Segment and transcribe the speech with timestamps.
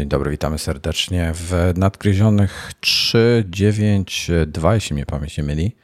[0.00, 5.76] Dzień dobry, witamy serdecznie w nadgryzionych 392, jeśli mnie pamięć nie myli.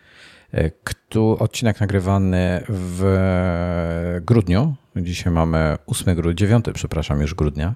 [0.84, 4.74] Kto, odcinek nagrywany w grudniu.
[4.96, 7.74] Dzisiaj mamy 8 grudnia, 9, przepraszam, już grudnia.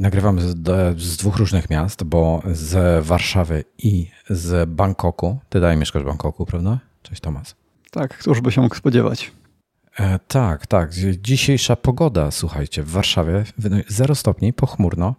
[0.00, 0.56] Nagrywamy z,
[1.00, 5.38] z, dwóch różnych miast, bo z Warszawy i z Bangkoku.
[5.48, 6.78] Ty dalej mieszkasz w Bangkoku, prawda?
[7.02, 7.54] Cześć Tomas.
[7.90, 9.32] Tak, któż by się mógł spodziewać.
[9.98, 10.90] E, tak, tak.
[11.20, 13.44] Dzisiejsza pogoda, słuchajcie, w Warszawie
[13.88, 15.14] 0 stopni, pochmurno.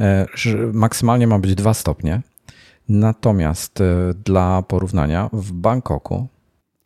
[0.00, 0.26] E,
[0.72, 2.22] maksymalnie ma być 2 stopnie.
[2.88, 3.84] Natomiast e,
[4.24, 6.28] dla porównania w Bangkoku.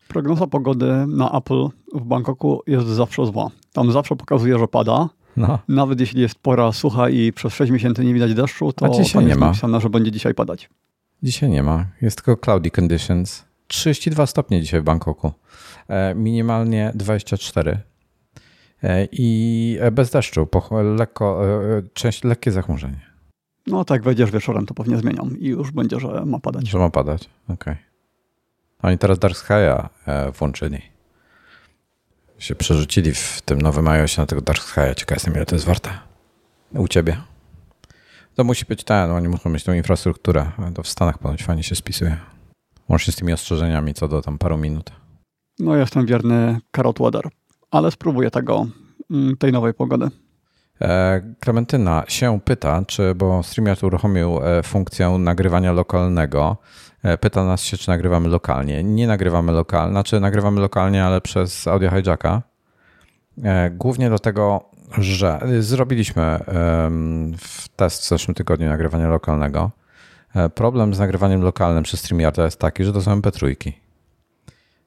[0.08, 3.50] Prognoza pogody na Apple w Bangkoku jest zawsze zła.
[3.72, 5.08] Tam zawsze pokazuje, że pada.
[5.36, 5.58] No.
[5.68, 9.24] Nawet jeśli jest pora sucha i przez 6 miesięcy nie widać deszczu, to A dzisiaj
[9.24, 9.46] nie ma.
[9.46, 10.70] napisane, że będzie dzisiaj padać.
[11.22, 11.86] Dzisiaj nie ma.
[12.02, 13.44] Jest tylko cloudy conditions.
[13.66, 15.32] 32 stopnie dzisiaj w Bangkoku.
[15.88, 17.78] E, minimalnie 24
[18.82, 20.48] e, i bez deszczu,
[20.98, 23.00] lekko, e, część, lekkie zachmurzenie.
[23.66, 26.68] No tak, wejdziesz wieczorem, to pewnie zmienią i już będzie, że ma padać.
[26.68, 27.54] Że ma padać, okej.
[27.54, 27.76] Okay.
[28.82, 29.88] Oni teraz Dark Sky'a
[30.38, 30.82] włączyli.
[32.38, 34.94] Się przerzucili w tym nowym iOSie na tego Dark Sky'a.
[34.94, 35.90] Ciekaw jestem, ile to jest warte.
[36.74, 37.16] U ciebie.
[38.34, 40.50] To musi być ten, oni muszą mieć tą infrastrukturę.
[40.74, 42.16] To w Stanach ponoć fajnie się spisuje.
[42.88, 44.90] Łącznie z tymi ostrzeżeniami co do tam paru minut.
[45.60, 47.28] No jestem wierny Carrot Weather,
[47.70, 48.66] ale spróbuję tego,
[49.10, 50.08] mm, tej nowej pogody.
[50.80, 56.56] E, Klementyna się pyta, czy, bo StreamYard uruchomił e, funkcję nagrywania lokalnego.
[57.02, 58.84] E, pyta nas się, czy nagrywamy lokalnie.
[58.84, 62.42] Nie nagrywamy lokalnie, znaczy nagrywamy lokalnie, ale przez audio hijacka.
[63.70, 64.64] Głównie dlatego,
[64.98, 66.40] że zrobiliśmy
[67.76, 69.70] test w zeszłym tygodniu nagrywania lokalnego.
[70.54, 73.72] Problem z nagrywaniem lokalnym przez StreamYarda jest taki, że to są MP3.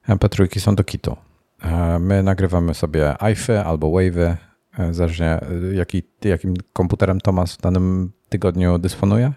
[0.08, 1.16] MP3 są do kitu.
[1.62, 4.36] E, my nagrywamy sobie iFy albo Wave'y,
[4.78, 9.32] e, zależnie e, jaki, jakim komputerem Tomas w danym tygodniu dysponuje.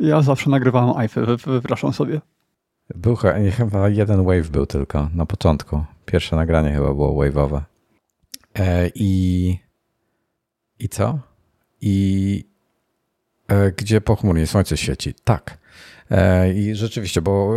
[0.00, 2.20] Ja zawsze nagrywałem iFy, wypraszam sobie.
[2.94, 3.16] Był
[3.56, 5.84] chyba jeden Wave był tylko na początku.
[6.06, 7.60] Pierwsze nagranie chyba było wave'owe.
[8.94, 9.58] I,
[10.78, 11.18] I co?
[11.80, 12.44] I
[13.76, 15.14] gdzie pochmurnie słońce świeci.
[15.24, 15.58] Tak.
[16.10, 17.54] E, I rzeczywiście, bo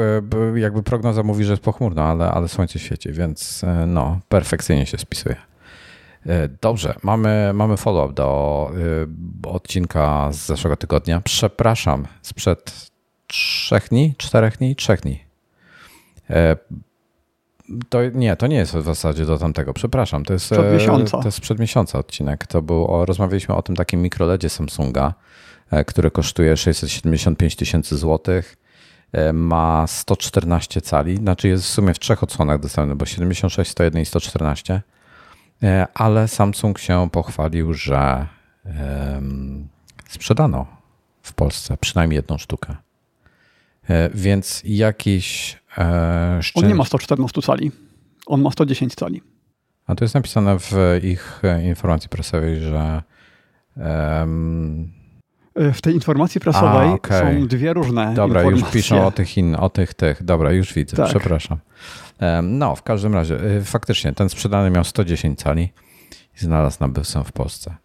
[0.56, 4.86] e, jakby prognoza mówi, że jest pochmurno, ale, ale słońce świeci, więc e, no, perfekcyjnie
[4.86, 5.36] się spisuje.
[6.62, 8.72] Dobrze, mamy, mamy follow-up do
[9.44, 11.22] odcinka z zeszłego tygodnia.
[11.22, 12.92] Przepraszam, sprzed
[13.28, 15.24] trzech dni, czterech dni, trzech dni.
[17.90, 20.26] To nie, to nie jest w zasadzie do tamtego, przepraszam.
[20.26, 21.18] To jest, przed miesiąca.
[21.18, 22.48] to jest przed miesiąca odcinek.
[22.48, 25.14] To był, o, rozmawialiśmy o tym takim mikroledzie Samsunga,
[25.88, 28.58] które kosztuje 675 tysięcy złotych.
[29.12, 34.02] E, ma 114 cali, znaczy jest w sumie w trzech odsłonach dostępny, bo 76, 101
[34.02, 34.82] i 114.
[35.64, 38.28] E, ale Samsung się pochwalił, że
[40.10, 40.68] sprzedano
[41.22, 42.76] w Polsce przynajmniej jedną sztukę.
[44.14, 45.58] Więc jakiś.
[46.42, 46.64] Szczęś...
[46.64, 47.72] On nie ma 114 cali.
[48.26, 49.22] On ma 110 cali.
[49.88, 50.74] A to jest napisane w
[51.04, 53.04] ich informacji prasowej, że.
[53.78, 55.03] Um,
[55.56, 57.40] w tej informacji prasowej A, okay.
[57.40, 58.66] są dwie różne Dobra, informacje.
[58.66, 60.24] już piszą o tych, in, o tych, tych.
[60.24, 61.10] Dobra, już widzę, tak.
[61.10, 61.58] przepraszam.
[62.44, 65.74] No, w każdym razie, y, faktycznie, ten sprzedany miał 110 cali
[66.36, 67.76] i znalazł nabywcę w Polsce.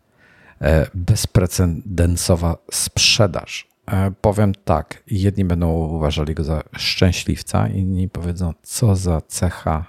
[0.60, 3.68] E, bezprecedensowa sprzedaż.
[3.86, 9.84] E, powiem tak, jedni będą uważali go za szczęśliwca, inni powiedzą, co za cecha.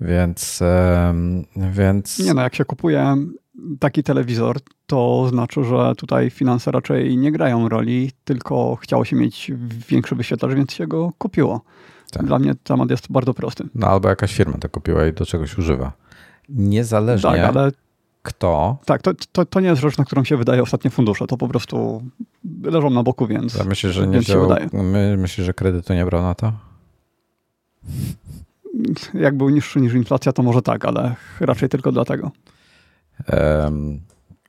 [0.00, 0.62] Więc,
[1.56, 2.18] więc...
[2.18, 3.16] Nie no, jak się kupuje
[3.78, 4.56] taki telewizor,
[4.86, 9.52] to znaczy, że tutaj finanse raczej nie grają roli, tylko chciało się mieć
[9.88, 11.60] większy wyświetlacz, więc się go kupiło.
[12.10, 12.26] Tak.
[12.26, 13.64] Dla mnie temat jest bardzo prosty.
[13.74, 15.92] No albo jakaś firma to kupiła i do czegoś używa.
[16.48, 17.70] Niezależnie tak, ale
[18.22, 18.78] kto.
[18.84, 21.26] Tak, to, to, to nie jest rzecz, na którą się wydaje ostatnie fundusze.
[21.26, 22.02] To po prostu
[22.62, 23.54] leżą na boku, więc.
[23.54, 26.52] Ja myślę, że nie wziął, my, myślisz, że kredytu nie brał na to?
[29.14, 32.30] Jak był niższy niż inflacja, to może tak, ale raczej tylko dlatego.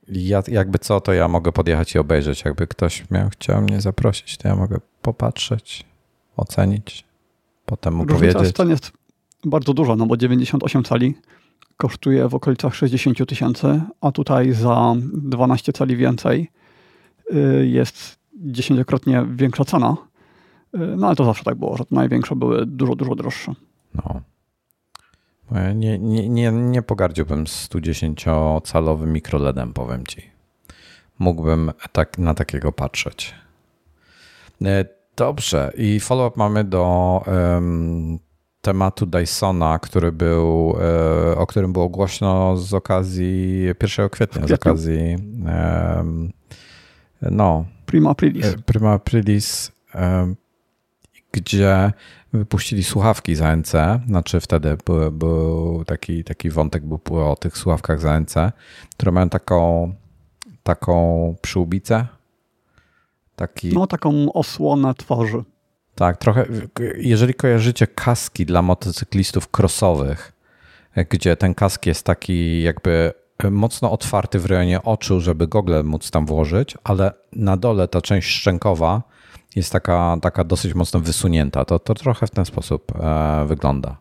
[0.08, 2.44] Ja, jakby co, to ja mogę podjechać i obejrzeć.
[2.44, 5.84] Jakby ktoś miał, chciał mnie zaprosić, to ja mogę popatrzeć,
[6.36, 7.04] ocenić,
[7.66, 8.56] potem mu Różnica powiedzieć.
[8.56, 8.92] to jest
[9.44, 11.14] bardzo dużo, no bo 98 cali
[11.76, 16.50] kosztuje w okolicach 60 tysięcy, a tutaj za 12 cali więcej
[17.32, 19.96] y, jest dziesięciokrotnie większa cena.
[20.74, 23.52] Y, no ale to zawsze tak było, że największe były dużo, dużo droższe.
[23.94, 24.20] No.
[25.74, 30.22] Nie, nie, nie, nie pogardziłbym 110-calowym mikroLEDem, powiem ci.
[31.18, 33.34] Mógłbym tak, na takiego patrzeć.
[34.64, 34.84] E,
[35.16, 38.18] dobrze, i follow-up mamy do um,
[38.60, 40.76] tematu Dysona, który był,
[41.36, 45.16] o którym było głośno z okazji 1 kwietnia, z okazji
[47.22, 48.46] no, Prima Aprilis.
[48.66, 49.72] Prima Aprilis,
[51.32, 51.92] gdzie
[52.32, 53.72] wypuścili słuchawki za NC,
[54.06, 58.34] znaczy wtedy był, był taki, taki wątek był o tych słuchawkach za NC,
[58.94, 59.92] które mają taką,
[60.62, 62.06] taką przyłbicę.
[63.36, 63.74] Taki...
[63.74, 65.44] No, taką osłonę twarzy.
[65.94, 66.46] Tak, trochę.
[66.96, 70.32] Jeżeli kojarzycie kaski dla motocyklistów crossowych,
[71.08, 73.12] gdzie ten kask jest taki jakby
[73.50, 78.28] mocno otwarty w rejonie oczu, żeby gogle móc tam włożyć, ale na dole ta część
[78.28, 79.02] szczękowa
[79.56, 81.64] jest taka, taka dosyć mocno wysunięta.
[81.64, 83.96] To, to trochę w ten sposób e, wygląda.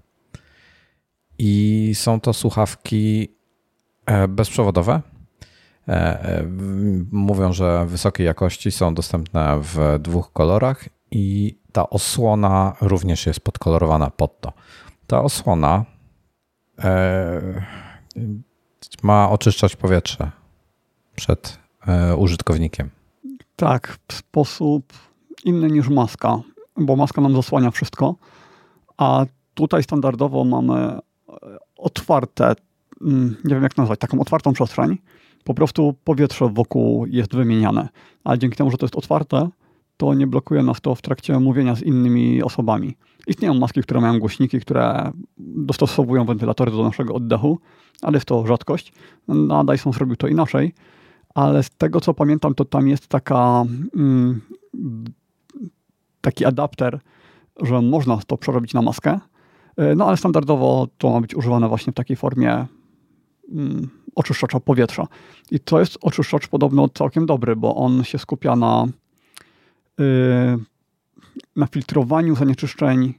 [1.38, 3.36] I są to słuchawki
[4.06, 5.02] e, bezprzewodowe.
[5.88, 6.44] E,
[7.12, 14.10] mówią, że wysokiej jakości są dostępne w dwóch kolorach i ta osłona również jest podkolorowana
[14.10, 14.54] pod to.
[15.08, 15.86] Ta osłona
[19.04, 20.32] ma oczyszczać powietrze
[21.16, 21.60] przed
[22.18, 22.90] użytkownikiem.
[23.56, 24.94] Tak, w sposób
[25.48, 26.40] inny niż maska,
[26.78, 28.16] bo maska nam zasłania wszystko,
[28.98, 31.00] a tutaj standardowo mamy e,
[31.78, 32.56] otwarte,
[33.02, 34.98] mm, nie wiem jak nazwać, taką otwartą przestrzeń.
[35.44, 37.90] Po prostu powietrze wokół jest wymieniane,
[38.24, 39.50] a dzięki temu, że to jest otwarte,
[39.98, 42.98] to nie blokuje nas to w trakcie mówienia z innymi osobami.
[43.28, 47.60] Istnieją maski, które mają głośniki, które dostosowują wentylatory do naszego oddechu,
[48.02, 48.94] ale jest to rzadkość.
[49.50, 50.74] A Dyson zrobił to inaczej,
[51.36, 53.66] ale z tego co pamiętam, to tam jest taka
[53.96, 54.42] mm,
[56.28, 57.00] taki adapter,
[57.62, 59.20] że można to przerobić na maskę.
[59.78, 62.66] E, no ale standardowo to ma być używane właśnie w takiej formie
[63.52, 65.08] mm, oczyszczacza powietrza.
[65.52, 68.86] I to jest oczyszczacz podobno całkiem dobry, bo on się skupia na,
[69.98, 70.06] yy,
[71.56, 73.14] na filtrowaniu zanieczyszczeń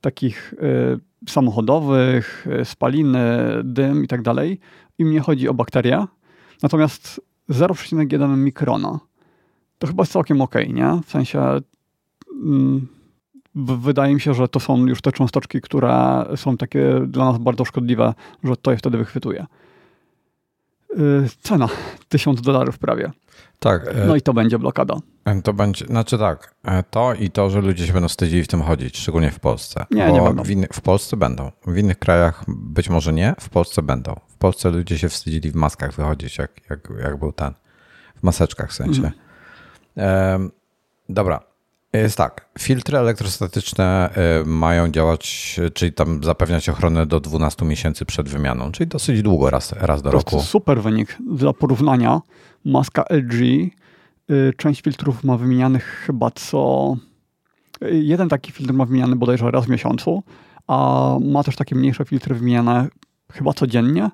[0.00, 3.28] takich yy, samochodowych, yy, spaliny,
[3.64, 4.60] dym i tak dalej.
[4.98, 6.06] I mnie chodzi o bakterie.
[6.62, 9.00] Natomiast 0,1 mikrona
[9.78, 11.00] to chyba jest całkiem ok, nie?
[11.06, 11.40] W sensie
[13.54, 17.64] wydaje mi się, że to są już te cząsteczki, które są takie dla nas bardzo
[17.64, 19.46] szkodliwe, że to je wtedy wychwytuje.
[20.98, 21.68] Y, cena
[22.08, 23.10] 1000 dolarów prawie.
[23.58, 23.88] Tak.
[23.88, 24.96] E, no i to będzie blokada.
[25.24, 28.48] E, to będzie, znaczy tak, e, to i to, że ludzie się będą wstydzili w
[28.48, 29.86] tym chodzić, szczególnie w Polsce.
[29.90, 30.42] Nie, nie będą.
[30.42, 31.50] W, w Polsce będą.
[31.66, 34.14] W innych krajach być może nie, w Polsce będą.
[34.28, 37.54] W Polsce ludzie się wstydzili w maskach wychodzić, jak, jak, jak był ten.
[38.16, 39.10] W maseczkach w sensie.
[39.96, 40.50] Mhm.
[41.08, 41.40] dobra.
[42.02, 42.48] Jest tak.
[42.58, 44.10] Filtry elektrostatyczne
[44.42, 49.50] y, mają działać, czyli tam zapewniać ochronę do 12 miesięcy przed wymianą, czyli dosyć długo,
[49.50, 50.40] raz, raz do to roku.
[50.40, 51.18] Super wynik.
[51.30, 52.20] Dla porównania,
[52.64, 53.42] maska LG,
[54.30, 56.96] y, część filtrów ma wymienianych chyba co.
[57.90, 60.22] Jeden taki filtr ma wymieniany bodajże raz w miesiącu,
[60.66, 62.88] a ma też takie mniejsze filtry wymieniane
[63.32, 64.10] chyba codziennie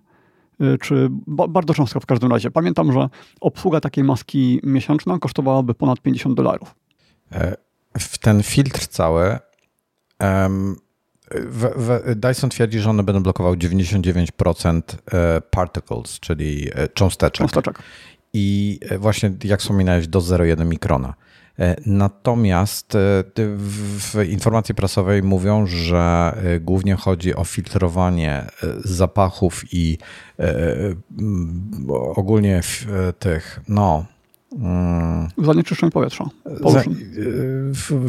[0.81, 1.09] czy
[1.49, 2.51] bardzo często w każdym razie.
[2.51, 3.09] Pamiętam, że
[3.41, 6.75] obsługa takiej maski miesięczna kosztowałaby ponad 50 dolarów.
[7.95, 9.39] E, w ten filtr cały
[10.21, 10.77] um,
[11.31, 17.39] w, w, Dyson twierdzi, że one będą blokowały 99% e, particles, czyli e, cząsteczek.
[17.39, 17.79] cząsteczek.
[18.33, 21.15] I właśnie jak wspominałeś, do 0,1 mikrona.
[21.87, 22.93] Natomiast
[23.99, 28.47] w informacji prasowej mówią, że głównie chodzi o filtrowanie
[28.85, 29.99] zapachów i
[32.17, 32.61] ogólnie
[33.19, 34.05] tych, no.
[35.39, 36.25] Zanieczyszczeń powietrza.
[36.45, 36.83] Za,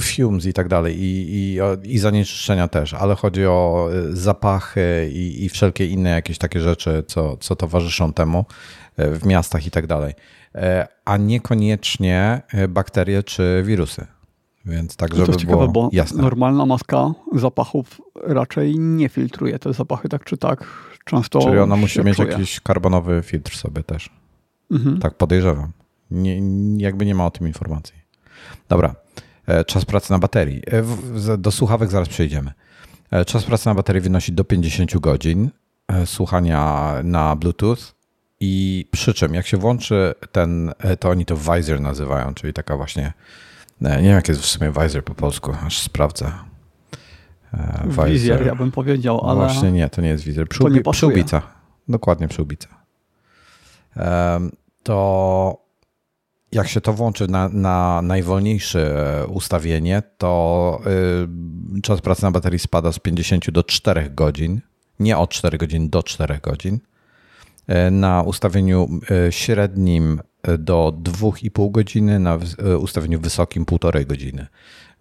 [0.02, 1.60] fumes i tak dalej I, i,
[1.94, 7.04] i zanieczyszczenia też, ale chodzi o y, zapachy i, i wszelkie inne jakieś takie rzeczy,
[7.08, 8.46] co, co towarzyszą temu
[9.00, 10.14] y, w miastach i tak dalej,
[10.56, 14.08] e, a niekoniecznie y, bakterie czy wirusy.
[14.66, 16.22] Więc tak, żeby to jest ciekawe, bo jasne.
[16.22, 20.66] normalna maska zapachów raczej nie filtruje te zapachy tak czy tak.
[21.06, 22.32] Często Czyli ona musi mieć czuje.
[22.32, 24.10] jakiś karbonowy filtr sobie też.
[24.72, 25.00] Mhm.
[25.00, 25.72] Tak podejrzewam.
[26.14, 26.42] Nie,
[26.78, 27.96] jakby nie ma o tym informacji.
[28.70, 28.96] Dobra,
[29.48, 30.62] e, czas pracy na baterii.
[31.32, 32.52] E, do słuchawek zaraz przejdziemy.
[33.12, 35.50] E, czas pracy na baterii wynosi do 50 godzin
[36.06, 37.78] słuchania na Bluetooth
[38.40, 43.14] i przy czym jak się włączy ten, to oni to visor nazywają, czyli taka właśnie,
[43.82, 46.32] nie wiem jak jest w sumie visor po polsku, aż sprawdzę.
[48.06, 49.36] Wizjer, ja bym powiedział, ale...
[49.40, 50.48] Właśnie nie, to nie jest wizjer.
[50.92, 51.42] Przyłbica.
[51.88, 52.70] Dokładnie przyłbica.
[54.84, 55.63] To
[56.54, 60.82] jak się to włączy na, na najwolniejsze e, ustawienie, to
[61.78, 64.62] y, czas pracy na baterii spada z 50 do 4 godzin.
[65.00, 66.80] Nie od 4 godzin do 4 godzin.
[67.68, 68.90] E, na ustawieniu
[69.28, 70.22] e, średnim
[70.60, 72.40] do 2,5 godziny, na
[72.80, 74.48] ustawieniu wysokim 1,5 godziny.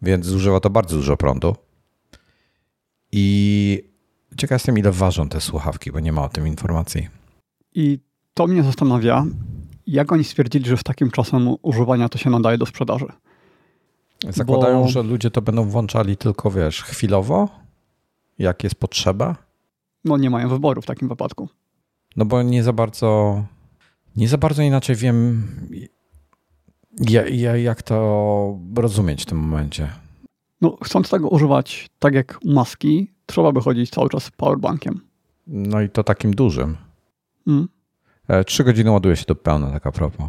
[0.02, 1.56] Więc zużywa to bardzo dużo prądu.
[3.12, 3.88] I
[4.36, 7.08] ciekaw jestem, ile ważą te słuchawki, bo nie ma o tym informacji.
[7.74, 7.98] I
[8.34, 9.26] to mnie zastanawia,
[9.86, 13.06] jak oni stwierdzili, że w takim czasem używania to się nadaje do sprzedaży.
[14.28, 14.88] Zakładają, bo...
[14.88, 17.48] że ludzie to będą włączali tylko, wiesz, chwilowo,
[18.38, 19.36] jak jest potrzeba?
[20.04, 21.48] No nie mają wyboru w takim wypadku.
[22.16, 23.42] No bo nie za bardzo,
[24.16, 25.46] nie za bardzo inaczej wiem,
[27.10, 29.88] ja, ja, jak to rozumieć w tym momencie.
[30.60, 35.00] No, chcąc tego używać tak jak maski, trzeba by chodzić cały czas z powerbankiem.
[35.46, 36.76] No i to takim dużym.
[37.46, 37.68] Mm.
[38.46, 40.26] Trzy godziny ładuje się do pełna, tak a propos.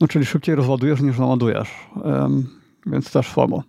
[0.00, 1.70] No, czyli szybciej rozładujesz niż naładujesz,
[2.86, 3.62] więc też słabo.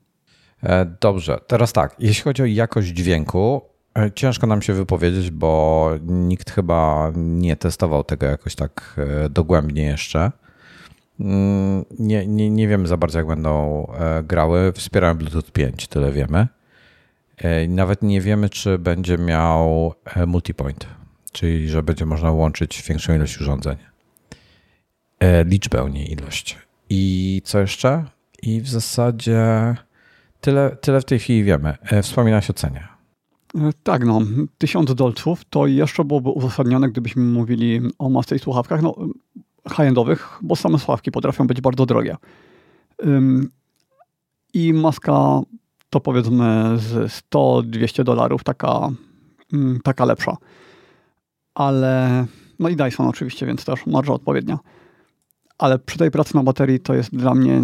[0.63, 3.61] E, dobrze, teraz tak, jeśli chodzi o jakość dźwięku,
[3.97, 9.83] e, ciężko nam się wypowiedzieć, bo nikt chyba nie testował tego jakoś tak e, dogłębnie
[9.83, 10.31] jeszcze.
[11.19, 13.87] Mm, nie, nie, nie wiemy za bardzo, jak będą
[14.23, 14.71] grały.
[14.73, 16.47] Wspierają Bluetooth 5, tyle wiemy.
[17.67, 19.93] Nawet nie wiemy, czy będzie miał
[20.27, 20.87] multipoint,
[21.31, 23.77] czyli że będzie można łączyć większą ilość urządzeń.
[25.45, 26.57] Liczbę, nie ilość.
[26.89, 28.05] I co jeszcze?
[28.41, 29.75] I w zasadzie
[30.41, 31.77] Tyle, tyle w tej chwili wiemy.
[31.81, 32.87] E, wspominałeś o cenie.
[33.55, 34.21] E, tak, no,
[34.57, 38.95] 1000 dolców to jeszcze byłoby uzasadnione, gdybyśmy mówili o i słuchawkach no,
[39.69, 42.17] high-endowych, bo same słuchawki potrafią być bardzo drogie.
[44.53, 45.39] I maska
[45.89, 48.89] to powiedzmy z 100-200 dolarów taka,
[49.53, 50.37] mm, taka lepsza.
[51.59, 52.25] Ale,
[52.59, 54.59] no i Dyson oczywiście, więc też marża odpowiednia.
[55.57, 57.61] Ale przy tej pracy na baterii to jest dla mnie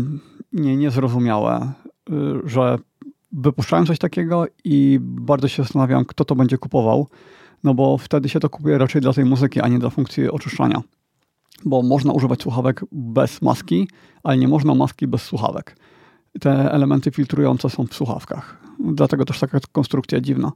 [0.53, 1.73] nie, niezrozumiałe,
[2.09, 2.77] Y, że
[3.31, 7.07] wypuszczałem coś takiego i bardzo się zastanawiam, kto to będzie kupował,
[7.63, 10.81] no bo wtedy się to kupuje raczej dla tej muzyki, a nie dla funkcji oczyszczania.
[11.65, 13.87] Bo można używać słuchawek bez maski,
[14.23, 15.77] ale nie można maski bez słuchawek.
[16.39, 18.57] Te elementy filtrujące są w słuchawkach.
[18.79, 20.51] Dlatego też taka konstrukcja dziwna.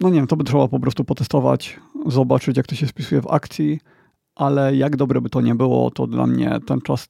[0.00, 3.26] No nie wiem, to by trzeba po prostu potestować, zobaczyć, jak to się spisuje w
[3.26, 3.80] akcji,
[4.34, 7.08] ale jak dobre by to nie było, to dla mnie ten czas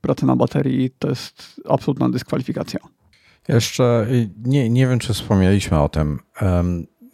[0.00, 2.80] pracy na baterii to jest absolutna dyskwalifikacja.
[3.48, 4.06] Jeszcze
[4.44, 6.18] nie, nie wiem, czy wspomnieliśmy o tym,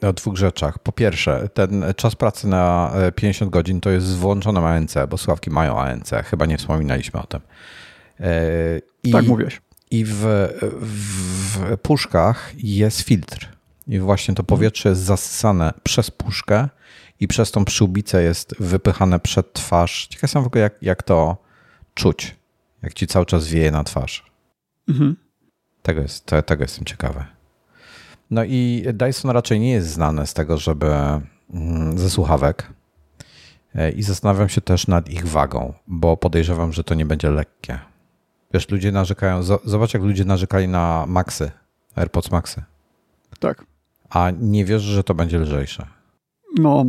[0.03, 0.79] o dwóch rzeczach.
[0.79, 5.19] Po pierwsze, ten czas pracy na 50 e, godzin to jest z włączonym ANC, bo
[5.19, 6.11] sławki mają ANC.
[6.25, 7.41] Chyba nie wspominaliśmy o tym.
[8.21, 9.61] E, I, tak mówiłeś.
[9.91, 10.25] I w,
[10.81, 13.56] w puszkach jest filtr.
[13.87, 16.69] I właśnie to powietrze jest zasysane przez puszkę
[17.21, 20.07] i przez tą przyłbicę jest wypychane przed twarz.
[20.07, 21.37] Ciekaw jestem w ogóle, jak, jak to
[21.95, 22.37] czuć
[22.87, 24.31] jak ci cały czas wieje na twarz.
[24.89, 25.17] Mhm.
[25.83, 27.25] Tego, jest, tego jestem ciekawy.
[28.31, 30.87] No i Dyson raczej nie jest znany z tego, żeby
[31.51, 32.73] mm, ze słuchawek.
[33.75, 37.79] E, I zastanawiam się też nad ich wagą, bo podejrzewam, że to nie będzie lekkie.
[38.55, 41.51] Wiesz, ludzie narzekają, zobacz jak ludzie narzekali na Maxy,
[41.95, 42.63] AirPods Maxy.
[43.39, 43.65] Tak.
[44.11, 45.87] A nie wiesz, że to będzie lżejsze.
[46.59, 46.85] No,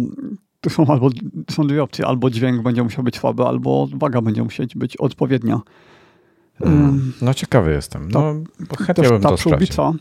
[0.62, 1.10] to są albo
[1.52, 2.08] są dwie opcje.
[2.08, 5.62] Albo dźwięk będzie musiał być słaby, albo waga będzie musieć być odpowiednia.
[6.60, 7.14] Hmm.
[7.22, 8.12] No ciekawy jestem.
[8.12, 8.34] No,
[8.70, 9.94] to, chętnie bym ta to przyłbica,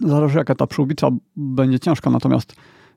[0.00, 2.52] Zależy jaka ta przyłbica będzie ciężka, natomiast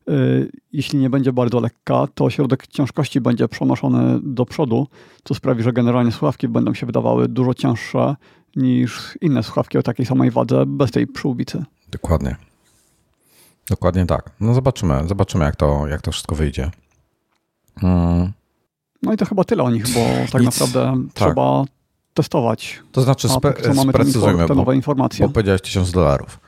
[0.09, 4.87] y, jeśli nie będzie bardzo lekka, to środek ciężkości będzie przenoszony do przodu,
[5.23, 8.15] co sprawi, że generalnie słuchawki będą się wydawały dużo cięższe
[8.55, 11.63] niż inne słuchawki o takiej samej wadze bez tej przyłbicy.
[11.91, 12.35] Dokładnie.
[13.69, 14.29] Dokładnie tak.
[14.39, 16.71] No zobaczymy, zobaczymy jak to, jak to wszystko wyjdzie.
[17.79, 18.31] Hmm.
[19.01, 19.99] No i to chyba tyle o nich, bo
[20.31, 20.59] tak Nic.
[20.59, 21.13] naprawdę tak.
[21.13, 21.63] trzeba
[22.13, 22.79] testować.
[22.91, 25.27] To znaczy spe, A, mamy sprecyzujmy, te nowe informacje.
[25.27, 26.39] Bo powiedziałeś 1000 dolarów.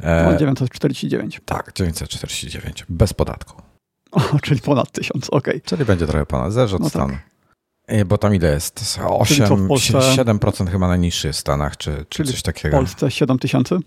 [0.00, 1.40] E, no, 949.
[1.44, 3.62] Tak, 949, bez podatku.
[4.10, 5.48] O, czyli ponad 1000, ok.
[5.64, 7.12] Czyli będzie trochę ponad, zależy od no stanu.
[7.12, 7.22] Tak.
[7.86, 9.00] E, bo tam ile jest?
[9.06, 9.92] 8, Polsce...
[9.98, 12.76] 7% chyba najniższy jest w Stanach, czy, czy coś takiego.
[12.76, 13.78] W Polsce 7000?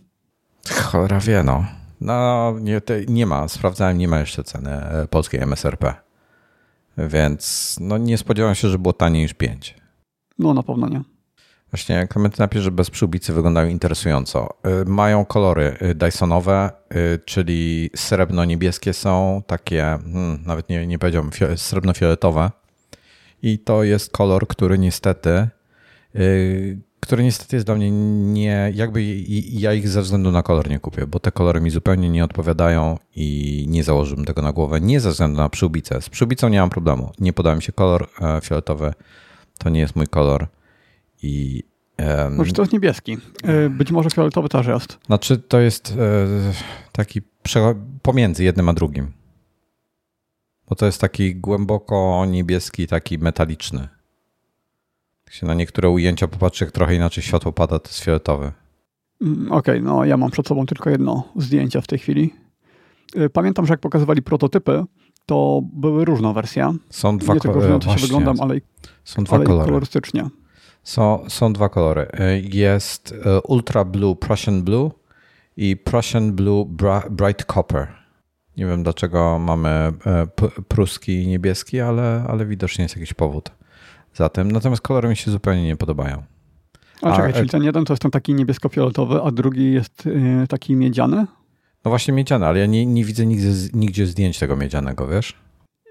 [0.70, 1.66] Cholera wie, no.
[2.02, 5.94] No, nie, nie ma, sprawdzałem, nie ma jeszcze ceny e, polskiej MSRP.
[6.98, 9.76] Więc no, nie spodziewałem się, że było taniej niż 5.
[10.40, 11.02] No, na pewno nie.
[11.72, 12.08] Właśnie
[12.40, 14.50] napisze, że bez przyłbicy wyglądają interesująco.
[14.64, 16.72] E, mają kolory e, Dysonowe,
[17.26, 22.52] czyli srebrno-niebieskie są, takie, hmm, nawet nie, nie powiedziałbym, srebrno-fioletowe.
[23.42, 25.48] I to jest kolor, który niestety
[27.08, 29.04] które niestety jest dla mnie nie, jakby
[29.52, 32.98] ja ich ze względu na kolor nie kupię, bo te kolory mi zupełnie nie odpowiadają
[33.16, 36.02] i nie założyłbym tego na głowę, nie ze względu na przyłbicę.
[36.02, 38.94] Z przyłbicą nie mam problemu, nie podoba mi się kolor e, fioletowy,
[39.58, 40.48] to nie jest mój kolor
[41.24, 41.64] i...
[42.00, 44.98] Um, może to jest niebieski, e, być może fioletowy też jest.
[45.06, 46.28] Znaczy to jest e,
[46.92, 47.22] taki
[48.02, 49.12] pomiędzy jednym a drugim,
[50.70, 53.97] bo to jest taki głęboko niebieski, taki metaliczny.
[55.28, 58.52] Jak się na niektóre ujęcia popatrzy, jak trochę inaczej światło pada, to jest fioletowy.
[59.22, 62.34] Mm, Okej, okay, no ja mam przed sobą tylko jedno zdjęcie w tej chwili.
[63.18, 64.84] Y, pamiętam, że jak pokazywali prototypy,
[65.26, 66.74] to były różne wersje.
[66.90, 68.56] Są dwa Nie tylko się wyglądem, ale,
[69.04, 69.66] są dwa ale kolory.
[69.66, 70.30] kolorystycznie.
[70.84, 72.02] Są, są dwa kolory.
[72.02, 74.92] Y, Jest y, Ultra Blue Prussian Blue
[75.58, 76.66] i Prussian Blue
[77.10, 77.88] Bright Copper.
[78.58, 79.94] Nie wiem dlaczego mamy
[80.68, 83.57] pruski niebieski, ale, ale widocznie jest jakiś powód
[84.18, 84.52] za tym.
[84.52, 86.24] Natomiast kolory mi się zupełnie nie podobają.
[87.02, 90.06] A, A, czekaj, e- czyli ten jeden to jest ten taki niebiesko-fioletowy, a drugi jest
[90.06, 91.26] y, taki miedziany?
[91.86, 95.36] No właśnie miedziane, ale ja nie, nie widzę nigdzie, nigdzie zdjęć tego miedzianego, wiesz?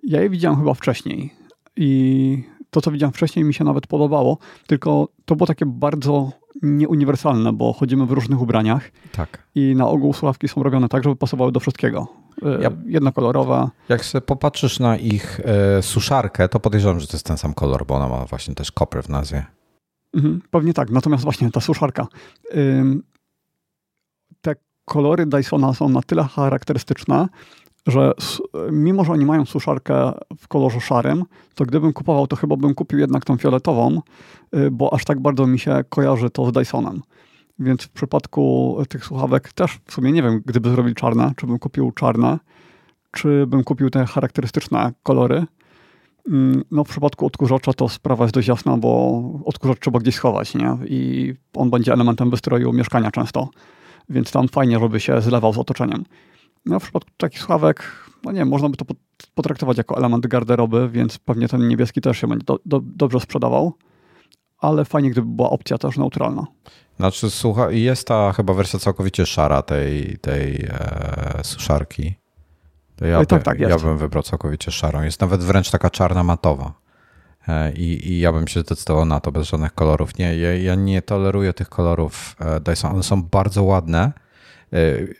[0.02, 1.34] Ja je widziałem chyba wcześniej
[1.76, 7.52] i to, co widziałem wcześniej mi się nawet podobało, tylko to było takie bardzo nieuniwersalne,
[7.52, 9.42] bo chodzimy w różnych ubraniach Tak.
[9.54, 12.08] i na ogół słuchawki są robione tak, żeby pasowały do wszystkiego.
[12.42, 13.68] Y, Ja- Jednokolorowe.
[13.88, 17.86] Jak sobie popatrzysz na ich e, suszarkę, to podejrzewam, że to jest ten sam kolor,
[17.86, 19.44] bo ona ma właśnie też copper w nazwie.
[20.14, 20.90] Mhm, pewnie tak.
[20.90, 22.06] Natomiast właśnie ta suszarka.
[22.56, 23.02] Ym,
[24.40, 27.28] te kolory Dysona są na tyle charakterystyczne,
[27.86, 28.12] że
[28.72, 31.24] mimo, że oni mają suszarkę w kolorze szarym,
[31.54, 34.00] to gdybym kupował, to chyba bym kupił jednak tą fioletową,
[34.56, 37.02] y, bo aż tak bardzo mi się kojarzy to z Dysonem.
[37.58, 41.58] Więc w przypadku tych słuchawek też w sumie nie wiem, gdyby zrobili czarne, czy bym
[41.58, 42.38] kupił czarne,
[43.10, 45.44] czy bym kupił te charakterystyczne kolory.
[46.30, 50.54] Mm, No w przypadku odkurzacza to sprawa jest dość jasna, bo odkurzacz trzeba gdzieś schować,
[50.54, 50.76] nie?
[50.86, 53.48] I on będzie elementem wystroju mieszkania często,
[54.08, 56.04] więc tam fajnie, żeby się zlewał z otoczeniem.
[56.66, 57.92] No w przypadku takich słuchawek,
[58.24, 58.96] no nie można by to pot-
[59.34, 63.72] potraktować jako element garderoby, więc pewnie ten niebieski też się będzie do, do, dobrze sprzedawał,
[64.58, 66.46] ale fajnie, gdyby była opcja też neutralna.
[66.96, 72.14] Znaczy, słucha, jest ta chyba wersja całkowicie szara tej, tej e, suszarki.
[72.96, 75.02] To ja, tak, tak, ja bym wybrał całkowicie szarą.
[75.02, 76.72] Jest nawet wręcz taka czarna matowa.
[77.48, 80.18] E, I, I ja bym się zdecydował na to bez żadnych kolorów.
[80.18, 82.92] Nie, ja, ja nie toleruję tych kolorów e, Dyson.
[82.92, 84.12] One są bardzo ładne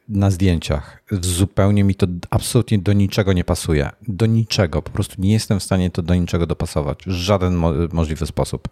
[0.09, 1.03] na zdjęciach.
[1.11, 3.91] Zupełnie mi to absolutnie do niczego nie pasuje.
[4.09, 4.83] Do niczego.
[4.83, 6.99] Po prostu nie jestem w stanie to do niczego dopasować.
[7.07, 8.69] W żaden mo- możliwy sposób.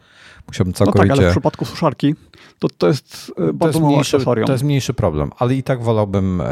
[0.49, 1.13] Musiałbym No tak, całkowicie...
[1.13, 2.15] ale w przypadku suszarki
[2.59, 4.47] to, to jest To bardzo jest, mało mniejszy, akcesorium.
[4.47, 6.45] to jest mniejszy problem, ale i tak wolałbym, e,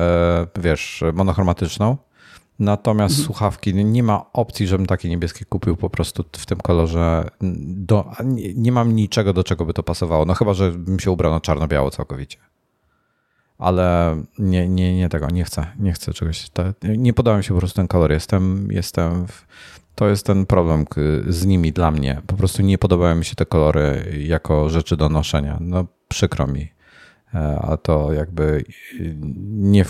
[0.60, 1.96] wiesz, monochromatyczną.
[2.58, 3.26] Natomiast Mhm.
[3.26, 7.28] słuchawki, nie ma opcji, żebym takie niebieskie kupił po prostu w tym kolorze.
[7.66, 10.24] Do, nie, nie mam niczego, do czego by to pasowało.
[10.24, 12.38] No chyba, że bym się ubrał na czarno-biało całkowicie.
[13.58, 16.50] Ale nie, nie, nie tego, nie chcę, nie chcę czegoś.
[16.82, 18.12] Nie podoba mi się po prostu ten kolor.
[18.12, 19.46] Jestem, jestem w,
[19.94, 20.84] to jest ten problem
[21.28, 22.22] z nimi dla mnie.
[22.26, 25.58] Po prostu nie podobają mi się te kolory jako rzeczy do noszenia.
[25.60, 26.72] No przykro mi.
[27.34, 28.64] E, A to jakby
[29.00, 29.84] y, nie,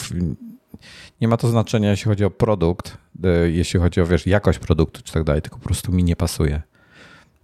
[1.21, 5.03] nie ma to znaczenia, jeśli chodzi o produkt, e, jeśli chodzi o wiesz, jakość produktu
[5.03, 6.63] czy tak dalej, tylko po prostu mi nie pasuje.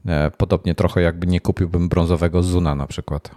[0.07, 3.31] E, Podobnie trochę jakby nie kupiłbym brązowego Zuna na przykład.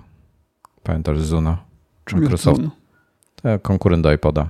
[0.84, 1.71] Pamiętasz Zuna?
[2.08, 2.62] Jest Microsoft.
[3.62, 4.50] Konkurent do iPoda.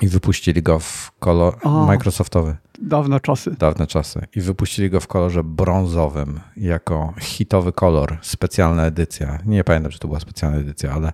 [0.00, 1.86] I wypuścili go w kolor A.
[1.86, 2.56] Microsoftowy.
[2.82, 3.56] Dawne czasy.
[3.58, 4.26] Dawne czasy.
[4.36, 9.38] I wypuścili go w kolorze brązowym jako hitowy kolor, specjalna edycja.
[9.46, 11.12] Nie pamiętam, czy to była specjalna edycja, ale,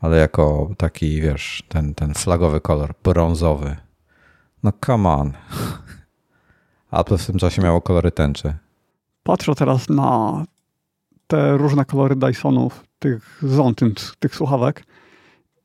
[0.00, 3.76] ale jako taki, wiesz, ten, ten flagowy kolor, brązowy.
[4.62, 5.32] No come on.
[6.92, 8.54] Apple w tym czasie miało kolory tęczy.
[9.22, 10.44] Patrzę teraz na
[11.26, 13.40] te różne kolory Dysonów, tych
[13.76, 14.84] tych, tych słuchawek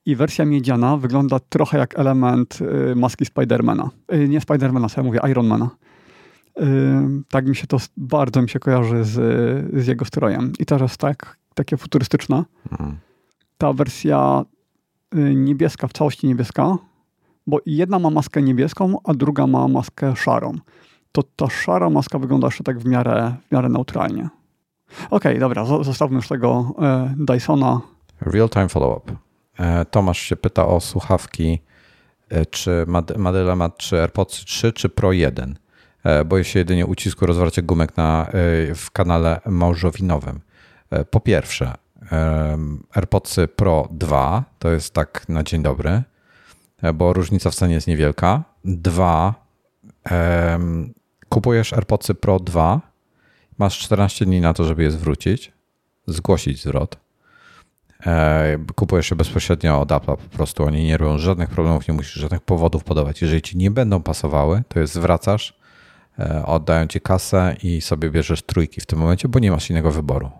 [0.06, 2.60] i wersja miedziana wygląda trochę jak element
[2.92, 3.90] y, maski Spidermana.
[4.14, 5.70] Y, nie Spidermana, co ja mówię, Ironmana.
[6.60, 6.64] Y,
[7.30, 9.14] tak mi się to bardzo mi się kojarzy z,
[9.84, 10.52] z jego strojem.
[10.60, 12.44] I teraz tak, takie futurystyczne.
[12.80, 12.98] Mm.
[13.58, 14.46] Ta wersja
[15.36, 16.78] niebieska, w całości niebieska,
[17.48, 20.54] bo jedna ma maskę niebieską, a druga ma maskę szarą.
[21.12, 24.30] To ta szara maska wygląda jeszcze tak w miarę, w miarę neutralnie.
[25.10, 26.74] Okej, dobra, zo- zostawmy już tego
[27.18, 27.82] Dysona.
[28.22, 29.25] Real-time follow-up.
[29.60, 31.60] E, Tomasz się pyta o słuchawki,
[32.30, 35.58] e, czy Mad- Madeleine 3 AirPods 3 czy Pro 1.
[36.04, 38.28] E, Boję się jedynie ucisku rozwarcia gumek na,
[38.76, 40.42] w kanale małżowinowym.
[41.12, 41.74] Po pierwsze,
[42.94, 46.04] AirPods Pro 2 to jest tak na dzień dobry,
[46.94, 48.44] bo różnica w cenie jest niewielka.
[48.66, 49.34] Dwa,
[51.30, 52.82] kupujesz AirPods Pro 2,
[53.58, 55.52] masz 14 dni na to, żeby je zwrócić,
[56.08, 56.98] zgłosić zwrot.
[58.06, 60.64] E, kupujesz je bezpośrednio od Apple'a po prostu.
[60.64, 63.22] Oni nie robią żadnych problemów, nie musisz żadnych powodów podawać.
[63.22, 65.60] Jeżeli ci nie będą pasowały, to je zwracasz,
[66.20, 69.92] e, oddają ci kasę i sobie bierzesz trójki w tym momencie, bo nie masz innego
[69.92, 70.32] wyboru.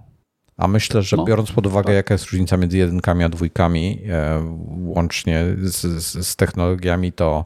[0.58, 1.96] A myślę, że No, biorąc pod uwagę, tak.
[1.96, 7.46] jaka jest różnica między jedynkami a dwójkami, e, łącznie z, z, z technologiami, to,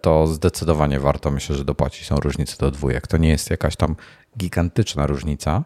[0.00, 3.06] to zdecydowanie warto, myślę, że dopłacić są różnice do dwójek.
[3.06, 3.96] To nie jest jakaś tam
[4.38, 5.64] gigantyczna różnica,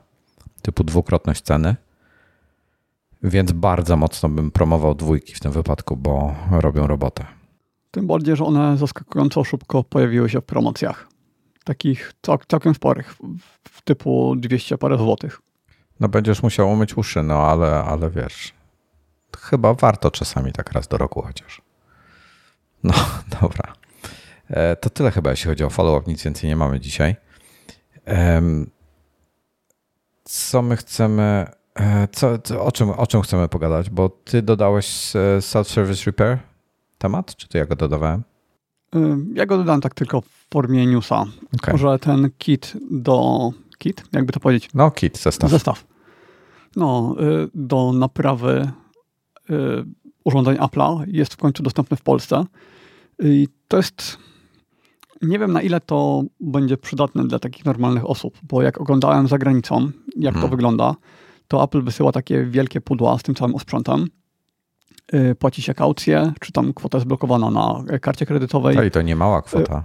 [0.63, 1.77] typu dwukrotność ceny,
[3.27, 7.27] Więc bardzo mocno bym promował dwójki w tym wypadku, bo robią robotę.
[7.91, 11.09] Tym bardziej, że one zaskakująco szybko pojawiły się w promocjach.
[11.65, 13.15] Takich cał, całkiem sporych,
[13.69, 15.41] w typu 200 parę złotych.
[16.01, 18.55] No będziesz musiał umyć uszy, no ale, ale wiesz,
[19.39, 21.63] chyba warto czasami tak raz do roku chociaż.
[22.85, 22.95] No,
[23.41, 23.73] dobra.
[24.51, 26.11] E, to tyle chyba, jeśli chodzi o follow-up.
[26.11, 27.17] Nic więcej nie mamy dzisiaj.
[30.25, 31.56] Co my chcemy.
[31.77, 33.91] E, co, co, o, czym, o czym chcemy pogadać?
[33.91, 34.87] Bo ty dodałeś
[35.41, 36.39] self-service repair
[36.99, 38.23] temat, czy to ja go dodawałem?
[39.35, 41.79] Ja go dodałem tak tylko w formie newsa, okay.
[41.79, 43.51] że ten kit do.
[43.79, 44.05] Kit?
[44.13, 44.71] Jakby to powiedzieć?
[44.75, 45.51] No, kit, zestaw.
[45.51, 45.85] Zestaw.
[46.77, 47.17] No,
[47.55, 48.71] do naprawy
[50.25, 52.45] urządzeń Apple'a jest w końcu dostępny w Polsce.
[53.19, 54.19] I to jest.
[55.23, 59.39] Nie wiem, na ile to będzie przydatne dla takich normalnych osób, bo jak oglądałem za
[59.39, 60.43] granicą, jak hmm.
[60.43, 60.95] to wygląda,
[61.49, 64.07] to Apple wysyła takie wielkie pudła z tym całym osprzętem.
[65.15, 68.77] Y, płaci się kaucję, czy tam kwota jest blokowana na karcie kredytowej.
[68.77, 69.85] To i to nie mała kwota.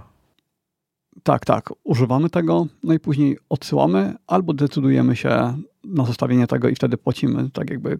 [1.22, 1.70] Tak, tak.
[1.84, 7.50] Używamy tego, no i później odsyłamy, albo decydujemy się na zostawienie tego i wtedy płacimy
[7.50, 7.98] tak jakby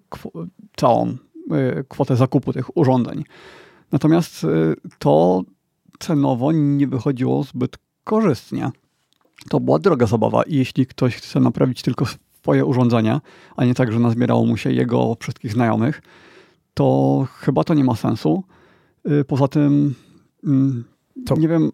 [0.77, 1.16] całą y,
[1.88, 3.25] kwotę zakupu tych urządzeń.
[3.92, 5.42] Natomiast y, to
[5.98, 8.70] cenowo nie wychodziło zbyt korzystnie.
[9.48, 12.05] To była droga zabawa i jeśli ktoś chce naprawić tylko
[12.43, 13.21] swoje urządzenie,
[13.57, 16.03] a nie tak, że nazbierało mu się jego wszystkich znajomych,
[16.75, 18.45] to chyba to nie ma sensu.
[19.11, 19.95] Y, poza tym
[20.45, 20.85] mm,
[21.27, 21.37] to...
[21.37, 21.73] nie wiem,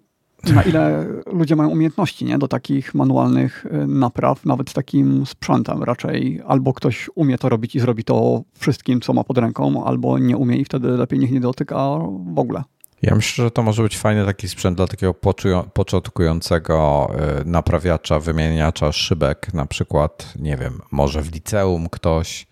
[0.54, 2.38] na ile ludzie mają umiejętności nie?
[2.38, 5.82] do takich manualnych y, napraw, nawet z takim sprzętem.
[5.82, 10.18] Raczej albo ktoś umie to robić i zrobi to wszystkim, co ma pod ręką, albo
[10.18, 11.98] nie umie i wtedy lepiej niech nie dotyka
[12.34, 12.62] w ogóle.
[13.02, 15.14] Ja myślę, że to może być fajny taki sprzęt dla takiego
[15.72, 22.48] początkującego y, naprawiacza, wymieniacza szybek, na przykład, nie wiem, może w liceum ktoś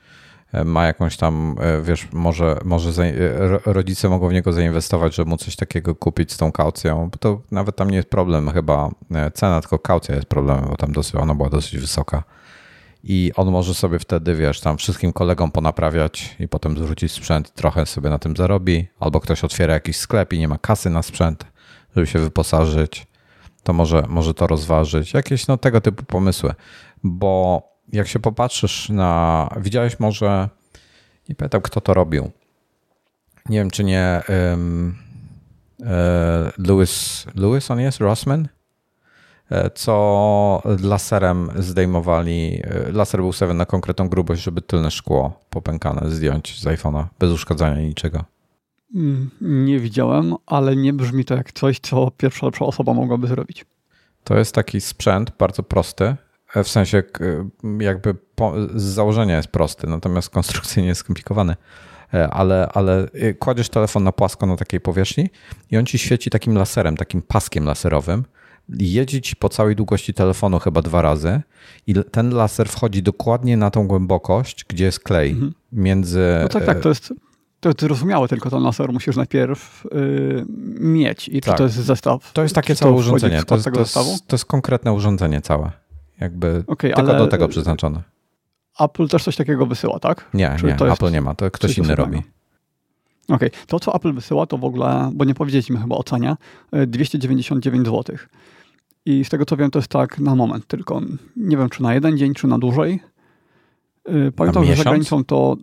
[0.56, 2.92] E, ma jakąś tam, e, wiesz, może, może
[3.66, 7.40] rodzice mogą w niego zainwestować, żeby mu coś takiego kupić z tą kaucją, bo to
[7.50, 8.90] nawet tam nie jest problem chyba
[9.34, 12.22] cena, tylko kaucja jest problemem, bo tam dosyć, ona była dosyć wysoka.
[13.08, 17.86] I on może sobie wtedy, wiesz, tam wszystkim kolegom ponaprawiać i potem zwrócić sprzęt, trochę
[17.86, 21.44] sobie na tym zarobi, albo ktoś otwiera jakiś sklep i nie ma kasy na sprzęt,
[21.96, 23.06] żeby się wyposażyć,
[23.62, 25.14] to może, może to rozważyć.
[25.14, 26.54] Jakieś no, tego typu pomysły,
[27.04, 29.48] bo jak się popatrzysz na.
[29.56, 30.48] Widziałeś może.
[31.28, 32.30] Nie pamiętam, kto to robił.
[33.48, 34.22] Nie wiem, czy nie.
[34.28, 34.98] Um,
[36.58, 37.98] Lewis, Lewis on jest?
[37.98, 38.48] Rossman?
[39.50, 42.62] E, co laserem zdejmowali.
[42.64, 47.30] E, laser był ustawiony na konkretną grubość, żeby tylne szkło popękane zdjąć z iPhone'a bez
[47.30, 48.24] uszkadzania niczego.
[48.94, 53.64] Mm, nie widziałem, ale nie brzmi to jak coś, co pierwsza lepsza osoba mogłaby zrobić.
[54.24, 56.16] To jest taki sprzęt bardzo prosty,
[56.54, 57.02] E, w sensie
[57.80, 58.14] jakby
[58.74, 61.56] z założenia jest prosty, natomiast konstrukcyjnie jest skomplikowany.
[62.30, 65.30] Ale, ale kładziesz telefon na płasko na takiej powierzchni
[65.70, 68.24] i on ci świeci takim laserem, takim paskiem laserowym.
[68.68, 71.40] Jedzie ci po całej długości telefonu chyba dwa razy
[71.86, 75.54] i ten laser wchodzi dokładnie na tą głębokość, gdzie jest klej mhm.
[75.72, 76.38] między...
[76.42, 77.14] No tak, tak, to jest,
[77.60, 80.46] to jest zrozumiałe, tylko ten laser musisz najpierw yy,
[80.80, 81.28] mieć.
[81.28, 81.58] I tak.
[81.58, 82.32] to jest zestaw?
[82.32, 83.42] To jest takie całe urządzenie.
[83.42, 83.94] To jest, to, jest,
[84.26, 85.86] to jest konkretne urządzenie całe
[86.20, 88.02] jakby okay, tylko do tego przeznaczone.
[88.80, 90.24] Apple też coś takiego wysyła, tak?
[90.34, 92.18] Nie, Czy nie, Apple nie ma, to ktoś inny robi.
[93.28, 93.50] Okej, okay.
[93.66, 96.36] to co Apple wysyła to w ogóle, bo nie powiedzieliśmy chyba o cenie,
[96.86, 98.16] 299 zł.
[99.06, 101.00] I z tego co wiem to jest tak na moment tylko.
[101.36, 103.00] Nie wiem czy na jeden dzień, czy na dłużej.
[104.08, 105.56] Y, pamiętam, że za granicą to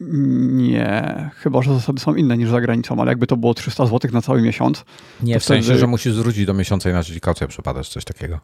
[0.00, 4.10] nie, chyba że zasady są inne niż za granicą, ale jakby to było 300 zł
[4.12, 4.84] na cały miesiąc.
[5.22, 5.78] Nie, w sensie, wtedy...
[5.78, 8.40] że musisz zwrócić do miesiąca inaczej kaucja przypadać, coś takiego.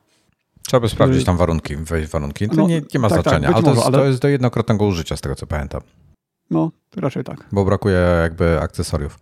[0.66, 2.48] Trzeba by sprawdzić tam warunki, wejść warunki.
[2.48, 4.20] To no, nie, nie ma tak, tak znaczenia, tak, ale, to jest, ale to jest
[4.20, 5.80] do jednokrotnego użycia, z tego co pamiętam.
[6.50, 7.46] No, raczej tak.
[7.52, 9.18] Bo brakuje jakby akcesoriów.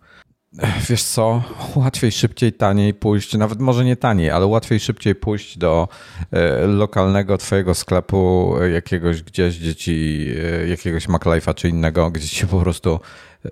[0.89, 1.43] Wiesz co,
[1.75, 5.87] łatwiej, szybciej, taniej pójść, nawet może nie taniej, ale łatwiej, szybciej pójść do
[6.31, 10.25] e, lokalnego twojego sklepu e, jakiegoś gdzieś, gdzie ci
[10.63, 12.99] e, jakiegoś MacLife'a czy innego, gdzie ci po prostu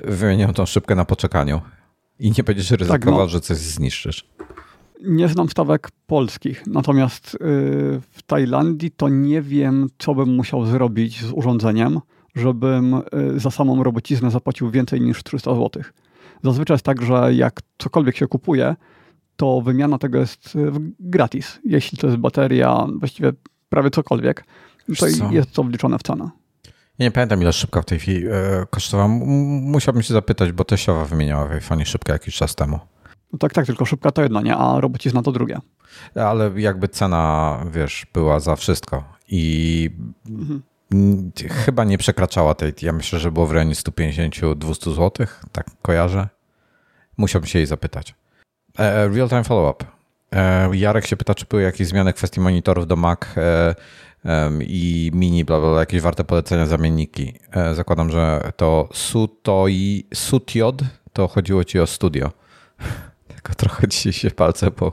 [0.03, 1.61] wymienią tą szybkę na poczekaniu
[2.19, 3.27] i nie będziesz ryzykował, tak, no.
[3.27, 4.25] że coś zniszczysz.
[5.01, 7.37] Nie znam stawek polskich, natomiast y,
[8.11, 11.99] w Tajlandii to nie wiem, co bym musiał zrobić z urządzeniem,
[12.35, 13.01] żebym y,
[13.39, 15.83] za samą robociznę zapłacił więcej niż 300 zł.
[16.43, 18.75] Zazwyczaj jest tak, że jak cokolwiek się kupuje,
[19.35, 21.59] to wymiana tego jest y, gratis.
[21.65, 23.31] Jeśli to jest bateria, właściwie
[23.69, 24.45] prawie cokolwiek,
[24.99, 25.31] to co?
[25.31, 26.29] jest to wliczone w cenę.
[26.99, 28.23] Ja nie pamiętam, ile szybka w tej chwili
[28.69, 29.09] kosztowała.
[29.61, 32.79] Musiałbym się zapytać, bo teściowa wymieniała w iPhone szybkę jakiś czas temu.
[33.33, 34.55] No tak, tak, tylko szybka to jedno, nie?
[34.55, 35.59] A robocizna to drugie.
[36.15, 39.03] Ale jakby cena, wiesz, była za wszystko.
[39.27, 39.89] I
[40.29, 40.61] mhm.
[41.49, 46.27] chyba nie przekraczała tej, ja myślę, że było w rejonie 150-200 zł, tak kojarzę.
[47.17, 48.15] Musiałbym się jej zapytać.
[48.79, 49.85] E, real-time follow-up.
[50.73, 53.19] Jarek się pyta, czy były jakieś zmiany w kwestii monitorów do Mac
[54.59, 57.33] i mini, bla, bla, bla, jakieś warte polecenia, zamienniki.
[57.73, 60.81] Zakładam, że to Sutoi, Sutiod,
[61.13, 62.31] to chodziło ci o studio.
[63.33, 64.91] Tylko trochę dzisiaj się palce po,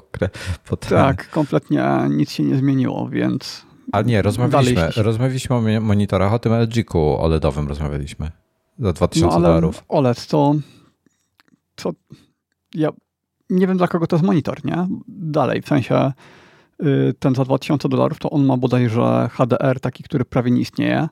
[0.68, 0.76] po.
[0.76, 3.66] Tak, kompletnie nic się nie zmieniło, więc.
[3.92, 8.30] Ale nie, rozmawialiśmy, rozmawialiśmy o monitorach, o tym LG-ku OLEDowym rozmawialiśmy.
[8.78, 9.84] Za 2000 no, dolarów.
[9.88, 10.54] OLED to,
[11.82, 11.92] to.
[12.74, 12.90] Ja
[13.50, 14.86] nie wiem dla kogo to jest monitor, nie?
[15.08, 16.12] Dalej, w sensie
[16.82, 21.08] y, ten za 2000 dolarów to on ma bodajże HDR taki, który prawie nie istnieje.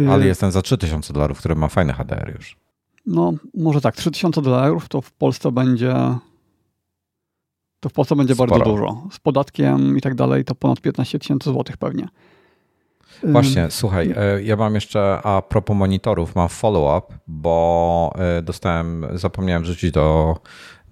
[0.00, 2.56] Y, Ale jest ten za 3000 dolarów, który ma fajny HDR już.
[3.06, 5.94] No, może tak, 3000 dolarów to w Polsce będzie
[7.80, 8.50] to w Polsce będzie Sporo.
[8.50, 9.08] bardzo dużo.
[9.12, 12.08] Z podatkiem i tak dalej to ponad 15 tysięcy złotych pewnie.
[13.22, 19.62] Właśnie, słuchaj, e, ja mam jeszcze a propos monitorów, mam follow-up, bo e, dostałem, zapomniałem
[19.62, 20.36] wrzucić do,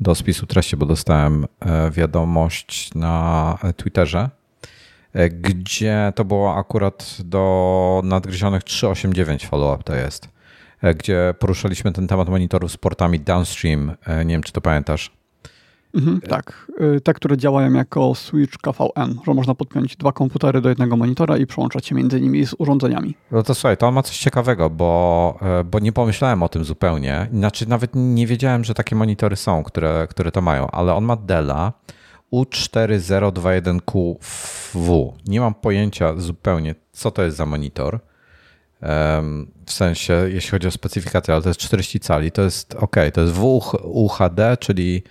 [0.01, 4.31] do spisu treści, bo dostałem e, wiadomość na Twitterze,
[5.31, 10.29] gdzie to było akurat do nadgryzionych 389 follow-up to jest,
[10.97, 13.97] gdzie poruszaliśmy ten temat monitorów z portami downstream.
[14.25, 15.20] Nie wiem, czy to pamiętasz.
[15.95, 16.73] Mhm, tak.
[16.97, 21.37] Y, te, które działają jako switch KVM, że można podpiąć dwa komputery do jednego monitora
[21.37, 23.15] i przełączać się między nimi z urządzeniami.
[23.31, 27.29] No to słuchaj, to ma coś ciekawego, bo, e, bo nie pomyślałem o tym zupełnie.
[27.33, 31.17] Znaczy nawet nie wiedziałem, że takie monitory są, które, które to mają, ale on ma
[31.17, 31.73] Della
[32.33, 35.13] U4021QW.
[35.27, 38.01] Nie mam pojęcia zupełnie, co to jest za monitor.
[39.67, 43.21] W sensie, jeśli chodzi o specyfikację, ale to jest 40 cali, to jest ok, to
[43.21, 45.03] jest WUHD, czyli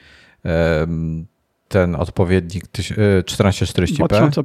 [1.67, 3.95] ten odpowiednik 1440p.
[3.95, 4.43] 2000,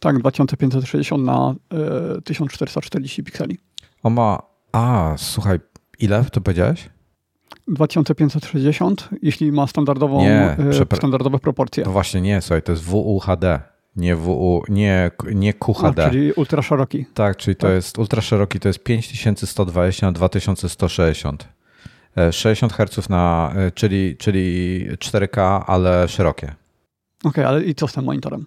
[0.00, 1.54] tak, 2560 na
[2.24, 3.58] 1440 pikseli.
[4.02, 5.58] On ma, a słuchaj,
[5.98, 6.88] ile to powiedziałeś?
[7.68, 10.56] 2560, jeśli ma standardową, nie,
[10.90, 11.84] e, standardowe proporcje.
[11.84, 13.60] No właśnie nie, słuchaj, to jest WUHD,
[13.96, 16.06] nie WU, nie, nie QHD.
[16.06, 17.06] A, czyli ultra szeroki.
[17.14, 17.74] Tak, czyli to tak.
[17.74, 21.48] jest ultra szeroki, to jest 5120 na 2160.
[22.30, 26.46] 60 Hz na, e, czyli, czyli 4K, ale szerokie.
[26.46, 28.46] Okej, okay, ale i co z tym monitorem?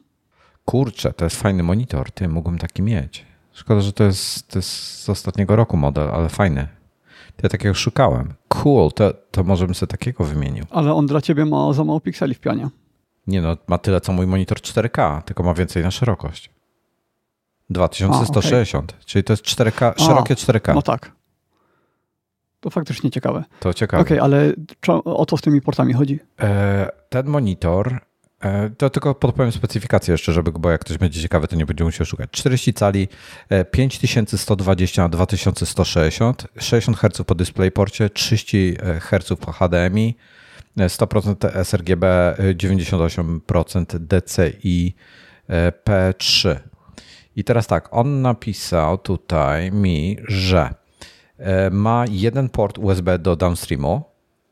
[0.66, 3.26] Kurczę, to jest fajny monitor, ty mógłbym taki mieć.
[3.54, 4.70] Szkoda, że to jest, to jest
[5.04, 6.68] z ostatniego roku model, ale fajny.
[7.44, 8.34] Ja takiego szukałem.
[8.48, 10.66] Cool, to, to może bym sobie takiego wymienił.
[10.70, 12.70] Ale on dla ciebie ma za mało pikseli w pionie.
[13.28, 16.50] Nie no, ma tyle co mój monitor 4K, tylko ma więcej na szerokość.
[17.70, 19.06] 2160, A, okay.
[19.06, 20.76] czyli to jest 4K, szerokie 4K.
[20.76, 21.15] No tak.
[22.66, 23.44] To faktycznie ciekawe.
[23.60, 24.02] To ciekawe.
[24.02, 24.54] Okej, okay, ale
[25.06, 26.20] o co z tymi portami chodzi?
[26.40, 28.00] E, ten monitor,
[28.42, 31.84] e, to tylko podpowiem specyfikację jeszcze, żeby, bo jak ktoś będzie ciekawy, to nie będzie
[31.84, 32.30] musiał szukać.
[32.32, 33.08] 40 cali,
[33.72, 40.16] 5120 na 2160, 60 Hz po DisplayPorcie, 30 Hz po HDMI,
[40.78, 44.96] 100% sRGB, 98% DCI
[45.86, 46.56] P3.
[47.36, 50.85] I teraz tak, on napisał tutaj mi, że E,
[51.72, 54.02] ma jeden port USB do downstreamu,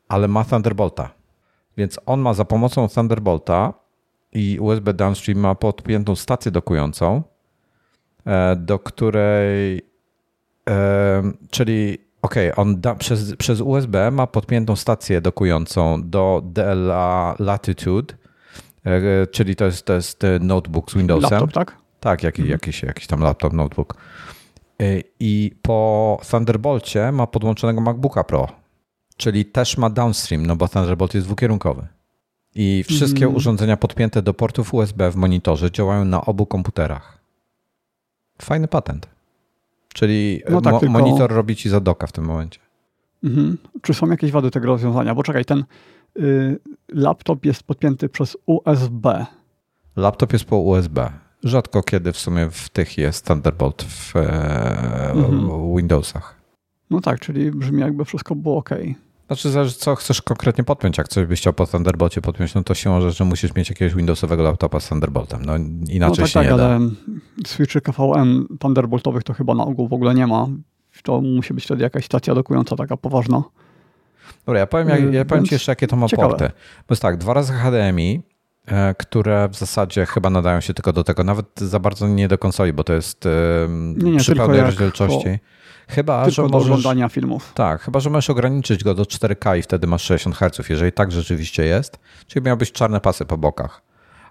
[0.08, 1.10] ale ma Thunderbolta.
[1.76, 3.72] Więc on ma za pomocą Thunderbolta
[4.32, 7.22] i USB downstream ma podpiętą stację dokującą,
[8.26, 9.82] e, do której,
[10.68, 18.14] e, czyli ok, on da, przez, przez USB ma podpiętą stację dokującą do DLA Latitude,
[19.30, 21.30] czyli to jest, to jest notebook z Windowsem.
[21.30, 21.76] Laptop, tak?
[22.00, 22.52] Tak, jakiś, mhm.
[22.52, 23.94] jakiś, jakiś tam laptop, notebook.
[24.82, 28.48] Y, I po Thunderbolcie ma podłączonego MacBooka Pro,
[29.16, 31.86] czyli też ma downstream, no bo Thunderbolt jest dwukierunkowy.
[32.54, 33.36] I wszystkie mm.
[33.36, 37.18] urządzenia podpięte do portów USB w monitorze działają na obu komputerach.
[38.42, 39.08] Fajny patent.
[39.94, 40.92] Czyli no tak, mo tylko...
[40.92, 42.60] monitor robi ci zadoka w tym momencie.
[43.24, 43.58] Mhm.
[43.82, 45.14] Czy są jakieś wady tego rozwiązania?
[45.14, 45.64] Bo czekaj, ten
[46.18, 46.58] y,
[46.88, 49.26] laptop jest podpięty przez USB.
[49.96, 51.10] Laptop jest po USB.
[51.44, 55.76] Rzadko kiedy w sumie w tych jest Thunderbolt w e, mhm.
[55.76, 56.40] Windowsach.
[56.90, 58.70] No tak, czyli brzmi jakby wszystko było ok.
[59.26, 60.98] Znaczy zależy co chcesz konkretnie podpiąć.
[60.98, 64.42] Jak coś byś chciał po Thunderbolcie podpiąć, no to siłą rzeczy musisz mieć jakiegoś Windowsowego
[64.42, 65.44] laptopa z Thunderboltem.
[65.44, 65.56] No
[65.88, 66.66] inaczej no tak, się tak, nie da.
[66.66, 66.80] ale
[67.46, 70.46] switchy KVM Thunderboltowych to chyba na ogół w ogóle nie ma.
[71.02, 73.42] To musi być wtedy jakaś stacja dokująca taka poważna.
[74.46, 76.28] Dobra, ja powiem, jak, ja powiem Ci jeszcze, jakie to ma ciekawe.
[76.28, 76.48] porty.
[76.88, 78.22] Bo jest tak, dwa razy HDMI,
[78.98, 82.72] które w zasadzie chyba nadają się tylko do tego, nawet za bardzo nie do konsoli,
[82.72, 83.24] bo to jest
[83.96, 85.38] nie, nie, przy pełnej rozdzielczości.
[85.88, 87.52] Chyba, że do możesz, oglądania filmów.
[87.54, 91.12] Tak, chyba, że możesz ograniczyć go do 4K i wtedy masz 60 Hz, jeżeli tak
[91.12, 91.98] rzeczywiście jest.
[92.26, 93.82] Czyli miałbyś czarne pasy po bokach,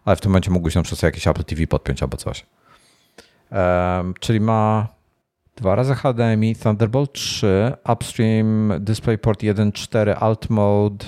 [0.05, 2.45] ale w tym momencie mógłbyś na przykład jakieś Apple TV podpiąć albo coś.
[3.51, 4.87] Um, czyli ma
[5.55, 11.05] Dwa razy HDMI, Thunderbolt 3, Upstream DisplayPort 1.4 Alt Mode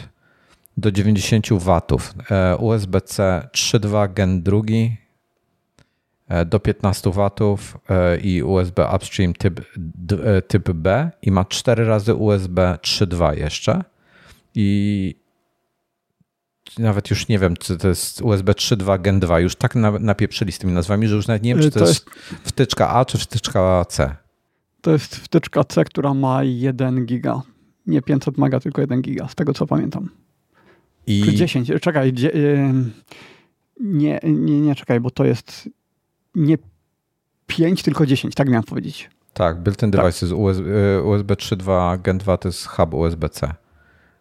[0.77, 1.81] do 90 W,
[2.59, 4.61] USB-C 3.2 Gen 2
[6.27, 7.29] e, do 15 W
[7.89, 9.59] e, i USB Upstream typ,
[10.23, 13.83] e, typ B i ma 4 razy USB 3.2 jeszcze
[14.55, 15.15] i
[16.77, 19.39] nawet już nie wiem, czy to jest USB 3.2 Gen 2.
[19.39, 22.05] Już tak napieprzyli z tymi nazwami, że już nawet nie wiem, czy to, to jest,
[22.31, 24.15] jest wtyczka A, czy wtyczka C.
[24.81, 27.41] To jest wtyczka C, która ma 1 giga.
[27.87, 30.09] Nie 500 mega, tylko 1 giga, z tego co pamiętam.
[31.07, 31.23] I...
[31.25, 32.13] Czy 10, czekaj,
[33.79, 35.69] nie, nie, nie, czekaj, bo to jest
[36.35, 36.57] nie
[37.47, 39.09] 5, tylko 10, tak miałem powiedzieć.
[39.33, 40.01] Tak, built-in tak.
[40.01, 40.37] device tak.
[40.37, 40.63] USB,
[41.03, 43.53] USB 3.2 Gen 2 to jest hub USB-C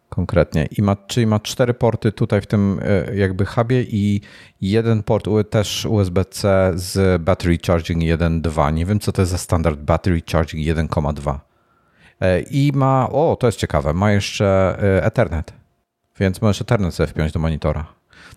[0.09, 0.67] konkretnie.
[0.77, 4.21] I ma, czyli ma cztery porty tutaj w tym e, jakby hubie i
[4.61, 8.73] jeden port też USB-C z battery charging 1.2.
[8.73, 11.39] Nie wiem, co to jest za standard battery charging 1.2.
[12.19, 15.53] E, I ma, o, to jest ciekawe, ma jeszcze e, Ethernet,
[16.19, 17.85] więc możesz Ethernet sobie wpiąć do monitora.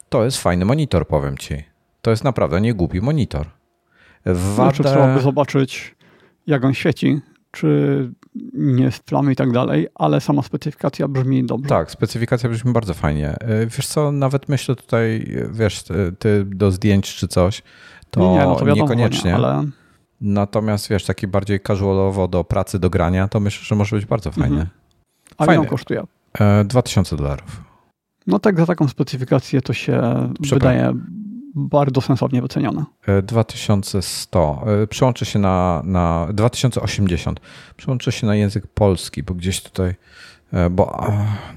[0.09, 1.65] To jest fajny monitor, powiem ci.
[2.03, 3.47] To jest naprawdę nie głupi monitor.
[4.27, 5.95] W Znaczy, trzeba by zobaczyć,
[6.47, 8.11] jak on świeci czy
[8.55, 11.69] nie plamy i tak dalej, ale sama specyfikacja brzmi dobrze.
[11.69, 13.29] Tak, specyfikacja brzmi bardzo fajnie.
[13.31, 15.85] E, wiesz co, nawet myślę tutaj, wiesz,
[16.19, 17.63] ty do zdjęć czy coś,
[18.11, 19.35] to, nie, nie, no to wiadomo, niekoniecznie.
[19.35, 19.65] Ale...
[20.21, 24.31] Natomiast wiesz, taki bardziej casualowo do pracy, do grania, to myślę, że może być bardzo
[24.31, 24.61] fajnie.
[24.61, 24.69] Mhm.
[25.39, 26.05] A ile on kosztuje?
[26.65, 27.68] 2000 e, dolarów.
[28.29, 30.03] No tak, za taką specyfikację to się
[30.51, 30.95] wydaje
[31.55, 32.85] bardzo sensownie wycenione.
[33.23, 34.65] 2100.
[34.83, 37.41] E, Przełączę się na, na 2080.
[37.77, 39.95] Przełączę się na język polski, bo gdzieś tutaj,
[40.53, 41.07] e, bo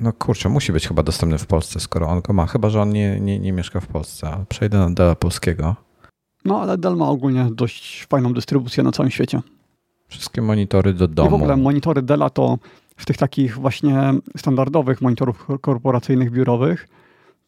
[0.02, 2.46] no kurczę, musi być chyba dostępny w Polsce, skoro on go ma.
[2.46, 4.46] Chyba, że on nie, nie, nie mieszka w Polsce.
[4.50, 5.76] Przejdę na Dell polskiego.
[6.46, 9.42] No, ale Dell ma ogólnie dość fajną dystrybucję na całym świecie.
[10.08, 11.28] Wszystkie monitory do domu.
[11.28, 12.58] I w ogóle monitory Della to
[13.02, 16.88] w tych takich właśnie standardowych monitorów korporacyjnych, biurowych,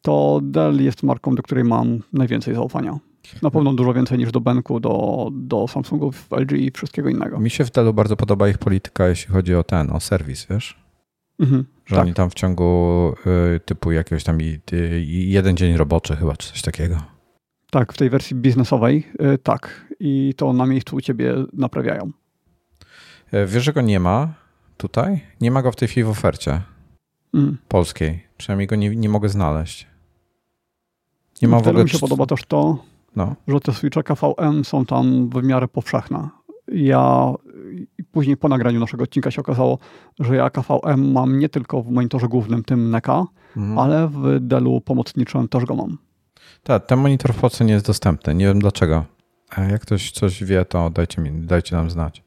[0.01, 2.99] to Dell jest marką, do której mam najwięcej zaufania.
[3.41, 7.39] Na pewno dużo więcej niż do Benku, do, do Samsungów, LG i wszystkiego innego.
[7.39, 10.79] Mi się w Dellu bardzo podoba ich polityka, jeśli chodzi o ten, o serwis, wiesz?
[11.39, 12.05] Mhm, że tak.
[12.05, 13.13] oni tam w ciągu
[13.55, 14.37] y, typu jakiegoś tam
[15.07, 16.97] jeden dzień roboczy chyba, czy coś takiego.
[17.71, 19.85] Tak, w tej wersji biznesowej y, tak.
[19.99, 22.11] I to na miejscu u ciebie naprawiają.
[23.33, 24.42] Y, wiesz, że go nie ma
[24.77, 25.21] tutaj?
[25.41, 26.61] Nie ma go w tej chwili w ofercie
[27.33, 27.57] mm.
[27.67, 28.23] polskiej.
[28.37, 29.87] Przynajmniej go nie, nie mogę znaleźć.
[31.41, 31.83] Nie ma w ogóle...
[31.83, 32.77] mi się podoba też to,
[33.15, 33.35] no.
[33.47, 36.29] że te switche KVM są tam w miarę powszechne.
[36.67, 37.33] Ja
[38.11, 39.77] później po nagraniu naszego odcinka się okazało,
[40.19, 43.25] że ja KVM mam nie tylko w monitorze głównym, tym NECA,
[43.57, 43.79] mhm.
[43.79, 45.97] ale w Dellu pomocniczym też go mam.
[46.63, 48.35] Tak, ten monitor w Polsce nie jest dostępny.
[48.35, 49.05] Nie wiem dlaczego.
[49.57, 52.23] Jak ktoś coś wie, to dajcie, mi, dajcie nam znać.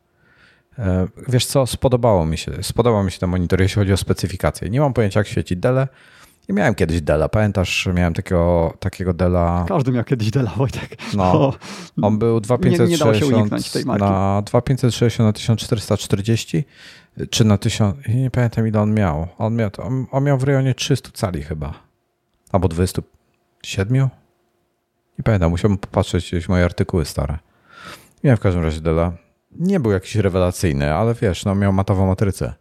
[0.78, 4.70] E, wiesz co, spodobało mi się, spodobał mi się ten monitor, jeśli chodzi o specyfikację.
[4.70, 5.88] Nie mam pojęcia, jak świeci Dele,
[6.48, 9.64] i miałem kiedyś Dela, pamiętasz, miałem takiego, takiego Dela.
[9.68, 10.96] Każdy miał kiedyś Dela, Wojtek.
[11.14, 11.52] No,
[12.02, 16.64] on był 2560 na 2560 na 1440
[17.30, 19.28] czy na 1000, nie pamiętam ile on miał.
[19.38, 21.74] On miał, on, on miał w rejonie 300 cali chyba.
[22.52, 24.08] Albo 27?
[25.18, 27.38] Nie pamiętam, musiałbym popatrzeć gdzieś moje artykuły stare.
[28.24, 29.12] Miałem w każdym razie Dela.
[29.58, 32.54] Nie był jakiś rewelacyjny, ale wiesz, no miał matową matrycę.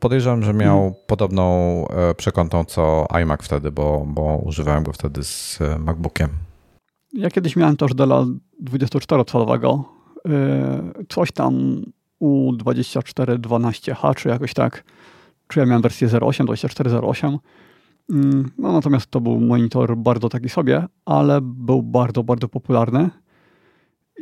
[0.00, 0.94] Podejrzewam, że miał hmm.
[1.06, 1.44] podobną
[1.88, 6.28] e, przekątą co iMac wtedy, bo, bo używałem go wtedy z e, MacBookiem.
[7.12, 8.24] Ja kiedyś miałem też Della
[8.64, 9.82] 24-calowego.
[10.28, 11.82] E, coś tam
[12.22, 14.84] U2412H, czy jakoś tak.
[15.48, 17.38] Czy ja miałem wersję 08, 2408.
[18.10, 23.10] Mm, no natomiast to był monitor bardzo taki sobie, ale był bardzo, bardzo popularny.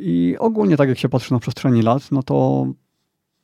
[0.02, 2.66] I ogólnie tak jak się patrzy na przestrzeni lat, no to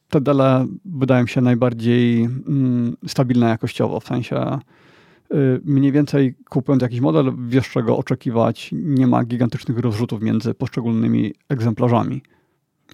[0.08, 4.58] te dele wydają się najbardziej mm, stabilne jakościowo, w sensie
[5.34, 11.34] y, mniej więcej kupując jakiś model, wiesz czego oczekiwać, nie ma gigantycznych rozrzutów między poszczególnymi
[11.48, 12.22] egzemplarzami.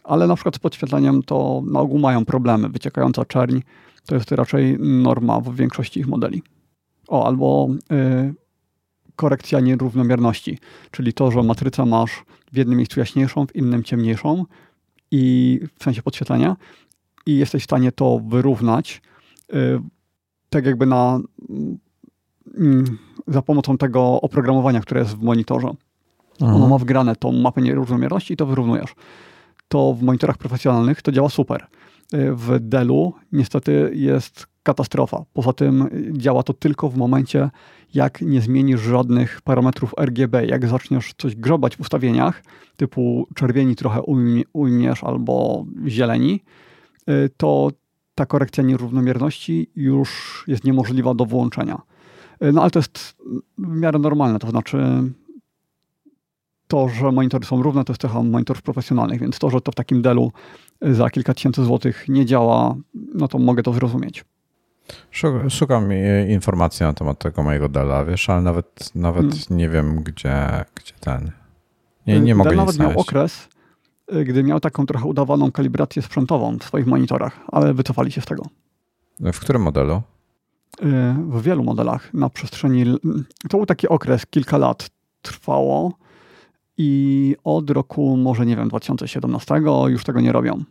[0.04, 2.68] Ale na przykład z podświetleniem to na ogół mają problemy.
[2.68, 3.58] Wyciekająca czerń
[4.06, 6.42] to jest raczej norma w większości ich modeli.
[7.08, 8.34] O, albo y,
[9.16, 10.58] korekcja nierównomierności,
[10.90, 14.44] czyli to, że matrycę masz w jednym miejscu jaśniejszą, w innym ciemniejszą
[15.10, 16.56] i w sensie podświetlenia
[17.26, 19.02] i jesteś w stanie to wyrównać
[19.54, 19.80] y,
[20.50, 21.20] tak jakby na,
[22.58, 25.68] mm, za pomocą tego oprogramowania, które jest w monitorze.
[26.40, 26.54] Aha.
[26.54, 28.94] Ono ma wgrane tą mapę nierównomierności i to wyrównujesz.
[29.68, 31.66] To w monitorach profesjonalnych to działa super.
[32.14, 35.24] Y, w Dellu niestety jest katastrofa.
[35.32, 37.50] Poza tym działa to tylko w momencie,
[37.94, 40.46] jak nie zmienisz żadnych parametrów RGB.
[40.46, 42.42] Jak zaczniesz coś grzebać w ustawieniach,
[42.76, 44.02] typu czerwieni trochę
[44.52, 46.40] ujmiesz albo zieleni,
[47.10, 47.70] y, to
[48.14, 51.82] ta korekcja nierównomierności już jest niemożliwa do włączenia.
[52.42, 53.16] Y, no ale to jest
[53.58, 54.78] w miarę normalne, to znaczy
[56.68, 59.74] to, że monitory są równe, to jest cecha monitorów profesjonalnych, więc to, że to w
[59.74, 60.32] takim delu
[60.82, 62.74] za kilka tysięcy złotych nie działa,
[63.14, 64.24] no to mogę to zrozumieć.
[65.50, 65.88] Szukam
[66.28, 69.38] informacji na temat tego mojego Della, wiesz, ale nawet, nawet hmm.
[69.50, 71.30] nie wiem, gdzie, gdzie ten.
[72.06, 73.48] Nie, nie mogę Dell nawet miał okres,
[74.14, 78.24] y, gdy miał taką trochę udawaną kalibrację sprzętową w swoich monitorach, ale wycofali się z
[78.24, 78.42] tego.
[79.20, 80.02] W którym modelu?
[80.82, 82.84] Y, w wielu modelach na przestrzeni.
[83.48, 84.90] To był taki okres, kilka lat
[85.22, 85.92] trwało
[86.78, 89.54] i od roku, może nie wiem, 2017
[89.86, 90.64] już tego nie robią.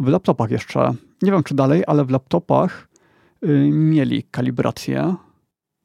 [0.00, 2.93] W laptopach jeszcze, nie wiem czy dalej, ale w laptopach y,
[3.70, 5.14] mieli kalibrację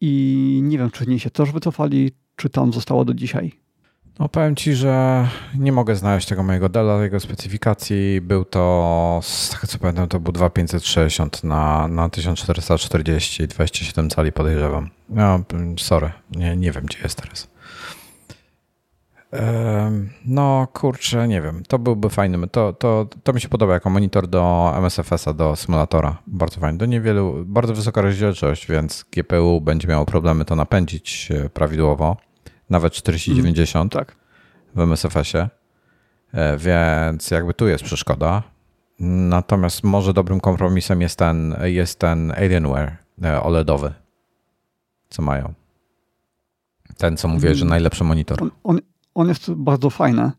[0.02, 3.52] i nie wiem, czy z się też wycofali, czy tam zostało do dzisiaj.
[4.20, 8.22] No powiem Ci, że nie mogę znaleźć tego mojego Della, jego specyfikacji.
[8.22, 14.90] Był to, z tego co pamiętam, to był 2560 na, na 1440, 27 cali podejrzewam.
[15.10, 15.44] No,
[15.78, 17.48] sorry, nie, nie wiem gdzie jest teraz.
[20.26, 21.64] No kurczę, nie wiem.
[21.68, 22.48] To byłby fajny.
[22.48, 26.18] To, to, to mi się podoba jako monitor do MSFS-a, do symulatora.
[26.28, 26.78] Bardzo fajny.
[26.78, 32.18] Do niewielu, bardzo wysoka rozdzielczość, więc GPU będzie miało problemy to napędzić e, prawidłowo.
[32.70, 34.16] Nawet 4090 mm, tak.
[34.76, 35.50] w MSFS-ie.
[36.34, 38.44] E, więc jakby tu jest przeszkoda.
[39.00, 43.94] Natomiast może dobrym kompromisem jest ten, jest ten Alienware e, OLEDowy,
[45.10, 45.54] co mają.
[46.98, 47.70] Ten, co mówię, że mm.
[47.70, 48.44] najlepszy monitor.
[48.44, 48.80] On, on,
[49.20, 50.32] on jest bardzo fajny.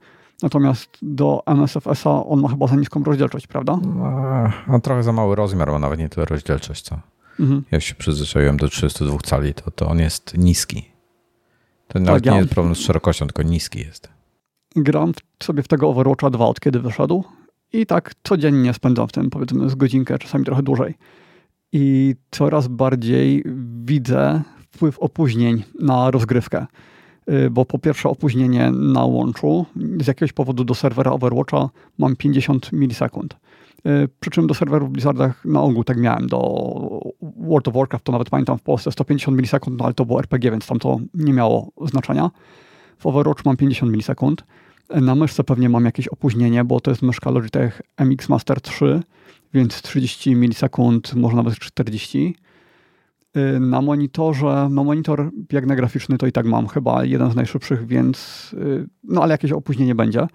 [0.43, 3.79] Natomiast do MSFS-a on ma chyba za niską rozdzielczość, prawda?
[4.69, 7.01] No, trochę za mały rozmiar, bo nawet nie tyle rozdzielczość, co.
[7.41, 7.63] Mhm.
[7.71, 10.83] Ja się przyzwyczaiłem do 32 cali, to, to on jest niski.
[11.89, 14.09] To tak, nawet ja nie jest problem z szerokością, tylko niski jest.
[14.77, 15.13] Gram
[15.43, 17.25] sobie w tego Overwatcha 2 od kiedy wyszedł
[17.73, 20.95] i tak codziennie spędzam w tym powiedzmy z godzinkę, czasami trochę dłużej.
[21.73, 23.45] I coraz bardziej
[23.85, 26.67] widzę wpływ opóźnień na rozgrywkę.
[27.31, 29.67] Y, bo po pierwsze opóźnienie na łączu,
[30.01, 31.69] z jakiegoś powodu do serwera Overwatcha
[31.99, 33.37] mam 50 milisekund.
[33.87, 36.27] Y, przy czym do serwerów Blizzarda na ogół tak miałem.
[36.27, 36.39] Do
[37.23, 40.51] World of Warcraft to nawet pamiętam w Polsce 150 milisekund, no ale to było RPG,
[40.51, 42.31] więc tam to nie miało znaczenia.
[42.99, 44.45] W Overwatch mam 50 milisekund.
[44.91, 49.03] Na myszce pewnie mam jakieś opóźnienie, bo to jest myszka Logitech MX Master 3,
[49.55, 52.37] więc 30 milisekund, może nawet 40.
[53.37, 55.31] Y, na monitorze, no monitor
[55.67, 59.53] na graficzny to i tak mam chyba jeden z najszybszych, więc y, no ale jakieś
[59.53, 60.27] opóźnienie będzie.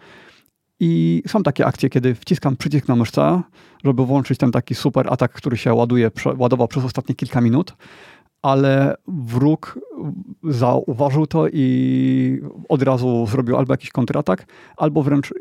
[0.79, 3.41] I są takie akcje, kiedy wciskam przycisk na myszce,
[3.83, 7.75] żeby włączyć ten taki super atak, który się ładuje, ładował przez ostatnie kilka minut
[8.45, 9.79] ale wróg
[10.43, 14.45] zauważył to i od razu zrobił albo jakiś kontratak,
[14.77, 15.33] albo wręcz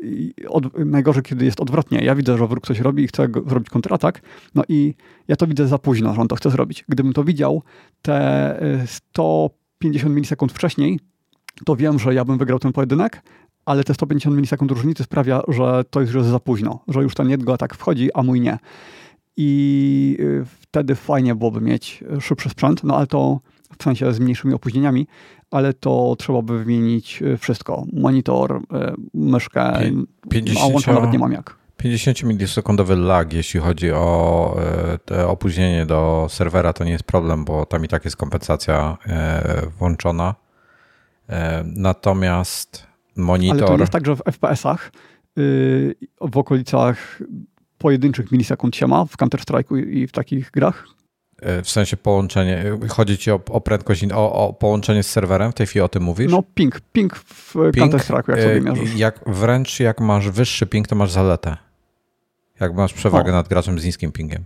[0.47, 1.99] od, najgorzej, kiedy jest odwrotnie.
[1.99, 4.21] Ja widzę, że wróg coś robi i chce zrobić kontratak,
[4.55, 4.93] no i
[5.27, 6.85] ja to widzę za późno, że on to chce zrobić.
[6.89, 7.63] Gdybym to widział
[8.01, 10.99] te 150 y, milisekund wcześniej,
[11.65, 13.21] to wiem, że ja bym wygrał ten pojedynek,
[13.65, 17.29] ale te 150 milisekund różnicy sprawia, że to już jest za późno, że już ten
[17.29, 18.57] jego atak wchodzi, a mój nie
[19.37, 23.39] i y, wtedy fajnie byłoby mieć szybszy sprzęt, no ale to
[23.79, 25.07] w sensie z mniejszymi opóźnieniami,
[25.51, 27.85] ale to trzeba by wymienić y, wszystko.
[27.93, 28.61] Monitor, y,
[29.13, 29.79] myszkę,
[30.29, 31.55] 50, a łącza nawet nie mam jak.
[31.77, 34.57] 50 milisekundowy lag, jeśli chodzi o
[35.27, 38.97] opóźnienie do serwera, to nie jest problem, bo tam i tak jest kompensacja
[39.79, 40.35] włączona.
[41.65, 43.63] Natomiast monitor...
[43.63, 44.91] Ale to jest tak, że w FPS-ach
[46.21, 47.19] w okolicach
[47.77, 50.87] pojedynczych milisekund się ma w Counter-Strike'u i w takich grach?
[51.41, 55.55] E, w sensie połączenie, chodzi ci o, o prędkość, o, o, połączenie z serwerem, w
[55.55, 56.31] tej chwili o tym mówisz?
[56.31, 58.95] No ping, ping w Counter-Strike'u, jak sobie e, mierzysz.
[58.95, 61.57] Jak, wręcz jak masz wyższy ping, to masz zaletę.
[62.59, 63.35] Jak masz przewagę o.
[63.35, 64.45] nad graczem z niskim pingiem.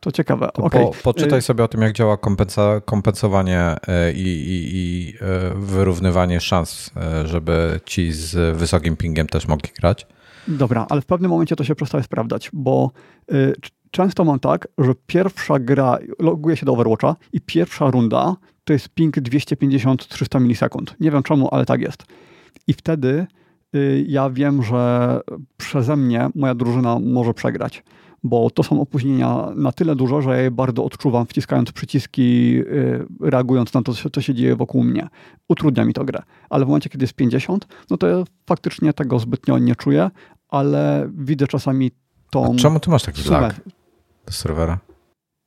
[0.00, 0.84] To ciekawe, to okay.
[0.84, 3.76] po, Poczytaj y- sobie o tym, jak działa kompensa, kompensowanie
[4.14, 5.14] i, i, i
[5.54, 6.90] wyrównywanie szans,
[7.24, 10.06] żeby ci z wysokim pingiem też mogli grać.
[10.48, 12.90] Dobra, ale w pewnym momencie to się przestaje sprawdzać, bo
[13.32, 13.54] y,
[13.90, 18.88] często mam tak, że pierwsza gra, loguje się do Overwatcha i pierwsza runda to jest
[18.88, 20.96] ping 250-300 milisekund.
[21.00, 22.04] Nie wiem czemu, ale tak jest.
[22.66, 23.26] I wtedy
[23.76, 25.20] y, ja wiem, że
[25.56, 27.84] przeze mnie moja drużyna może przegrać,
[28.22, 33.06] bo to są opóźnienia na tyle duże, że ja je bardzo odczuwam, wciskając przyciski, y,
[33.20, 35.08] reagując na to, co się dzieje wokół mnie.
[35.48, 36.22] Utrudnia mi to grę.
[36.50, 40.10] Ale w momencie, kiedy jest 50, no to ja faktycznie tego zbytnio nie czuję,
[40.52, 41.90] ale widzę czasami
[42.30, 42.52] tą...
[42.54, 43.60] A czemu ty masz taki lag
[44.26, 44.78] do serwera?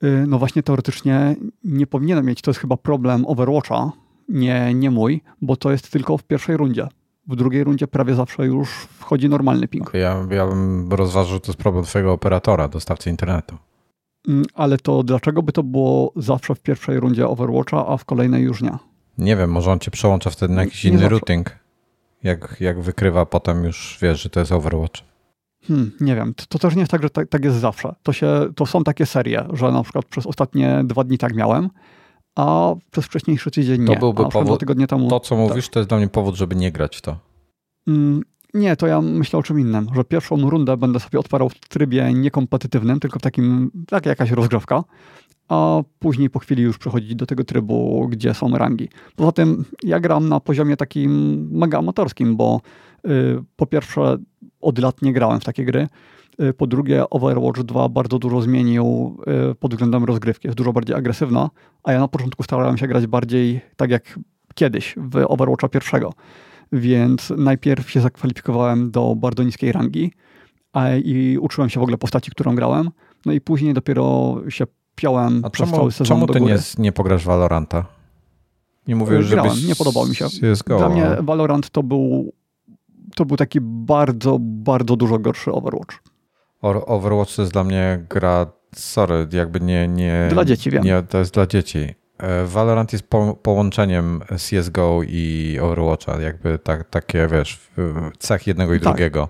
[0.04, 2.42] Y, no właśnie teoretycznie nie powinienem mieć.
[2.42, 3.92] To jest chyba problem Overwatcha,
[4.30, 6.88] nie, nie mój, bo to jest tylko w pierwszej rundzie.
[7.28, 9.92] W drugiej rundzie prawie zawsze już wchodzi normalny ping.
[9.94, 13.58] Ja, ja bym rozważył, że to jest problem twojego operatora, dostawcy internetu.
[14.28, 18.44] Mm, ale to dlaczego by to było zawsze w pierwszej rundzie Overwatcha, a w kolejnej
[18.44, 18.78] już nie?
[19.18, 21.10] Nie wiem, może on cię przełącza wtedy na jakiś nie inny zawsze.
[21.10, 21.65] routing.
[22.26, 25.02] Jak, jak wykrywa potem już wiesz, że to jest Overwatch.
[25.68, 27.96] Hmm, nie wiem, to, to, też nie jest tak, że tak, tak, jest zawsze.
[28.04, 31.70] To, się, to są takie serie, że na przykład przez ostatnie dwa dni tak miałem,
[32.36, 33.94] a przez wcześniejszy tydzień nie.
[33.94, 35.74] To byłby powód, tygodnie temu, to co mówisz, tak.
[35.74, 37.18] to jest dla mnie powód, żeby nie grać w to.
[37.88, 38.22] Mm,
[38.54, 42.14] nie, to ja myślę o czym innym, że pierwszą rundę będę sobie odparał w trybie
[42.14, 44.84] niekompetytywnym, tylko w takim, tak jakaś rozgrzewka,
[45.50, 48.90] a później po chwili już przechodzić do tego trybu, gdzie są rangi.
[49.16, 52.62] Poza tym ja gram na poziomie takim mega amatorskim, bo
[53.08, 53.10] y,
[53.56, 54.18] po pierwsze
[54.62, 55.88] od lat nie grałem w takie gry,
[56.42, 59.18] y, po drugie Overwatch 2 bardzo dużo zmienił
[59.52, 61.50] y, pod względem rozgrywki, jest dużo bardziej agresywna,
[61.84, 64.20] a ja na początku starałem się grać bardziej tak jak
[64.56, 66.14] kiedyś w Overwatcha pierwszego.
[66.72, 70.12] Więc najpierw się zakwalifikowałem do bardzo niskiej rangi
[71.04, 72.90] i uczyłem się w ogóle postaci, którą grałem.
[73.26, 74.66] No i później dopiero się
[74.96, 77.86] piąłem A przez czemu, cały sezon czemu ty nie, nie pograsz Valoranta?
[78.88, 80.26] Nie mówię, że Grałem, nie podobał mi się.
[80.26, 82.34] CSGO, Dla mnie Valorant to był,
[83.16, 86.00] to był taki bardzo, bardzo dużo gorszy Overwatch.
[86.62, 89.88] Overwatch to jest dla mnie gra, sorry, jakby nie...
[89.88, 90.84] nie dla dzieci, wiem.
[90.84, 91.96] Nie, to jest dla dzieci.
[92.18, 97.70] E, Valorant jest po, połączeniem CSGO i Overwatcha, jakby tak, takie, wiesz,
[98.20, 98.94] cech jednego i tak.
[98.94, 99.30] drugiego.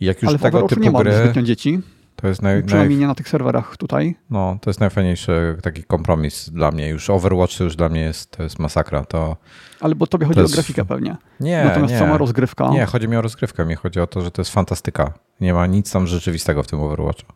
[0.00, 1.42] I jak już Ale tego typu nie gry...
[1.42, 1.80] Dzieci.
[2.16, 3.00] To jest naj, Przynajmniej naj...
[3.00, 4.16] nie na tych serwerach tutaj.
[4.30, 6.88] No, to jest najfajniejszy taki kompromis dla mnie.
[6.88, 9.04] Już Overwatch to już dla mnie jest, to jest masakra.
[9.04, 9.36] To,
[9.80, 10.54] Ale bo tobie chodzi jest...
[10.54, 11.16] o grafikę pewnie.
[11.40, 11.98] Nie, Natomiast nie.
[11.98, 12.68] sama rozgrywka...
[12.68, 13.66] Nie, chodzi mi o rozgrywkę.
[13.66, 15.12] Mi chodzi o to, że to jest fantastyka.
[15.40, 17.32] Nie ma nic tam rzeczywistego w tym Overwatchu.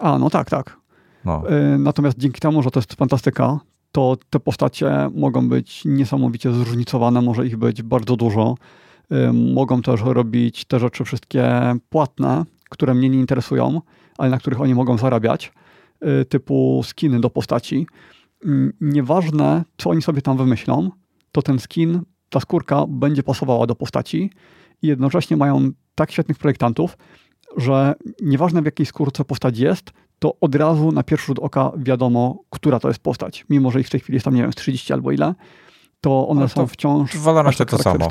[0.00, 0.76] A, no tak, tak.
[1.24, 1.42] No.
[1.74, 3.60] Y, natomiast dzięki temu, że to jest fantastyka,
[3.92, 8.54] to te postacie mogą być niesamowicie zróżnicowane, może ich być bardzo dużo.
[9.12, 13.80] Y, mogą też robić te rzeczy wszystkie płatne, które mnie nie interesują
[14.22, 15.52] ale na których oni mogą zarabiać,
[16.20, 17.86] y, typu skiny do postaci.
[18.44, 20.90] Mm, nieważne, co oni sobie tam wymyślą,
[21.32, 22.00] to ten skin,
[22.30, 24.30] ta skórka będzie pasowała do postaci
[24.82, 26.98] i jednocześnie mają tak świetnych projektantów,
[27.56, 32.38] że nieważne w jakiej skórce postać jest, to od razu na pierwszy rzut oka wiadomo,
[32.50, 33.44] która to jest postać.
[33.50, 35.34] Mimo, że ich w tej chwili jest tam, nie wiem, 30 albo ile,
[36.00, 38.08] to one to są wciąż Valorancie to samo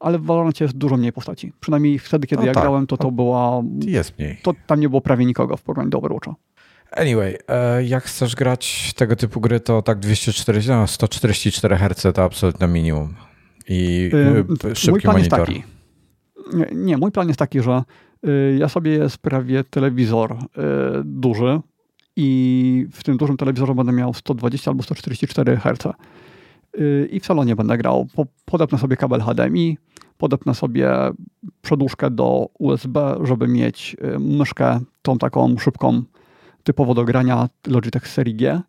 [0.00, 1.52] ale w Valorancie jest dużo mniej postaci.
[1.60, 2.62] Przynajmniej wtedy, kiedy no ja tak.
[2.62, 3.62] grałem, to to była...
[3.80, 4.38] Jest mniej.
[4.42, 6.34] To tam nie było prawie nikogo w porównaniu do Overwatcha.
[6.90, 12.24] Anyway, e, jak chcesz grać tego typu gry, to tak 240, no 144 Hz to
[12.24, 13.14] absolutne minimum.
[13.68, 14.10] I
[14.64, 15.38] yy, szybki mój plan monitor.
[15.38, 15.64] Jest taki.
[16.56, 17.82] Nie, nie, mój plan jest taki, że
[18.26, 20.36] y, ja sobie sprawię telewizor y,
[21.04, 21.60] duży
[22.16, 25.94] i w tym dużym telewizorze będę miał 120 albo 144 Hz.
[26.78, 28.06] Y, I w salonie będę grał.
[28.44, 29.78] Podepnę sobie kabel HDMI,
[30.18, 30.90] podepnę sobie
[31.62, 36.02] przedłużkę do USB, żeby mieć y, myszkę tą taką szybką,
[36.62, 38.60] typowo do grania Logitech serii G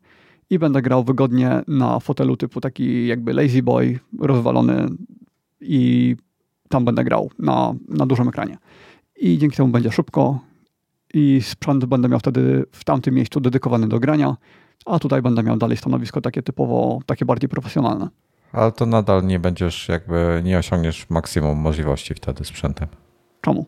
[0.50, 4.88] i będę grał wygodnie na fotelu typu taki jakby Lazy Boy, rozwalony
[5.62, 6.16] i
[6.70, 8.58] tam będę grał na, na dużym ekranie.
[9.20, 10.40] I dzięki temu będzie szybko
[11.14, 14.38] i sprzęt będę miał wtedy w tamtym miejscu dedykowany do grania,
[14.86, 18.10] a tutaj będę miał dalej stanowisko takie typowo, takie bardziej profesjonalne.
[18.52, 22.88] Ale to nadal nie będziesz jakby, nie osiągniesz maksimum możliwości wtedy sprzętem.
[23.42, 23.66] Czemu?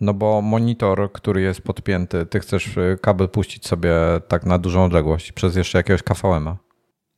[0.00, 3.92] No bo monitor, który jest podpięty, ty chcesz y, kabel puścić sobie
[4.28, 6.56] tak na dużą odległość przez jeszcze jakiegoś KVM-a.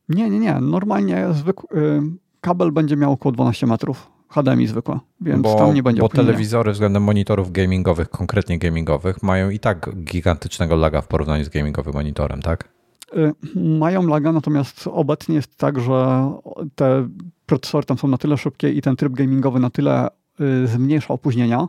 [0.08, 0.60] Nie, nie, nie.
[0.60, 2.02] Normalnie zwykły,
[2.40, 4.10] kabel będzie miał około 12 metrów.
[4.28, 9.50] HDMI zwykłe, więc bo, tam nie będzie Bo telewizory względem monitorów gamingowych, konkretnie gamingowych, mają
[9.50, 12.68] i tak gigantycznego laga w porównaniu z gamingowym monitorem, tak?
[13.16, 16.30] Y, mają laga, natomiast obecnie jest tak, że
[16.74, 17.08] te
[17.46, 20.08] procesory tam są na tyle szybkie i ten tryb gamingowy na tyle
[20.40, 21.68] y, zmniejsza opóźnienia,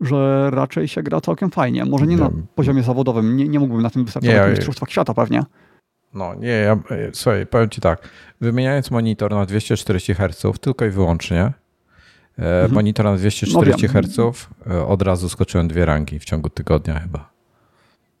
[0.00, 1.84] że raczej się gra całkiem fajnie.
[1.84, 5.42] Może nie, na poziomie zawodowym, nie, nie mógłbym na tym wystartować w mistrzostwach świata pewnie.
[6.14, 8.08] No nie, ja, e, słuchaj, powiem ci tak,
[8.40, 11.52] wymieniając monitor na 240 Hz tylko i wyłącznie, e,
[12.38, 12.72] mhm.
[12.72, 17.30] monitor na 240 no Hz, e, od razu skoczyłem dwie rangi w ciągu tygodnia chyba.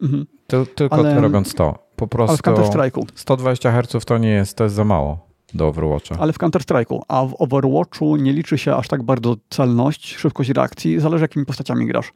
[0.02, 0.26] Mhm.
[0.46, 1.20] Ty, tylko Ale...
[1.20, 2.50] robiąc to po prostu.
[2.50, 3.06] Ale w Counter-Strike'u.
[3.14, 6.16] 120 Hz to nie jest, to jest za mało do Overwatcha.
[6.18, 11.00] Ale w Counter-Strike'u, a w Overwatchu nie liczy się aż tak bardzo celność, szybkość reakcji,
[11.00, 12.12] zależy jakimi postaciami grasz.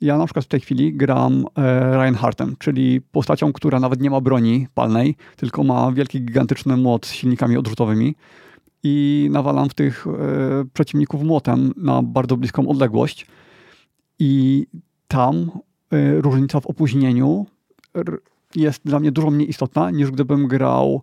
[0.00, 4.20] Ja na przykład w tej chwili gram e, Reinhardtem, czyli postacią, która nawet nie ma
[4.20, 8.14] broni palnej, tylko ma wielki, gigantyczny młot z silnikami odrzutowymi
[8.82, 10.10] i nawalam w tych e,
[10.72, 13.26] przeciwników młotem na bardzo bliską odległość
[14.18, 14.66] i
[15.08, 15.50] tam
[15.92, 17.46] e, różnica w opóźnieniu
[18.54, 21.02] jest dla mnie dużo mniej istotna, niż gdybym grał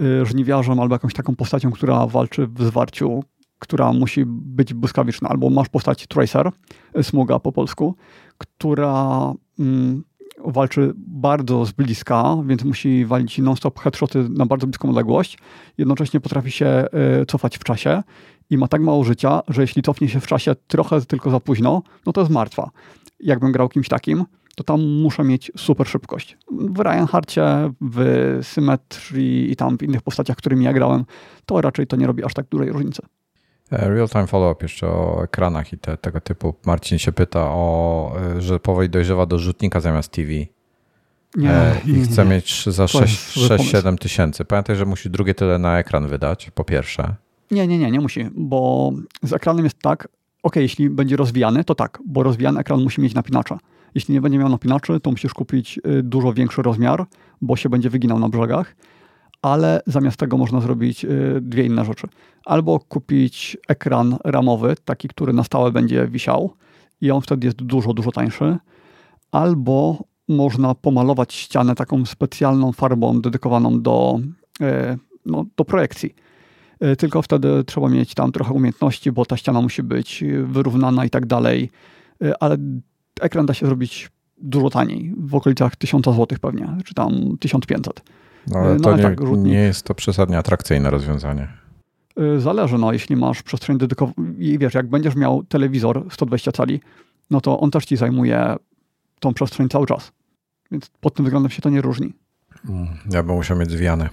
[0.00, 3.22] y, żniwiarzem albo jakąś taką postacią, która walczy w zwarciu,
[3.58, 5.28] która musi być błyskawiczna.
[5.28, 6.50] Albo masz postać Tracer,
[6.98, 7.94] y, Smuga po polsku,
[8.38, 10.04] która mm,
[10.44, 15.38] walczy bardzo z bliska, więc musi walić non-stop headshoty na bardzo bliską odległość.
[15.78, 16.84] Jednocześnie potrafi się
[17.22, 18.02] y, cofać w czasie
[18.50, 21.82] i ma tak mało życia, że jeśli cofnie się w czasie trochę tylko za późno,
[22.06, 22.70] no to jest martwa.
[23.20, 26.38] Jakbym grał kimś takim, to tam muszę mieć super szybkość.
[26.50, 27.44] W Reinhardcie,
[27.80, 31.04] w Symmetry i tam w innych postaciach, którymi ja grałem,
[31.46, 33.02] to raczej to nie robi aż tak dużej różnicy.
[33.72, 36.54] E, real-time follow-up jeszcze o ekranach i te, tego typu.
[36.66, 40.32] Marcin się pyta o, e, że powoli dojrzewa do rzutnika zamiast TV.
[41.36, 42.30] Nie, e, I chce nie.
[42.30, 44.44] mieć za 6-7 tysięcy.
[44.44, 47.14] Pamiętaj, że musi drugie tyle na ekran wydać, po pierwsze.
[47.50, 48.92] Nie, nie, nie, nie musi, bo
[49.22, 50.08] z ekranem jest tak,
[50.42, 53.58] ok, jeśli będzie rozwijany, to tak, bo rozwijany ekran musi mieć napinacza.
[53.94, 57.06] Jeśli nie będzie miał napinaczy, to musisz kupić y, dużo większy rozmiar,
[57.40, 58.76] bo się będzie wyginał na brzegach,
[59.42, 62.08] ale zamiast tego można zrobić y, dwie inne rzeczy.
[62.44, 66.54] Albo kupić ekran ramowy, taki, który na stałe będzie wisiał
[67.00, 68.56] i on wtedy jest dużo, dużo tańszy,
[69.32, 74.20] albo można pomalować ścianę taką specjalną farbą dedykowaną do,
[74.60, 74.64] y,
[75.26, 76.14] no, do projekcji.
[76.98, 81.26] Tylko wtedy trzeba mieć tam trochę umiejętności, bo ta ściana musi być wyrównana i tak
[81.26, 81.70] dalej.
[82.40, 82.56] Ale
[83.20, 88.02] ekran da się zrobić dużo taniej, w okolicach 1000 zł pewnie, czy tam 1500.
[88.46, 91.48] No, ale no, to ale nie, tak, nie jest to przesadnie atrakcyjne rozwiązanie.
[92.36, 96.80] Y, zależy, no, jeśli masz przestrzeń dedykowaną i wiesz, jak będziesz miał telewizor 120 cali,
[97.30, 98.56] no to on też ci zajmuje
[99.20, 100.12] tą przestrzeń cały czas.
[100.70, 102.12] Więc pod tym względem się to nie różni.
[102.68, 104.08] Mm, ja bym musiał mieć zwijane.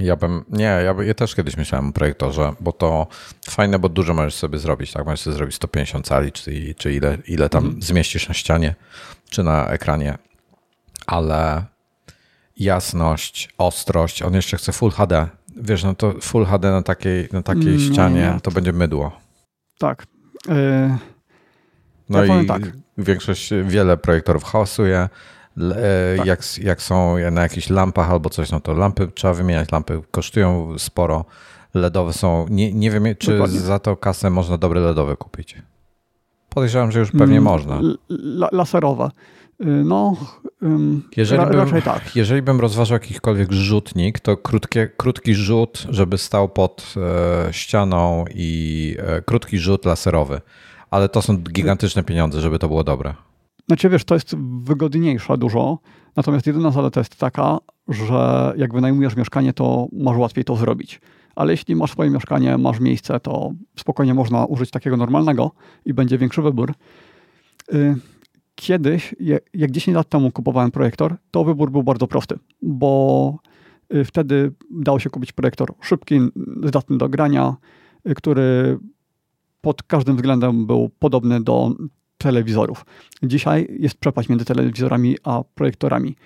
[0.00, 3.06] Ja bym, nie, ja, ja też kiedyś myślałem o projektorze, bo to
[3.50, 5.06] fajne, bo dużo możesz sobie zrobić, tak?
[5.06, 7.82] Możesz sobie zrobić 150 cali, czy, czy ile, ile tam mhm.
[7.82, 8.74] zmieścisz na ścianie,
[9.30, 10.18] czy na ekranie,
[11.06, 11.64] ale
[12.56, 15.26] jasność, ostrość, on jeszcze chce Full HD.
[15.56, 19.20] Wiesz, no to Full HD na takiej, na takiej mm, ścianie nie, to będzie mydło.
[19.78, 20.06] Tak.
[20.48, 20.96] Yy,
[22.08, 22.62] no ja i tak.
[22.98, 25.08] większość, wiele projektorów hałasuje,
[26.16, 26.26] tak.
[26.26, 30.78] Jak, jak są na jakichś lampach albo coś, no to lampy trzeba wymieniać, lampy kosztują
[30.78, 31.24] sporo.
[31.74, 33.60] LEDowe są, nie, nie wiem, czy Dokładnie.
[33.60, 35.56] za to kasę można dobre LEDowe kupić.
[36.48, 37.80] Podejrzewam, że już pewnie mm, można.
[38.52, 39.10] laserowe.
[39.60, 40.16] Y, no,
[41.16, 42.16] jeżeli ra, bym, raczej tak.
[42.16, 48.96] Jeżeli bym rozważał jakikolwiek rzutnik, to krótkie, krótki rzut, żeby stał pod e, ścianą i
[48.98, 50.40] e, krótki rzut laserowy.
[50.90, 53.14] Ale to są gigantyczne pieniądze, żeby to było dobre.
[53.66, 55.78] Znaczy wiesz, to jest wygodniejsza dużo,
[56.16, 57.58] natomiast jedyna zaleta jest taka,
[57.88, 61.00] że jak wynajmujesz mieszkanie, to masz łatwiej to zrobić.
[61.34, 65.50] Ale jeśli masz swoje mieszkanie, masz miejsce, to spokojnie można użyć takiego normalnego
[65.84, 66.74] i będzie większy wybór.
[67.74, 67.96] Y,
[68.54, 69.14] kiedyś,
[69.54, 73.38] jak 10 lat temu kupowałem projektor, to wybór był bardzo prosty, bo
[73.94, 76.20] y, wtedy dało się kupić projektor szybki,
[76.64, 77.56] zdatny do grania,
[78.08, 78.78] y, który
[79.60, 81.74] pod każdym względem był podobny do
[82.18, 82.84] telewizorów.
[83.22, 86.16] Dzisiaj jest przepaść między telewizorami a projektorami.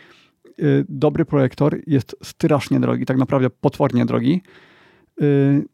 [0.63, 4.43] Y, dobry projektor jest strasznie drogi, tak naprawdę potwornie drogi,
[5.23, 5.65] y,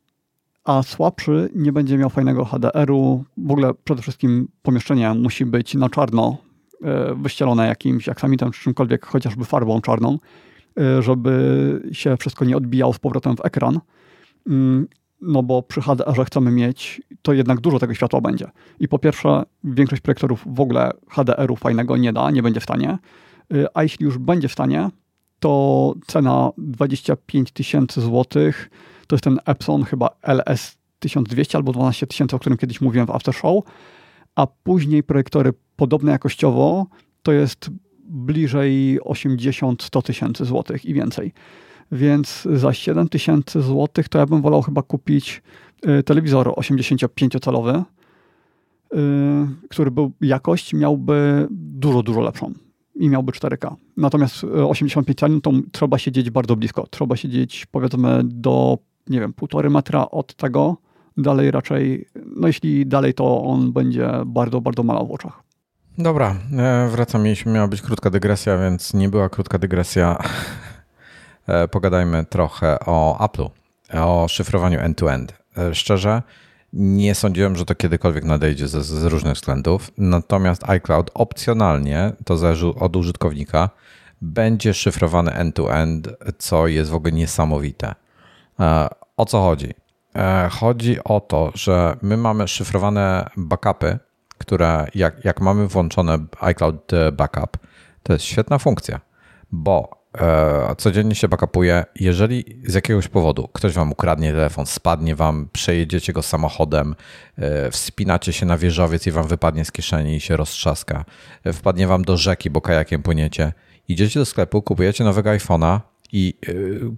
[0.65, 3.25] a słabszy nie będzie miał fajnego HDR-u.
[3.37, 6.37] W ogóle przede wszystkim pomieszczenie musi być na czarno
[6.75, 10.19] y, wyścielone jakimś aksamitem czy czymkolwiek, chociażby farbą czarną,
[11.01, 13.81] żeby się wszystko nie odbijało z powrotem w ekran
[15.21, 18.51] no bo przy HDR chcemy mieć, to jednak dużo tego światła będzie.
[18.81, 22.99] I po pierwsze, większość projektorów w ogóle HDR-u fajnego nie da, nie będzie w stanie,
[23.55, 24.91] y, a jeśli już będzie w stanie,
[25.41, 28.71] to cena 25 tysięcy złotych,
[29.07, 33.11] to jest ten Epson chyba LS 1200 albo 12 tysięcy, o którym kiedyś mówiłem w
[33.11, 33.65] After Show,
[34.35, 36.87] a później projektory podobne jakościowo
[37.23, 37.71] to jest
[38.09, 41.33] bliżej 80-100 tysięcy złotych i więcej.
[41.93, 45.43] Więc za 7 tysięcy złotych to ja bym wolał chyba kupić
[45.89, 47.83] y, telewizor 85-calowy,
[48.95, 48.97] y,
[49.69, 52.53] który był jakość miałby dużo, dużo lepszą
[52.95, 53.75] i miałby 4K.
[53.97, 56.87] Natomiast 85 y, cali to trzeba siedzieć bardzo blisko.
[56.91, 58.79] Trzeba siedzieć powiedzmy do,
[59.09, 60.77] nie wiem, półtory metra od tego.
[61.17, 62.07] Dalej raczej,
[62.37, 65.43] no jeśli dalej, to on będzie bardzo, bardzo malał w oczach.
[65.99, 67.23] Dobra, e, wracam.
[67.23, 70.19] Mieliśmy, miała być krótka dygresja, więc nie była krótka dygresja.
[71.47, 73.51] E, pogadajmy trochę o Apple'u,
[73.95, 75.33] o szyfrowaniu end-to-end.
[75.33, 75.75] -end.
[75.75, 76.23] Szczerze,
[76.73, 79.91] nie sądziłem, że to kiedykolwiek nadejdzie z, z różnych względów.
[79.99, 83.71] Natomiast iCloud opcjonalnie, to zależy od użytkownika,
[84.23, 87.95] będzie szyfrowany end-to-end, -end, co jest w ogóle niesamowite.
[88.61, 89.75] E, o co chodzi?
[90.17, 93.99] E, chodzi o to, że my mamy szyfrowane backupy,
[94.39, 97.59] które jak, jak mamy włączone iCloud Backup,
[98.03, 99.01] To jest świetna funkcja,
[99.53, 100.06] bo e,
[100.79, 101.85] codziennie się backupuje.
[102.01, 106.95] Jeżeli z jakiegoś powodu ktoś wam ukradnie telefon, spadnie wam, przejedziecie go samochodem,
[107.39, 111.05] e, wspinacie się na wieżowiec i wam wypadnie z kieszeni i się roztrzaska,
[111.45, 113.53] e, wpadnie wam do rzeki, bo kajakiem płyniecie,
[113.89, 115.81] idziecie do sklepu, kupujecie nowego iPhone'a,
[116.13, 116.35] i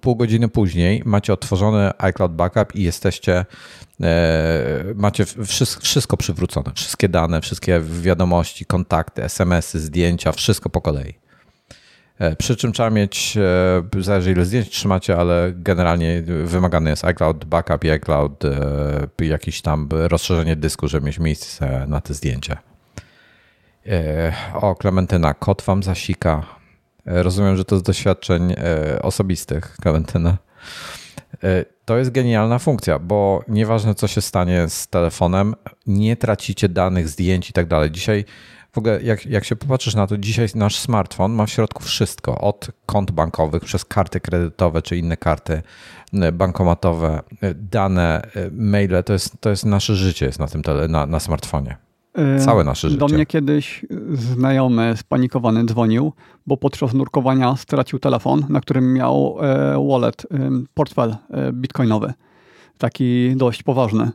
[0.01, 3.45] pół godziny później macie otworzony iCloud Backup i jesteście,
[4.95, 5.25] macie
[5.81, 11.28] wszystko przywrócone, wszystkie dane, wszystkie wiadomości, kontakty, SMS-y, zdjęcia, wszystko po kolei.
[12.19, 13.37] E, przy czym trzeba mieć,
[13.97, 19.89] e, zależy ile zdjęć trzymacie, ale generalnie wymagany jest iCloud Backup iCloud, e, jakieś tam
[19.91, 22.59] rozszerzenie dysku, żeby mieć miejsce na te zdjęcia.
[24.55, 26.47] O, Klementyna, kot wam zasika.
[27.07, 28.55] Rozumiem, że to z doświadczeń
[29.03, 30.39] osobistych, Klementyna.
[31.85, 35.55] To jest genialna funkcja, bo nieważne co się stanie z telefonem,
[35.87, 37.91] nie tracicie danych, zdjęć i tak dalej.
[37.91, 38.25] Dzisiaj
[38.73, 42.41] w ogóle jak, jak się popatrzysz na to, dzisiaj nasz smartfon ma w środku wszystko,
[42.41, 45.63] od kont bankowych przez karty kredytowe czy inne karty
[46.13, 50.63] e, bankomatowe, e, dane, e, maile, to jest, to jest nasze życie jest na tym
[50.63, 51.77] tele, na, na smartfonie.
[52.39, 53.01] Całe nasze życie.
[53.01, 56.13] Do mnie kiedyś znajomy spanikowany dzwonił,
[56.47, 59.39] bo podczas nurkowania stracił telefon, na którym miał
[59.89, 60.27] wallet,
[60.75, 61.17] portfel
[61.53, 62.13] bitcoinowy.
[62.79, 64.11] Taki dość poważny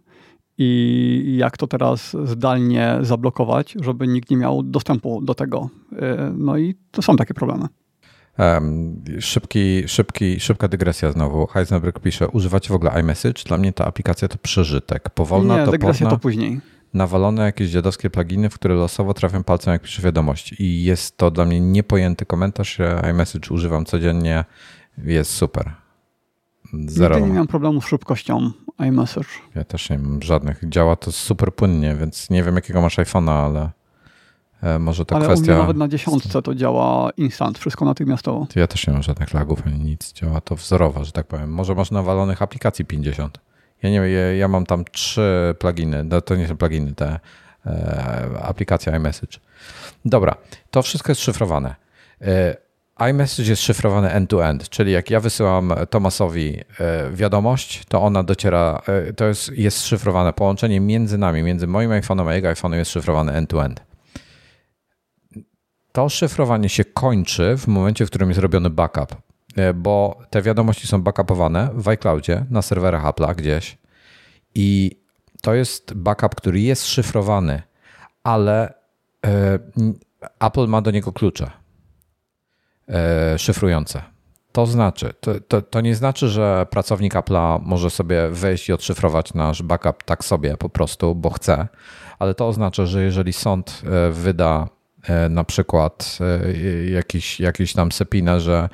[0.58, 5.70] i jak to teraz zdalnie zablokować, żeby nikt nie miał dostępu do tego.
[6.00, 7.68] E, no i to są takie problemy.
[8.40, 11.48] Um, szybki, szybki, szybka dygresja znowu.
[11.48, 13.44] Heisenberg pisze, używacie w ogóle iMessage?
[13.46, 15.10] Dla mnie ta aplikacja to przeżytek.
[15.10, 16.62] Powolna, nie, dygresja to później.
[16.94, 20.56] Nawalone jakieś dziadowskie pluginy, w które losowo trafiam palcem, jak piszę wiadomość.
[20.60, 22.78] I jest to dla mnie niepojęty komentarz.
[23.12, 24.46] iMessage używam codziennie.
[24.98, 25.83] Jest super.
[26.88, 27.16] Zero.
[27.16, 29.28] Nigdy nie miałem problemu z szybkością iMessage.
[29.56, 30.70] Ja też nie mam żadnych.
[30.70, 33.70] Działa to super płynnie, więc nie wiem jakiego masz iPhone'a, ale
[34.62, 35.58] e, może to ale kwestia...
[35.58, 38.48] nawet na dziesiątce to działa instant, wszystko natychmiastowo.
[38.56, 40.14] Ja też nie mam żadnych lagów ani nic.
[40.14, 41.54] Działa to wzorowo, że tak powiem.
[41.54, 43.40] Może masz nawalonych aplikacji 50.
[43.84, 46.04] Ja nie ja, ja mam tam trzy pluginy.
[46.04, 47.20] No, to nie są pluginy, te
[47.66, 49.40] e, aplikacja iMessage.
[50.06, 50.36] Dobra,
[50.72, 51.76] to wszystko jest szyfrowane.
[52.22, 52.58] E,
[53.00, 59.14] iMessage jest szyfrowany end-to-end, czyli jak ja wysyłam Tomasowi e, wiadomość, to ona dociera, e,
[59.14, 63.34] to jest, jest szyfrowane połączenie między nami, między moim iPhone'em a jego iPhone'em jest szyfrowane
[63.34, 63.84] end-to-end.
[65.92, 69.16] To szyfrowanie się kończy w momencie, w którym jest robiony backup,
[69.56, 73.78] e, bo te wiadomości są backupowane w iCloudzie na serwerach Apple'a gdzieś
[74.56, 75.00] i
[75.42, 77.62] to jest backup, który jest szyfrowany,
[78.24, 78.74] ale
[80.40, 81.63] Apple ma do niego klucze E,
[83.38, 84.02] szyfrujące.
[84.54, 89.34] To znaczy, to, to, to, nie znaczy, że pracownik Apple'a może sobie wejść i odszyfrować
[89.34, 91.68] nasz backup tak sobie po prostu, bo chce,
[92.20, 94.68] ale to oznacza, że jeżeli sąd e, wyda
[95.04, 96.18] e, na przykład
[96.92, 98.70] jakiś, jakiś tam sepinę, że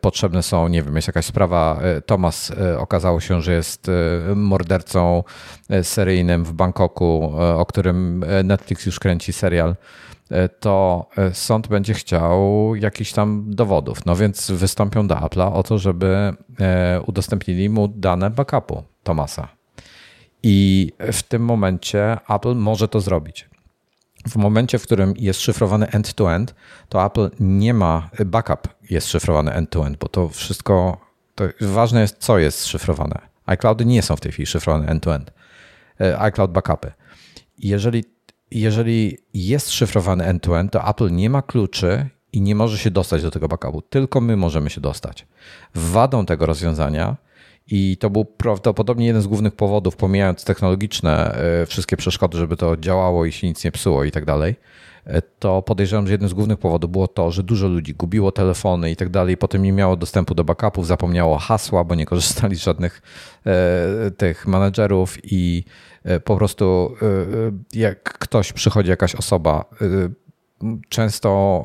[0.00, 3.90] potrzebne są, nie wiem, jest jakaś sprawa, Thomas okazało się, że jest
[4.36, 5.24] mordercą
[5.82, 10.09] seryjnym w Bangkoku, o którym Netflix już kręci serial, E,
[10.60, 14.06] to e, sąd będzie chciał jakichś tam dowodów.
[14.06, 19.48] No więc wystąpią do Apple'a o to, żeby e, udostępnili mu dane backupu Tomasa.
[20.42, 23.50] I w tym momencie Apple może to zrobić.
[24.28, 26.54] W momencie, w którym jest szyfrowany end-to-end,
[26.88, 30.96] to Apple nie ma, backup jest szyfrowany end-to-end, bo to wszystko,
[31.34, 33.18] to ważne jest, co jest szyfrowane.
[33.46, 35.32] iCloudy nie są w tej chwili szyfrowane end-to-end.
[36.18, 36.92] iCloud backupy.
[37.58, 38.04] Jeżeli
[38.50, 43.30] jeżeli jest szyfrowany end-to-end, to Apple nie ma kluczy i nie może się dostać do
[43.30, 43.82] tego backupu.
[43.82, 45.26] Tylko my możemy się dostać.
[45.74, 47.16] Wadą tego rozwiązania
[47.66, 52.76] i to był prawdopodobnie jeden z głównych powodów, pomijając technologiczne e, wszystkie przeszkody, żeby to
[52.76, 54.54] działało i się nic nie psuło i tak dalej,
[55.38, 58.96] to podejrzewam, że jeden z głównych powodów było to, że dużo ludzi gubiło telefony i
[58.96, 63.02] tak dalej, potem nie miało dostępu do backupów, zapomniało hasła, bo nie korzystali z żadnych
[63.46, 65.64] e, tych menedżerów i
[66.04, 69.86] E, po prostu e, jak ktoś przychodzi, jakaś osoba, e,
[70.88, 71.64] często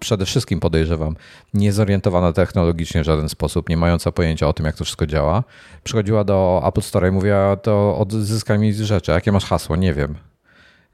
[0.00, 1.16] przede wszystkim podejrzewam,
[1.54, 5.44] niezorientowana technologicznie w żaden sposób, nie mająca pojęcia o tym, jak to wszystko działa,
[5.84, 10.14] przychodziła do Apple Store i mówiła, to odzyskaj mi rzeczy, jakie masz hasło, nie wiem.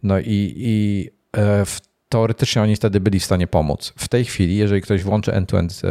[0.03, 1.11] No i, i
[2.09, 3.93] teoretycznie oni wtedy byli w stanie pomóc.
[3.97, 5.83] W tej chwili, jeżeli ktoś włączy end-to-end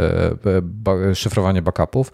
[1.13, 2.11] szyfrowanie backupów,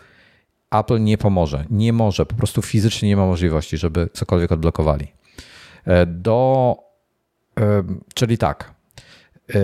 [0.71, 1.65] Apple nie pomoże.
[1.69, 5.07] Nie może, po prostu fizycznie nie ma możliwości, żeby cokolwiek odblokowali.
[5.85, 6.75] E, do,
[7.59, 8.73] e, czyli tak,
[9.55, 9.59] e,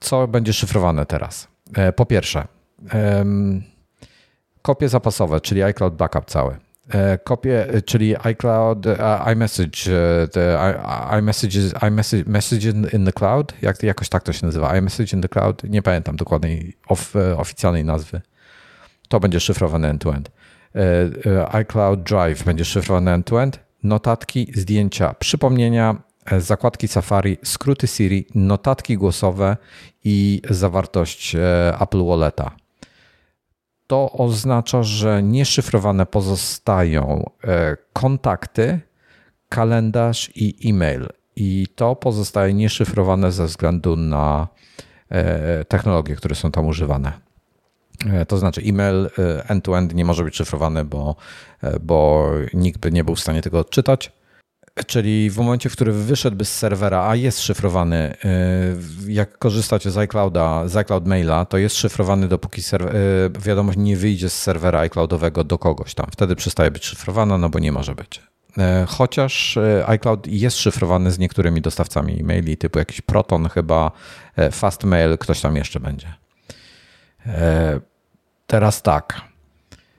[0.00, 1.48] co będzie szyfrowane teraz?
[1.96, 2.46] Po pierwsze,
[4.62, 6.56] kopie zapasowe, czyli iCloud Backup cały.
[7.24, 8.86] Kopie, czyli iCloud,
[9.32, 9.90] iMessage,
[10.32, 10.58] the
[11.10, 15.64] iMessage, message in the cloud, jak, jakoś tak to się nazywa, iMessage in the cloud,
[15.64, 18.20] nie pamiętam dokładnej of, oficjalnej nazwy.
[19.08, 20.30] To będzie szyfrowane end-to-end.
[21.52, 23.60] iCloud Drive będzie szyfrowane end-to-end.
[23.82, 25.96] Notatki, zdjęcia, przypomnienia,
[26.38, 29.56] zakładki Safari, skróty Siri, notatki głosowe
[30.04, 31.36] i zawartość
[31.80, 32.50] Apple Walleta
[33.88, 38.80] to oznacza, że nieszyfrowane pozostają e, kontakty,
[39.48, 41.08] kalendarz i e-mail.
[41.36, 44.48] I to pozostaje nieszyfrowane ze względu na
[45.08, 47.12] e, technologie, które są tam używane.
[48.06, 49.10] E, to znaczy, e-mail
[49.48, 51.16] end-to-end nie może być szyfrowany, bo,
[51.80, 54.12] bo nikt by nie był w stanie tego odczytać.
[54.86, 58.14] Czyli w momencie, w którym wyszedłby z serwera, a jest szyfrowany,
[59.06, 63.96] y, jak korzystacie z iClouda, z iCloud Maila, to jest szyfrowany, dopóki y, wiadomość nie
[63.96, 66.06] wyjdzie z serwera iCloudowego do kogoś tam.
[66.12, 68.22] Wtedy przestaje być szyfrowana, no bo nie może być.
[68.58, 73.90] Y, chociaż iCloud jest szyfrowany z niektórymi dostawcami e-maili, typu jakiś Proton chyba,
[74.52, 76.14] Fastmail, ktoś tam jeszcze będzie.
[78.46, 79.27] Teraz tak.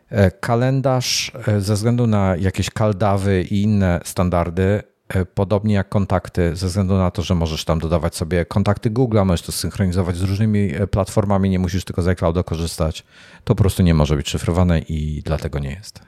[0.10, 6.56] E, kalendarz e, ze względu na jakieś kaldawy i inne standardy, e, podobnie jak kontakty,
[6.56, 10.22] ze względu na to, że możesz tam dodawać sobie kontakty Google, możesz to synchronizować z
[10.22, 13.04] różnymi platformami, nie musisz tylko z iClouda korzystać,
[13.44, 16.02] to po prostu nie może być szyfrowane i dlatego nie jest.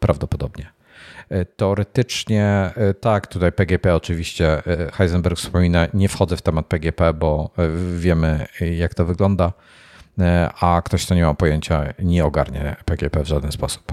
[0.00, 0.66] Prawdopodobnie.
[1.56, 2.70] Teoretycznie
[3.00, 7.50] tak, tutaj PGP oczywiście Heisenberg wspomina, nie wchodzę w temat PGP, bo
[7.98, 8.46] wiemy
[8.76, 9.52] jak to wygląda.
[10.20, 13.92] E, a ktoś, kto nie ma pojęcia, nie ogarnie PGP w żaden sposób.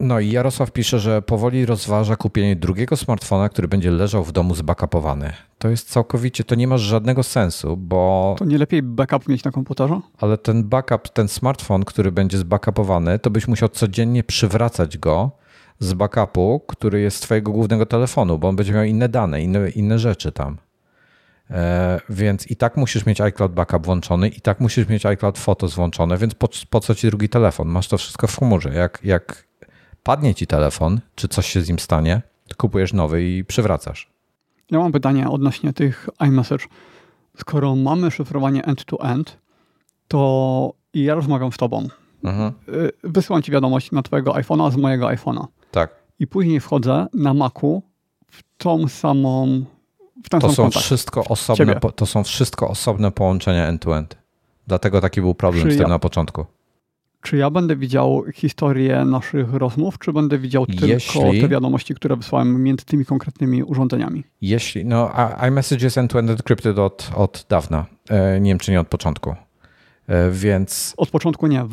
[0.00, 4.54] No i Jarosław pisze, że powoli rozważa kupienie drugiego smartfona, który będzie leżał w domu
[4.54, 5.32] zbackupowany.
[5.58, 8.34] To jest całkowicie, to nie ma żadnego sensu, bo...
[8.38, 10.00] To nie lepiej backup mieć na komputerze?
[10.18, 15.30] Ale ten backup, ten smartfon, który będzie zbackupowany, to byś musiał codziennie przywracać go
[15.78, 19.70] z backupu, który jest z twojego głównego telefonu, bo on będzie miał inne dane, inne,
[19.70, 20.56] inne rzeczy tam.
[21.50, 25.74] E, więc i tak musisz mieć iCloud Backup włączony, i tak musisz mieć iCloud Photos
[25.74, 27.68] włączone, więc po, po co ci drugi telefon?
[27.68, 28.74] Masz to wszystko w chmurze.
[28.74, 29.44] Jak, jak
[30.02, 34.10] padnie ci telefon, czy coś się z nim stanie, to kupujesz nowy i przywracasz.
[34.70, 36.64] Ja mam pytanie odnośnie tych iMessage.
[37.36, 39.38] Skoro mamy szyfrowanie end-to-end,
[40.08, 41.88] to ja rozmawiam z tobą.
[42.24, 42.52] Mhm.
[42.68, 45.46] Y, wysyłam ci wiadomość na twojego iPhone'a z mojego iPhone'a.
[45.70, 45.94] Tak.
[46.18, 47.82] I później wchodzę na Macu
[48.30, 49.64] w tą samą
[50.40, 54.16] to są, wszystko osobne, to są wszystko osobne połączenia end-to-end.
[54.66, 56.46] Dlatego taki był problem czy z tym ja, na początku.
[57.22, 62.16] Czy ja będę widział historię naszych rozmów, czy będę widział Jeśli, tylko te wiadomości, które
[62.16, 64.24] wysłałem między tymi konkretnymi urządzeniami?
[64.40, 65.10] Jeśli, no
[65.48, 67.86] iMessage jest end-to-end encrypted od, od dawna.
[68.08, 69.34] E, nie wiem, czy nie od początku.
[70.10, 70.94] E, więc...
[70.96, 71.60] Od początku nie.
[71.60, 71.66] E,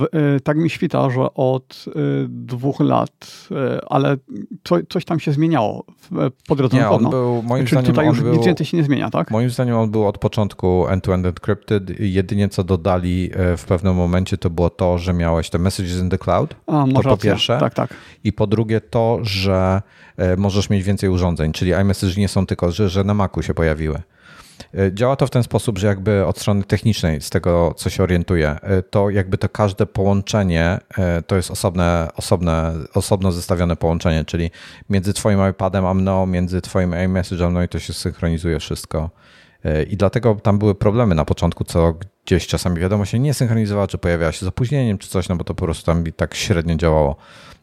[0.44, 1.92] tak mi świta, że od e,
[2.30, 3.48] dwóch lat,
[3.88, 4.18] ale
[4.90, 5.86] coś tam się zmieniało
[6.48, 8.84] po drodze nie, on był, moim Czyli zdaniem tutaj już był, nic więcej się nie
[8.84, 9.32] zmienia, tak?
[9.32, 12.00] Moim zdaniem on był od początku end-to-end encrypted.
[12.00, 16.18] Jedynie co dodali w pewnym momencie to było to, że miałeś te messages in the
[16.18, 16.56] cloud.
[16.68, 17.58] A, to po pierwsze.
[17.60, 17.94] Tak, tak.
[18.24, 19.82] I po drugie to, że
[20.38, 24.02] możesz mieć więcej urządzeń, czyli iMessage nie są tylko, że, że na Macu się pojawiły.
[24.78, 28.03] E, działa to w ten sposób, że jakby od strony technicznej, z tego co się
[28.03, 34.26] orientuję, e, to jakby to każde połączenie e, to jest osobne, osobne, osobno zestawione połączenie,
[34.26, 34.51] czyli
[34.89, 39.10] między twoim iPadem a mną, między twoim iMessage a mną i to się synchronizuje wszystko.
[39.89, 41.93] I dlatego tam były problemy na początku, co
[42.26, 45.43] gdzieś czasami wiadomo się nie synchronizowała, czy pojawiała się z opóźnieniem, czy coś, no bo
[45.43, 47.16] to po prostu tam tak średnio działało.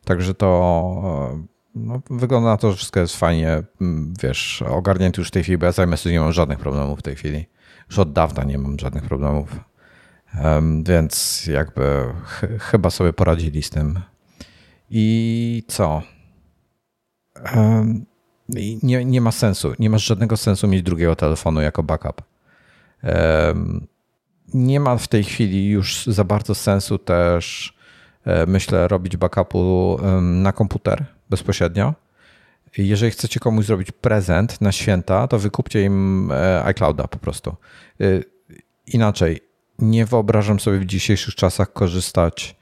[0.05, 1.45] Także to
[1.75, 5.59] no, wygląda na to, że wszystko jest fajnie, mm, wiesz, ogarnięty już w tej chwili,
[5.59, 7.47] bo ja z iMessage nie mam żadnych problemów w tej chwili.
[7.89, 9.61] Już od dawna nie mam żadnych problemów.
[10.45, 14.01] Um, więc jakby ch chyba sobie poradzili z tym.
[14.91, 16.03] I co?
[17.57, 18.07] Um,
[18.83, 22.22] nie, nie ma sensu, nie masz żadnego sensu mieć drugiego telefonu jako backup.
[23.03, 23.87] Um,
[24.55, 27.74] nie ma w tej chwili już za bardzo sensu też,
[28.47, 31.95] myślę, robić backupu na komputer bezpośrednio.
[32.79, 37.57] Jeżeli chcecie komuś zrobić prezent na święta, to wykupcie im e, iClouda po prostu.
[38.01, 38.05] E,
[38.87, 39.41] inaczej,
[39.79, 42.57] nie wyobrażam sobie w dzisiejszych czasach korzystać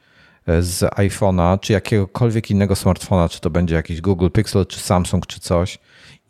[0.46, 5.26] e, z iPhone'a czy jakiegokolwiek innego smartfona, czy to będzie jakiś Google Pixel, czy Samsung,
[5.26, 5.78] czy coś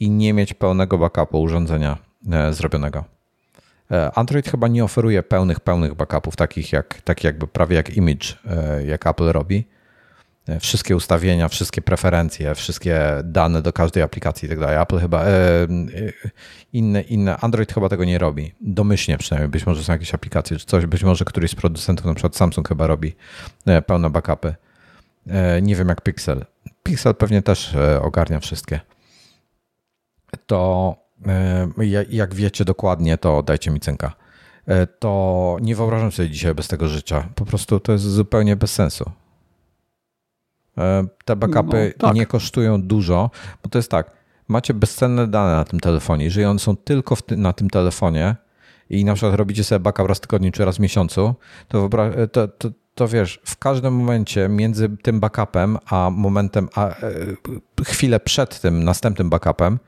[0.00, 1.98] i nie mieć pełnego backupu urządzenia
[2.50, 3.04] zrobionego.
[4.14, 8.26] Android chyba nie oferuje pełnych, pełnych backupów, takich jak, tak jakby prawie jak Image,
[8.86, 9.64] jak Apple robi
[10.48, 14.82] E, wszystkie ustawienia, wszystkie preferencje, wszystkie dane do każdej aplikacji i tak dalej.
[14.82, 15.66] Apple chyba, e, e,
[16.72, 18.52] inne, inne, Android chyba tego nie robi.
[18.60, 22.14] Domyślnie przynajmniej, być może są jakieś aplikacje czy coś, być może któryś z producentów, na
[22.14, 23.14] przykład Samsung chyba robi
[23.86, 24.54] pełne backupy.
[25.62, 26.44] nie wiem jak Pixel.
[26.82, 28.80] Pixel pewnie też ogarnia wszystkie.
[30.46, 30.96] To
[32.10, 34.12] jak wiecie dokładnie, to dajcie mi cynka.
[34.98, 37.28] To nie wyobrażam sobie dzisiaj bez tego życia.
[37.34, 39.10] Po prostu to jest zupełnie bez sensu.
[41.24, 42.16] Te backupy no, tak.
[42.16, 43.30] nie kosztują dużo,
[43.62, 44.10] bo to jest tak,
[44.48, 46.24] macie bezcenne dane na tym telefonie.
[46.24, 48.36] Jeżeli one są tylko ty na tym telefonie
[48.90, 51.34] i na przykład robicie sobie backup raz w tygodniu czy raz w miesiącu,
[51.68, 51.88] to,
[52.32, 56.94] to, to, to wiesz, w każdym momencie między tym backupem a momentem, a e,
[57.84, 59.78] chwilę przed tym następnym backupem,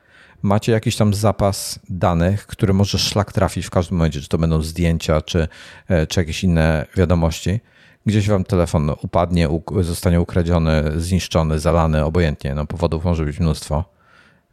[0.41, 4.61] macie jakiś tam zapas danych, który może szlak trafić w każdym momencie, czy to będą
[4.61, 5.47] zdjęcia, czy,
[5.87, 7.59] e, czy jakieś inne wiadomości.
[8.05, 9.49] Gdzieś wam telefon upadnie,
[9.81, 12.55] zostanie ukradziony, zniszczony, zalany, obojętnie.
[12.55, 13.85] No, powodów może być mnóstwo.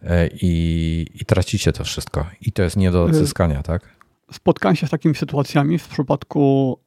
[0.03, 2.27] E, I, i tracicie to wszystko.
[2.41, 3.83] I to jest nie do odzyskania, tak?
[4.33, 6.79] Spotkałem się z takimi sytuacjami w przypadku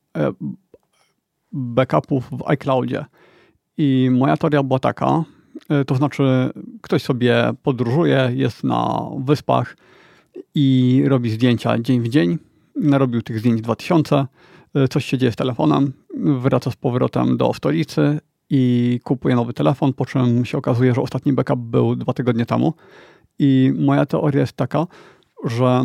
[1.51, 3.05] backupów w iCloudzie.
[3.77, 5.23] I moja teoria była taka, e,
[5.87, 6.23] to znaczy
[6.81, 9.77] ktoś sobie podróżuje, jest na wyspach
[10.55, 12.37] i robi zdjęcia dzień w dzień.
[12.75, 14.25] Narobił tych zdjęć 2000,
[14.75, 19.93] e, coś się dzieje z telefonem, wraca z powrotem do stolicy i kupuje nowy telefon,
[19.93, 22.73] po czym się okazuje, że ostatni backup był dwa tygodnie temu.
[23.39, 24.87] I moja teoria jest taka,
[25.43, 25.83] że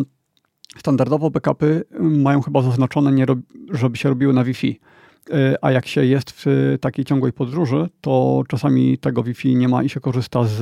[0.78, 3.26] standardowo backupy mają chyba zaznaczone,
[3.70, 4.80] żeby się robiły na Wi-Fi.
[5.28, 9.82] Y, a jak się jest w takiej ciągłej podróży, to czasami tego Wi-Fi nie ma
[9.82, 10.60] i się korzysta z.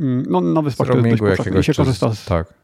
[0.00, 1.18] Mm, no, na wyspach to jest
[1.52, 2.54] dość I się korzysta z, tak.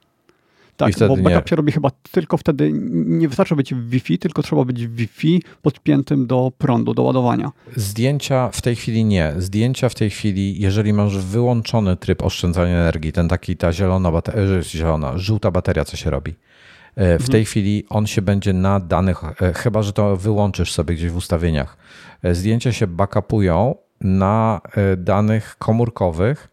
[0.76, 1.50] Tak, bo backup nie.
[1.50, 5.42] się robi chyba tylko wtedy, nie wystarczy być w Wi-Fi, tylko trzeba być w Wi-Fi
[5.62, 7.52] podpiętym do prądu, do ładowania.
[7.76, 9.32] Zdjęcia w tej chwili nie.
[9.38, 14.62] Zdjęcia w tej chwili, jeżeli masz wyłączony tryb oszczędzania energii, ten taki, ta zielona, bateria,
[14.62, 16.53] zielona, żółta bateria, co się robi, E,
[16.96, 17.30] w mhm.
[17.30, 21.16] tej chwili on się będzie na danych, e, chyba że to wyłączysz sobie gdzieś w
[21.16, 21.76] ustawieniach.
[22.22, 24.60] E, zdjęcia się backupują na
[24.96, 26.48] danych komórkowych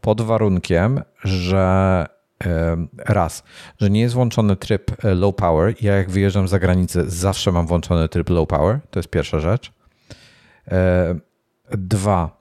[0.00, 2.06] pod warunkiem, że
[2.98, 3.42] raz,
[3.80, 5.74] że nie jest włączony tryb low power.
[5.80, 8.80] Ja jak wyjeżdżam za granicę, zawsze mam włączony tryb low power.
[8.90, 9.72] To jest pierwsza rzecz.
[11.70, 12.36] Dwa,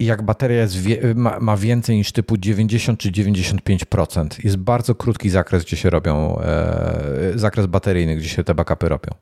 [0.00, 0.76] jak bateria jest,
[1.14, 6.38] ma, ma, więcej niż typu 90 czy 95%, jest bardzo krótki zakres, gdzie się robią,
[6.40, 9.14] e, zakres bateryjny, gdzie się te backupy robią.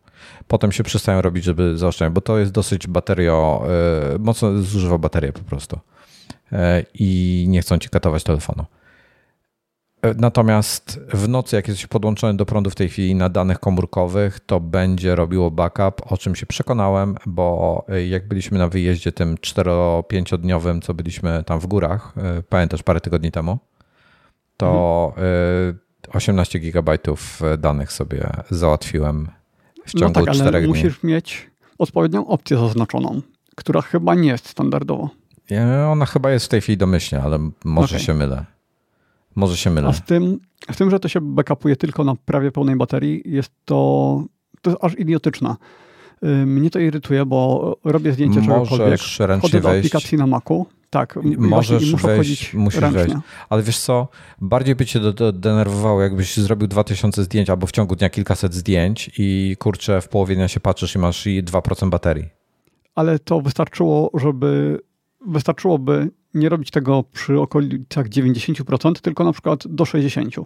[0.48, 3.64] Potem się przestają robić, żeby zaoszczędzić, bo to jest dosyć baterio,
[4.14, 5.78] e, mocno zużywa baterię po prostu.
[6.52, 8.64] E, I nie chcą ci katować telefonu.
[10.02, 14.40] E, natomiast w nocy, jak jesteś podłączony do prądu w tej chwili na danych komórkowych,
[14.40, 19.34] to będzie robiło backup, o czym się przekonałem, bo e, jak byliśmy na wyjeździe tym
[19.34, 23.58] 4-5-dniowym, co byliśmy tam w górach, e, pamiętasz parę tygodni temu,
[24.56, 25.78] to mhm.
[26.12, 29.28] 18 gigabajtów danych sobie załatwiłem
[29.86, 30.68] w no ciągu no tak, 4 ale dni.
[30.68, 33.22] Musisz mieć odpowiednią opcję zaznaczoną,
[33.56, 35.08] która chyba nie jest standardowa.
[35.88, 38.06] Ona chyba jest w tej chwili domyślnie, ale może okay.
[38.06, 38.44] się mylę.
[39.38, 39.88] Może się mylę.
[39.88, 40.40] A w tym,
[40.72, 44.24] w tym, że to się backupuje tylko na prawie pełnej baterii, jest to,
[44.62, 45.56] to jest aż idiotyczne.
[46.46, 49.00] Mnie to irytuje, bo robię zdjęcie czegokolwiek,
[49.38, 52.98] wchodzę do aplikacji na Macu, tak, możesz muszę wejść, musisz ręcznie.
[52.98, 53.16] wejść.
[53.48, 54.08] Ale wiesz co,
[54.40, 55.00] bardziej by cię
[55.32, 60.34] denerwowało, jakbyś zrobił 2000 zdjęć albo w ciągu dnia kilkaset zdjęć i kurczę, w połowie
[60.34, 62.28] dnia się patrzysz i masz i 2% baterii.
[62.94, 64.80] Ale to wystarczyło, żeby
[65.26, 70.44] wystarczyłoby nie robić tego przy okolicach 90%, tylko na przykład do 60%.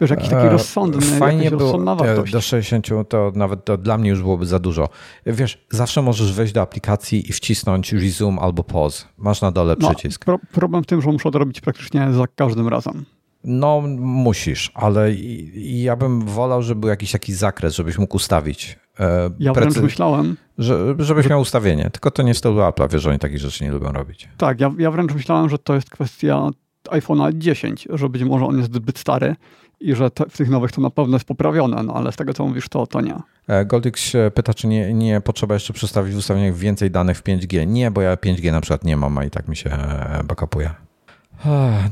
[0.00, 2.32] Wiesz, jakiś taki e, rozsądny, Fajnie było, rozsądna wartość.
[2.32, 4.88] Do 60 to nawet to dla mnie już byłoby za dużo.
[5.26, 9.04] Wiesz, zawsze możesz wejść do aplikacji i wcisnąć resume albo pause.
[9.18, 10.24] Masz na dole no, przycisk.
[10.24, 13.04] Pro, problem w tym, że muszę to robić praktycznie za każdym razem.
[13.44, 15.14] No, musisz, ale
[15.54, 18.78] ja bym wolał, żeby był jakiś taki zakres, żebyś mógł ustawić.
[19.00, 20.36] E, ja wręcz myślałem.
[20.58, 21.30] Że, żebyś że...
[21.30, 21.90] miał ustawienie.
[21.90, 24.28] Tylko to nie w stylu Apple'a, wiesz, że oni takich rzeczy nie lubią robić.
[24.36, 26.50] Tak, ja, ja wręcz myślałem, że to jest kwestia
[26.84, 29.36] iPhone'a 10, że być może on jest zbyt stary
[29.80, 32.34] i że te, w tych nowych to na pewno jest poprawione, no ale z tego
[32.34, 33.14] co mówisz, to, to nie.
[33.48, 37.66] E, Goldix pyta, czy nie, nie potrzeba jeszcze przestawić w ustawieniach więcej danych w 5G.
[37.66, 40.70] Nie, bo ja 5G na przykład nie mam, a i tak mi się e, backupuje.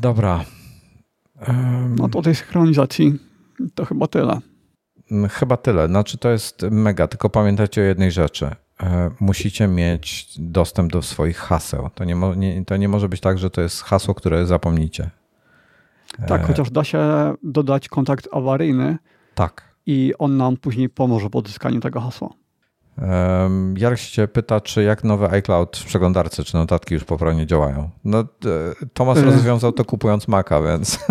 [0.01, 0.45] Dobra.
[1.99, 3.19] No to tej synchronizacji
[3.75, 4.41] to chyba tyle.
[5.13, 5.87] Mm, chyba tyle.
[5.87, 8.51] Znaczy to jest mega, tylko pamiętajcie o jednej rzeczy.
[8.83, 11.91] E, musicie mieć dostęp do swoich haseł.
[11.95, 15.11] To nie, mo, nie, to nie może być tak, że to jest hasło, które zapomnicie.
[16.27, 16.45] Tak, e...
[16.45, 17.01] chociaż da się
[17.43, 18.99] dodać kontakt awaryjny.
[19.35, 19.73] Tak.
[19.87, 22.29] I on nam później pomoże w odzyskaniu tego hasła.
[23.77, 27.91] Jarek się pyta, czy jak nowy iCloud w przeglądarce, czy notatki już poprawnie działają.
[28.05, 28.25] No,
[28.93, 30.99] Tomasz y rozwiązał to kupując Maca, więc...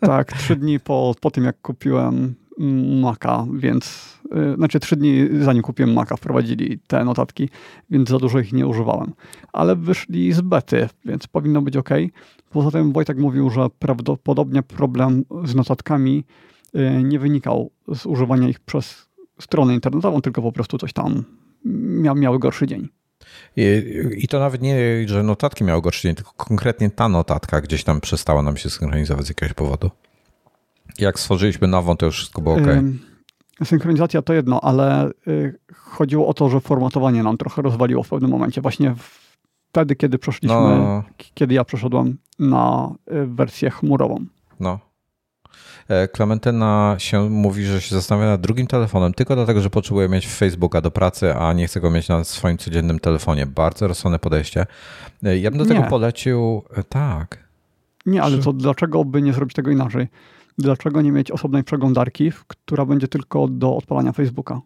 [0.00, 2.34] Tak, trzy dni po, po tym, jak kupiłem
[3.02, 7.48] Maca, więc yy, znaczy trzy dni zanim kupiłem Maca wprowadzili te notatki,
[7.90, 9.12] więc za dużo ich nie używałem.
[9.52, 11.90] Ale wyszli z bety, więc powinno być ok.
[12.50, 16.24] Poza tym Wojtek mówił, że prawdopodobnie problem z notatkami
[16.74, 19.08] yy, nie wynikał z używania ich przez
[19.40, 21.24] stronę internetową, tylko po prostu coś tam
[21.64, 22.88] mia miały gorszy dzień.
[24.16, 28.00] I, to nawet nie, że notatki miały gorszy dzień, tylko konkretnie ta notatka gdzieś tam
[28.00, 29.90] przestała nam się synchronizować z jakiegoś powodu.
[30.98, 32.66] Jak stworzyliśmy nową, to już wszystko było ok.
[33.64, 38.30] Synchronizacja to jedno, ale y, chodziło o to, że formatowanie nam trochę rozwaliło w pewnym
[38.30, 38.60] momencie.
[38.60, 38.94] Właśnie
[39.70, 41.04] wtedy, kiedy przeszliśmy, no.
[41.34, 44.24] kiedy ja przeszedłem na y, wersję chmurową.
[44.60, 44.78] No.
[45.88, 50.28] E, Klementyna się mówi, że się zastanawia nad drugim telefonem tylko dlatego, że potrzebuje mieć
[50.28, 53.46] Facebooka do pracy, a nie chce go mieć na swoim codziennym telefonie.
[53.46, 54.66] Bardzo rozsądne podejście.
[55.22, 55.86] E, ja bym do tego nie.
[55.86, 57.44] polecił, e, tak.
[58.06, 60.08] Nie, ale to dlaczego by nie zrobić tego inaczej?
[60.58, 64.60] Dlaczego nie mieć osobnej przeglądarki, która będzie tylko do odpalania Facebooka?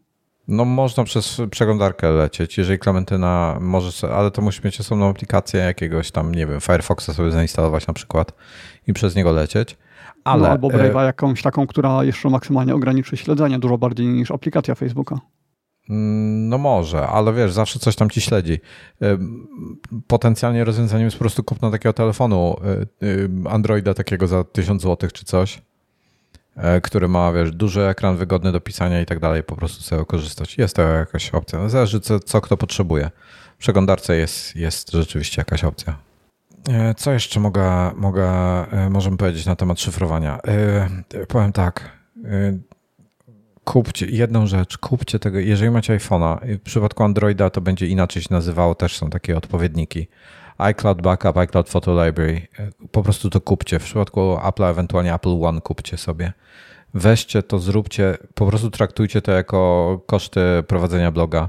[0.48, 6.10] No można przez przeglądarkę lecieć, jeżeli Klementyna może, ale to musi mieć osobną aplikację jakiegoś
[6.10, 8.32] tam, nie wiem, Firefoxa sobie zainstalować na przykład
[8.86, 9.76] i przez niego lecieć.
[10.24, 14.74] Ale, no, albo Brave'a jakąś taką, która jeszcze maksymalnie ograniczy śledzenie dużo bardziej niż aplikacja
[14.74, 15.18] Facebooka.
[15.90, 18.58] Mm, no może, ale wiesz, zawsze coś tam ci śledzi.
[20.06, 22.56] Potencjalnie rozwiązaniem jest po prostu kupno takiego telefonu
[23.46, 25.62] e, Androida takiego za 1000 zł czy coś
[26.82, 30.58] który ma, wiesz, duży ekran, wygodny do pisania i tak dalej, po prostu sobie korzystać.
[30.58, 31.58] Jest to jakaś opcja.
[31.58, 33.10] No, zależy, co, co kto potrzebuje.
[33.54, 35.98] W przeglądarce jest, jest rzeczywiście jakaś opcja.
[36.68, 38.28] E, co jeszcze mogę, mogę,
[38.72, 40.38] e, możemy powiedzieć na temat szyfrowania?
[41.28, 41.98] Powiem tak.
[43.64, 48.28] Kupcie jedną rzecz, kupcie tego, jeżeli macie iPhone'a, w przypadku Androida to będzie inaczej się
[48.30, 50.08] nazywało, też są takie odpowiedniki
[50.58, 52.46] iCloud Backup, iCloud Photo Library.
[52.90, 53.78] Po prostu to kupcie.
[53.78, 56.32] W przypadku Apple, ewentualnie Apple One kupcie sobie.
[56.94, 61.48] Weźcie to, zróbcie, po prostu traktujcie to jako koszty prowadzenia bloga.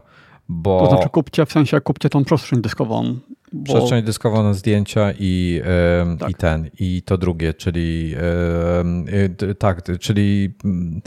[0.49, 0.79] Bo...
[0.79, 3.15] To znaczy kupcie, w sensie kupcie tą przestrzeń dyskową.
[3.53, 3.73] Bo...
[3.73, 5.61] Przestrzeń dyskową na zdjęcia i,
[6.09, 6.29] yy, tak.
[6.29, 11.01] i ten, i to drugie, czyli yy, yy, tak, czyli mm,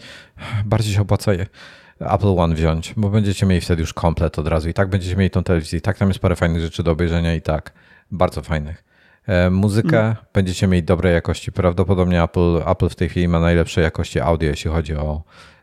[0.65, 1.33] bardziej się opłaca
[2.01, 5.31] Apple One wziąć, bo będziecie mieli wtedy już komplet od razu i tak będziecie mieli
[5.31, 5.79] tą telewizję.
[5.79, 7.73] I tak tam jest parę fajnych rzeczy do obejrzenia i tak
[8.13, 8.85] bardzo fajnych.
[9.27, 10.17] E, muzykę mm.
[10.33, 11.53] będziecie mieli dobrej jakości.
[11.53, 15.23] Prawdopodobnie Apple, Apple w tej chwili ma najlepszej jakości audio, jeśli chodzi o,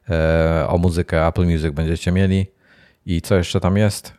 [0.10, 1.28] e, o muzykę.
[1.28, 2.46] Apple Music będziecie mieli.
[3.06, 4.14] I co jeszcze tam jest?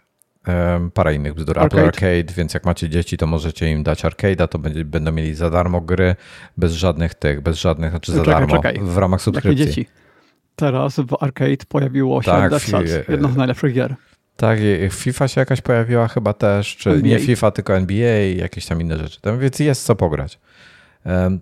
[0.48, 1.58] E, parę innych bzdur.
[1.58, 1.82] Arcade.
[1.82, 5.34] Apple Arcade, więc jak macie dzieci, to możecie im dać arcade'a, to będzie, będą mieli
[5.34, 6.16] za darmo gry,
[6.56, 8.78] bez żadnych tych, bez żadnych, znaczy za czekaj, darmo, czekaj.
[8.82, 9.60] w ramach subskrypcji.
[9.60, 9.90] Jakie dzieci?
[10.56, 13.94] Teraz w Arcade pojawiło się tak, Cells, jedno z najlepszych gier.
[14.40, 14.58] Tak,
[14.90, 17.08] FIFA się jakaś pojawiła chyba też, czy NBA.
[17.10, 19.20] nie FIFA, tylko NBA i jakieś tam inne rzeczy.
[19.20, 20.38] Tam, więc jest co pograć.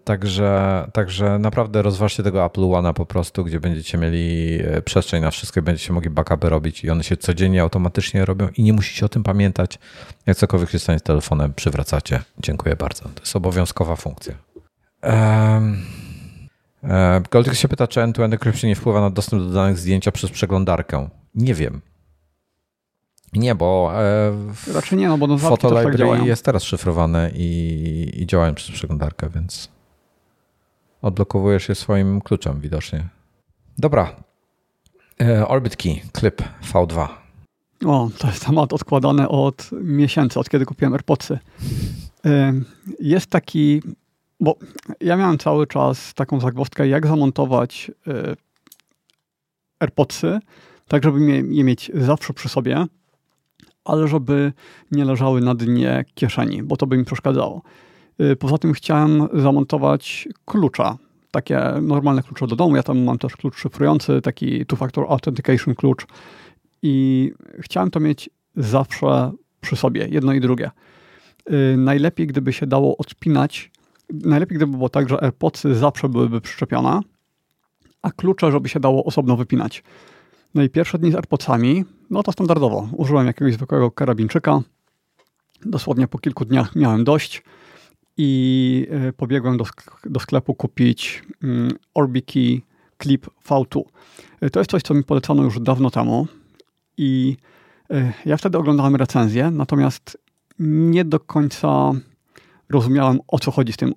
[0.04, 5.30] Także, także naprawdę rozważcie tego Apple One'a po prostu, gdzie będziecie mieli e, przestrzeń na
[5.30, 9.06] wszystko i będziecie mogli backupy robić i one się codziennie automatycznie robią i nie musicie
[9.06, 9.78] o tym pamiętać.
[10.26, 12.22] Jak cokolwiek się stanie z telefonem, przywracacie.
[12.38, 13.02] Dziękuję bardzo.
[13.02, 14.34] To jest obowiązkowa funkcja.
[15.02, 15.82] Um,
[16.82, 21.08] um, się pyta, czy end-to-end encryption nie wpływa na dostęp do danych zdjęcia przez przeglądarkę.
[21.34, 21.80] Nie wiem.
[23.32, 28.26] Nie, bo e, raczej nie, no bo no Library tak jest teraz szyfrowane i, i
[28.26, 29.68] działają przez przeglądarkę, więc
[31.02, 33.08] odblokowujesz je swoim kluczem widocznie.
[33.78, 34.16] Dobra.
[35.20, 37.08] E, Orbit Key, Clip V2.
[37.86, 41.38] O, to jest temat odkładany od miesięcy, od kiedy kupiłem AirPodsy.
[42.24, 42.52] E,
[43.00, 43.82] jest taki,
[44.40, 44.56] bo
[45.00, 48.36] ja miałem cały czas taką zagwozdkę, jak zamontować e,
[49.80, 50.38] AirPodsy,
[50.88, 52.86] tak żeby je mieć zawsze przy sobie,
[53.88, 54.52] ale żeby
[54.90, 57.62] nie leżały na dnie kieszeni, bo to by mi przeszkadzało.
[58.20, 60.98] Y, poza tym chciałem zamontować klucza,
[61.30, 62.76] takie normalne klucze do domu.
[62.76, 66.06] Ja tam mam też klucz szyfrujący, taki two-factor authentication klucz
[66.82, 70.70] i chciałem to mieć zawsze przy sobie, jedno i drugie.
[71.50, 73.70] Y, najlepiej, gdyby się dało odpinać,
[74.10, 77.00] najlepiej, gdyby było tak, że AirPodsy zawsze byłyby przyczepione,
[78.02, 79.82] a klucze, żeby się dało osobno wypinać.
[80.54, 82.88] No i pierwsze dni z AirPodsami, no to standardowo.
[82.92, 84.60] Użyłem jakiegoś zwykłego karabinczyka.
[85.64, 87.42] Dosłownie po kilku dniach miałem dość
[88.16, 89.64] i e, pobiegłem do,
[90.04, 92.62] do sklepu kupić mm, Orbiki
[93.02, 93.82] Clip V2.
[94.40, 96.26] E, to jest coś, co mi polecono już dawno temu
[96.96, 97.36] i
[97.90, 100.18] e, ja wtedy oglądałem recenzję, natomiast
[100.58, 101.92] nie do końca
[102.68, 103.94] rozumiałem, o co chodzi z tym,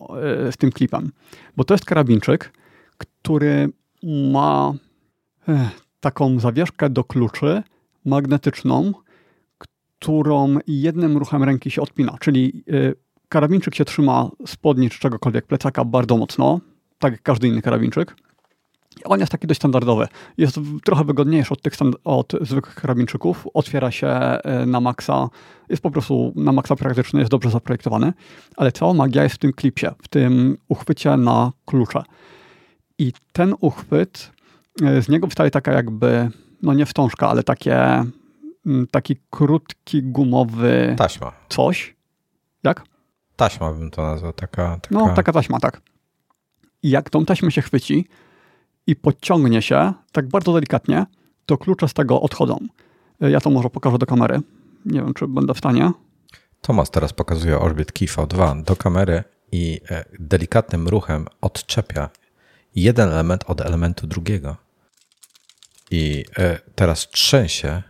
[0.51, 1.11] z tym klipem.
[1.57, 2.53] Bo to jest karabinczyk,
[2.97, 3.69] który
[4.31, 4.73] ma
[6.01, 7.63] taką zawieszkę do kluczy
[8.05, 8.91] magnetyczną,
[9.57, 12.17] którą jednym ruchem ręki się odpina.
[12.19, 12.95] Czyli y,
[13.29, 16.59] karabinczyk się trzyma spodni czy czegokolwiek plecaka bardzo mocno,
[16.99, 18.15] tak jak każdy inny karabinczyk.
[19.05, 20.07] On jest taki dość standardowy.
[20.37, 21.73] Jest trochę wygodniejszy od tych
[22.03, 23.47] od zwykłych karabinczyków.
[23.53, 25.29] Otwiera się e, na maksa.
[25.69, 28.13] Jest po prostu na maksa praktyczny, jest dobrze zaprojektowany.
[28.57, 32.03] Ale cała magia jest w tym klipsie, w tym uchwycie na klucze.
[32.99, 34.31] I ten uchwyt,
[34.79, 36.29] z niego wystaje taka jakby,
[36.61, 38.05] no nie wstążka, ale takie,
[38.91, 40.95] taki krótki, gumowy...
[40.97, 41.31] Taśma.
[41.49, 41.95] Coś.
[42.63, 42.83] Jak?
[43.35, 44.33] Taśma bym to nazwał.
[44.33, 44.95] Taka, taka...
[44.95, 45.81] No, taka taśma, tak.
[46.83, 48.07] I jak tą taśmę się chwyci,
[48.87, 51.05] i podciągnie się tak bardzo delikatnie,
[51.45, 52.57] to klucze z tego odchodzą.
[53.19, 54.41] Ja to może pokażę do kamery.
[54.85, 55.91] Nie wiem, czy będę w stanie.
[56.61, 62.09] Tomasz teraz pokazuje Orbit Key V2 do kamery i e, delikatnym ruchem odczepia
[62.75, 64.57] jeden element od elementu drugiego.
[65.91, 67.83] I e, teraz trzęsie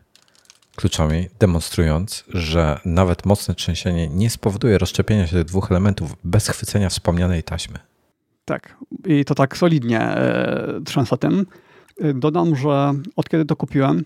[0.75, 6.89] kluczami, demonstrując, że nawet mocne trzęsienie nie spowoduje rozszczepienia się tych dwóch elementów bez chwycenia
[6.89, 7.79] wspomnianej taśmy.
[8.45, 11.45] Tak, i to tak solidnie e, trzęsę tym.
[12.01, 14.05] E, dodam, że od kiedy to kupiłem,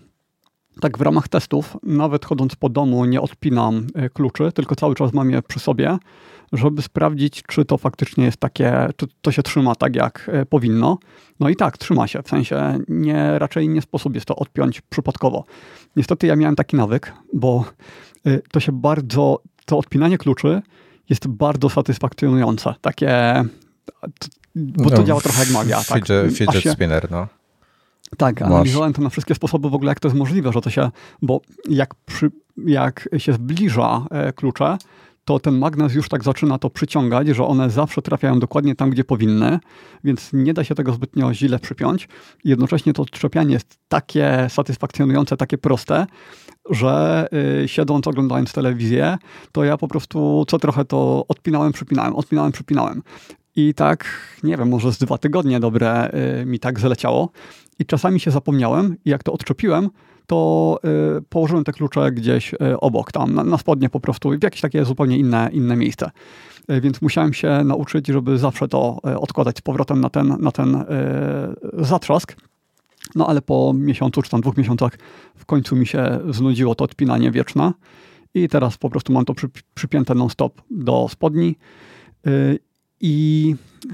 [0.80, 5.12] tak w ramach testów, nawet chodząc po domu, nie odpinam e, kluczy, tylko cały czas
[5.12, 5.98] mam je przy sobie,
[6.52, 10.98] żeby sprawdzić, czy to faktycznie jest takie, czy to się trzyma tak, jak powinno.
[11.40, 15.44] No i tak, trzyma się, w sensie nie, raczej nie sposób jest to odpiąć przypadkowo.
[15.96, 17.64] Niestety ja miałem taki nawyk, bo
[18.52, 20.62] to się bardzo, to odpinanie kluczy
[21.08, 22.74] jest bardzo satysfakcjonujące.
[22.80, 23.44] Takie
[24.56, 25.84] bo to no, działa trochę jak magia.
[25.84, 26.04] Tak?
[26.30, 27.26] Fidget, się, spinner, no.
[28.16, 30.90] Tak, analizowałem to na wszystkie sposoby w ogóle, jak to jest możliwe, że to się,
[31.22, 32.30] bo jak, przy,
[32.66, 34.76] jak się zbliża e, klucze,
[35.26, 39.04] to ten magnes już tak zaczyna to przyciągać, że one zawsze trafiają dokładnie tam, gdzie
[39.04, 39.58] powinny,
[40.04, 42.08] więc nie da się tego zbytnio źle przypiąć.
[42.44, 46.06] Jednocześnie to odczepianie jest takie satysfakcjonujące, takie proste,
[46.70, 47.26] że
[47.60, 49.18] yy, siedząc, oglądając telewizję,
[49.52, 53.02] to ja po prostu co trochę to odpinałem, przypinałem, odpinałem, przypinałem.
[53.56, 54.04] I tak,
[54.42, 56.10] nie wiem, może z dwa tygodnie dobre
[56.42, 57.30] y, mi tak zleciało.
[57.78, 59.90] I czasami się zapomniałem i jak to odczepiłem,
[60.26, 60.78] to
[61.18, 64.84] y, położyłem te klucze gdzieś y, obok, tam na, spodnie po prostu, w jakieś takie
[64.84, 66.10] zupełnie inne, inne miejsce.
[66.82, 70.84] Więc musiałem się nauczyć, żeby zawsze to odkładać z powrotem na ten, na ten
[71.72, 72.36] zatrzask.
[73.14, 74.98] No ale po miesiącu czy tam dwóch miesiącach
[75.36, 77.72] w końcu mi się znudziło to odpinanie wieczne
[78.34, 81.56] i teraz po prostu mam to przy, przypięte non-stop do spodni
[83.00, 83.54] i
[83.84, 83.88] y,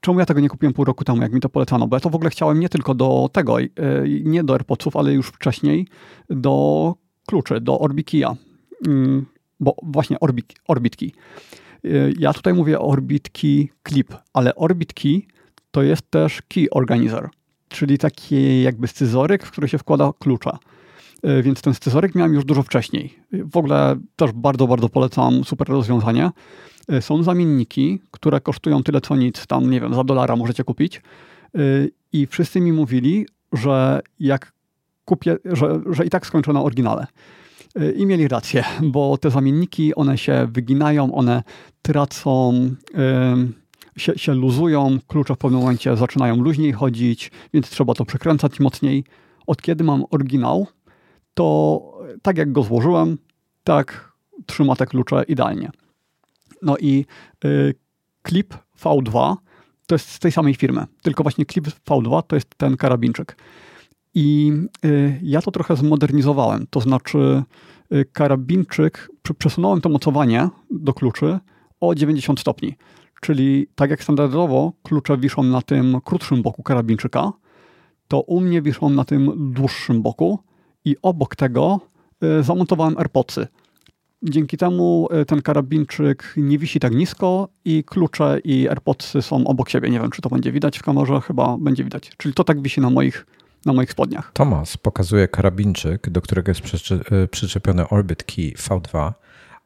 [0.00, 1.86] czemu ja tego nie kupiłem pół roku temu, jak mi to polecano?
[1.86, 3.70] Bo ja to w ogóle chciałem nie tylko do tego, y,
[4.24, 5.86] nie do AirPodsów, ale już wcześniej
[6.30, 6.94] do
[7.26, 8.36] kluczy, do Orbikia.
[8.86, 9.26] Mm,
[9.60, 11.10] bo właśnie Orbit, Orbit Key.
[11.84, 15.22] Y, ja tutaj mówię Orbit Key Clip, ale Orbit Key
[15.70, 17.28] to jest też Key Organizer,
[17.68, 20.50] czyli taki jakby scyzoryk, w który się wkłada klucze.
[21.42, 23.18] Więc ten scyzoryk miałem już dużo wcześniej.
[23.32, 26.30] W ogóle też bardzo, bardzo polecam, super rozwiązanie.
[26.92, 31.02] Y, są zamienniki, które kosztują tyle co nic, tam nie wiem, za dolara możecie kupić.
[31.56, 34.52] Y, I wszyscy mi mówili, że jak
[35.04, 37.06] kupię, że, że i tak skończę na oryginale.
[37.80, 41.42] Y, I mieli rację, bo te zamienniki, one się wyginają, one
[41.82, 42.52] tracą,
[43.96, 49.04] się, się luzują, klucze w pewnym momencie zaczynają luźniej chodzić, więc trzeba to przekręcać mocniej.
[49.46, 50.66] Od kiedy mam oryginał,
[51.34, 51.80] to
[52.22, 53.18] tak jak go złożyłem,
[53.64, 54.12] tak
[54.46, 55.70] trzyma te klucze idealnie.
[56.62, 57.04] No i
[57.44, 57.74] y,
[58.28, 59.36] Clip V2
[59.86, 63.36] to jest z tej samej firmy, tylko właśnie Clip V2 to jest ten karabinczyk.
[64.14, 64.52] I
[64.84, 67.42] y, ja to trochę zmodernizowałem, to znaczy
[67.92, 69.08] y, karabinczyk,
[69.38, 71.38] przesunąłem to mocowanie do kluczy
[71.80, 72.76] o 90 stopni.
[73.20, 77.32] Czyli tak jak standardowo klucze wiszą na tym krótszym boku karabinczyka,
[78.08, 80.38] to u mnie wiszą na tym dłuższym boku
[80.84, 81.80] i obok tego
[82.24, 83.46] y, zamontowałem AirPodsy.
[84.22, 89.68] Dzięki temu e, ten karabinczyk nie wisi tak nisko i klucze i AirPodsy są obok
[89.68, 89.90] siebie.
[89.90, 92.12] Nie wiem, czy to będzie widać w kamerze, chyba będzie widać.
[92.16, 93.26] Czyli to tak wisi na moich,
[93.66, 94.30] na moich spodniach.
[94.32, 96.62] Tomas pokazuje karabinczyk, do którego jest
[96.92, 99.12] e, przyczepiony Orbit Key V2,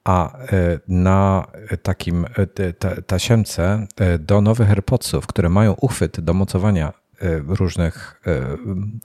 [0.04, 1.46] a e, na
[1.82, 2.26] takim
[3.06, 3.86] tasiemce
[4.18, 6.92] do nowych AirPodsów, które mają uchwyt do mocowania
[7.48, 8.22] różnych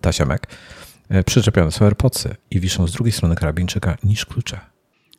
[0.02, 0.48] tasiemek,
[1.26, 4.60] przyczepione są AirPodsy i wiszą z drugiej strony karabinczyka niż klucze.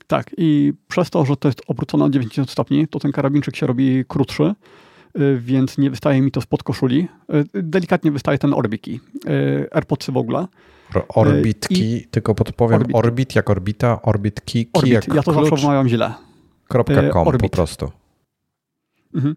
[0.09, 3.67] Tak, i przez to, że to jest obrócone o 90 stopni, to ten karabinczyk się
[3.67, 4.55] robi krótszy,
[5.21, 7.09] y, więc nie wystaje mi to spod koszuli.
[7.55, 9.01] Y, delikatnie wystaje ten orbiki.
[9.29, 10.47] Y, AirPodsy w ogóle.
[11.09, 12.97] Orbitki, I tylko podpowiem, orbit.
[12.97, 14.93] orbit jak orbita, orbitki, key orbit.
[14.93, 15.51] jak Ja to klucz.
[15.51, 16.15] zawsze źle.
[17.13, 17.43] .com orbit.
[17.43, 17.91] po prostu.
[19.15, 19.37] Mhm.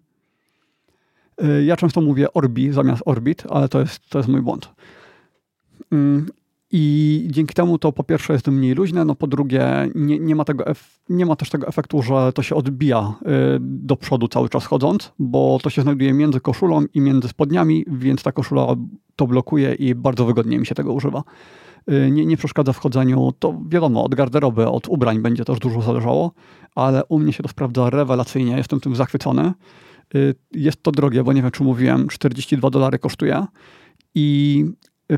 [1.65, 4.69] Ja często mówię orbi zamiast orbit, ale to jest, to jest mój błąd.
[6.73, 10.45] I dzięki temu to po pierwsze jest mniej luźne, no po drugie nie, nie, ma,
[10.45, 10.63] tego
[11.09, 13.25] nie ma też tego efektu, że to się odbija y,
[13.59, 18.23] do przodu cały czas chodząc, bo to się znajduje między koszulą i między spodniami, więc
[18.23, 18.75] ta koszula
[19.15, 21.23] to blokuje i bardzo wygodnie mi się tego używa.
[21.91, 25.81] Y, nie, nie przeszkadza w chodzeniu, to wiadomo, od garderoby, od ubrań będzie też dużo
[25.81, 26.31] zależało,
[26.75, 29.53] ale u mnie się to sprawdza rewelacyjnie, jestem tym zachwycony.
[30.15, 33.45] Y, jest to drogie, bo nie wiem, czy mówiłem, 42 dolary kosztuje
[34.15, 34.65] i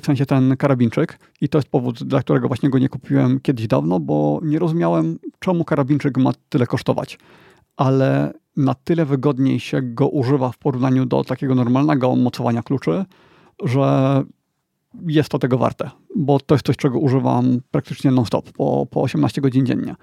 [0.02, 3.68] w sensie ten karabinczyk i to jest powód, dla którego właśnie go nie kupiłem kiedyś
[3.68, 7.20] dawno, bo nie rozumiałem, czemu karabinczyk ma tyle kosztować.
[7.78, 13.06] Ale na tyle wygodniej się go używa w porównaniu do takiego normalnego mocowania kluczy,
[13.64, 14.24] że
[15.08, 19.42] jest to tego warte, bo to jest coś, czego używam praktycznie non-stop, po, po 18
[19.42, 19.96] godzin dziennie.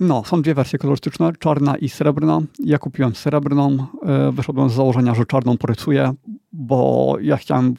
[0.00, 2.40] No, są dwie wersje kolorystyczne, czarna i srebrna.
[2.58, 6.14] Ja kupiłem srebrną, e, wyszedłem z założenia, że czarną porysuję,
[6.52, 7.74] bo ja chciałem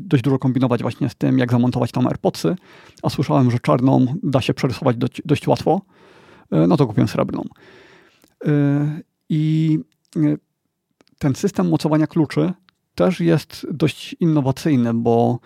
[0.00, 2.56] dość dużo kombinować właśnie z tym, jak zamontować tam AirPodsy,
[3.02, 5.80] a słyszałem, że czarną da się przerysować dość, dość łatwo,
[6.50, 7.44] e, no to kupiłem srebrną.
[8.46, 9.78] E, I
[11.18, 12.52] ten system mocowania kluczy
[12.94, 15.38] też jest dość innowacyjny, bo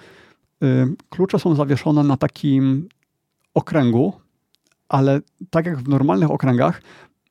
[1.08, 2.88] klucze są zawieszone na takim
[3.54, 4.12] okręgu,
[4.88, 5.20] ale
[5.50, 6.82] tak jak w normalnych okręgach,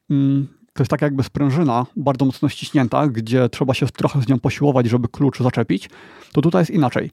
[0.09, 4.39] mm, to jest tak jakby sprężyna bardzo mocno ściśnięta, gdzie trzeba się trochę z nią
[4.39, 5.89] posiłować, żeby klucz zaczepić,
[6.31, 7.11] to tutaj jest inaczej.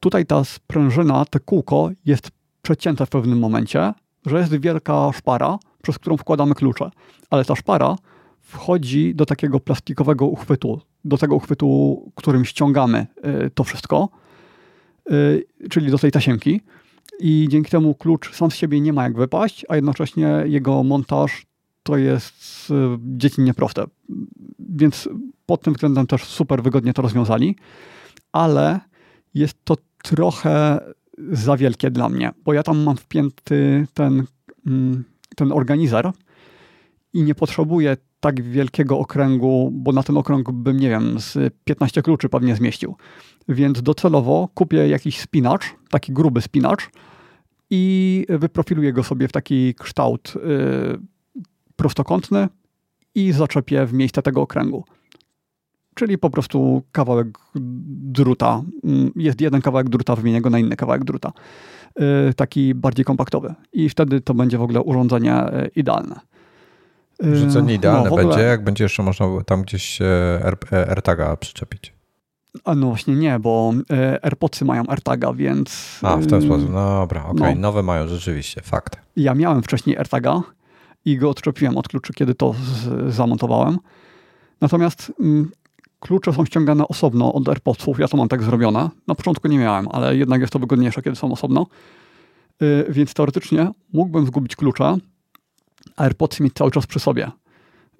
[0.00, 2.30] Tutaj ta sprężyna, te kółko jest
[2.62, 3.94] przecięte w pewnym momencie,
[4.26, 6.90] że jest wielka szpara, przez którą wkładamy klucze.
[7.30, 7.96] Ale ta szpara
[8.40, 13.06] wchodzi do takiego plastikowego uchwytu, do tego uchwytu, którym ściągamy
[13.46, 14.08] y, to wszystko,
[15.10, 16.60] y, czyli do tej tasiemki
[17.20, 21.46] i dzięki temu klucz sam z siebie nie ma jak wypaść, a jednocześnie jego montaż
[21.82, 23.84] to jest e, dziecinnie proste.
[24.58, 25.08] Więc
[25.46, 27.56] pod tym względem też super wygodnie to rozwiązali,
[28.32, 28.80] ale
[29.34, 30.80] jest to trochę
[31.32, 34.24] za wielkie dla mnie, bo ja tam mam wpięty ten,
[34.66, 35.04] mm,
[35.36, 36.10] ten organizer
[37.12, 42.02] i nie potrzebuję tak wielkiego okręgu, bo na ten okrąg bym, nie wiem, z 15
[42.02, 42.96] kluczy pewnie zmieścił.
[43.48, 46.90] Więc docelowo kupię jakiś spinacz, taki gruby spinacz
[47.70, 50.98] i wyprofiluję go sobie w taki kształt yy,
[51.76, 52.48] prostokątny
[53.14, 54.84] i zaczepię w miejsce tego okręgu.
[55.94, 58.62] Czyli po prostu kawałek druta.
[58.84, 61.32] Mm, jest jeden kawałek druta, wymienię go na inny kawałek druta.
[61.98, 63.54] Yy, taki bardziej kompaktowy.
[63.72, 65.44] I wtedy to będzie w ogóle urządzenie
[67.20, 67.36] yy, idealne.
[67.36, 69.98] Urządzenie idealne no, będzie, jak będzie jeszcze można tam gdzieś
[70.72, 71.96] AirTaga przyczepić.
[72.64, 75.98] A no właśnie nie, bo e, AirPodsy mają AirTaga, więc...
[76.02, 76.70] A, w ten sposób.
[76.72, 77.36] No dobra, okej.
[77.36, 77.54] Okay.
[77.54, 77.60] No.
[77.60, 78.96] Nowe mają rzeczywiście, fakt.
[79.16, 80.42] Ja miałem wcześniej AirTaga
[81.04, 82.54] i go odczepiłem od kluczy, kiedy to
[83.08, 83.78] zamontowałem.
[84.60, 85.50] Natomiast mm,
[86.00, 87.98] klucze są ściągane osobno od AirPodsów.
[87.98, 88.90] Ja to mam tak zrobione.
[89.06, 91.66] Na początku nie miałem, ale jednak jest to wygodniejsze, kiedy są osobno.
[92.60, 94.96] Yy, więc teoretycznie mógłbym zgubić klucze,
[95.96, 97.30] a AirPodsy mieć cały czas przy sobie.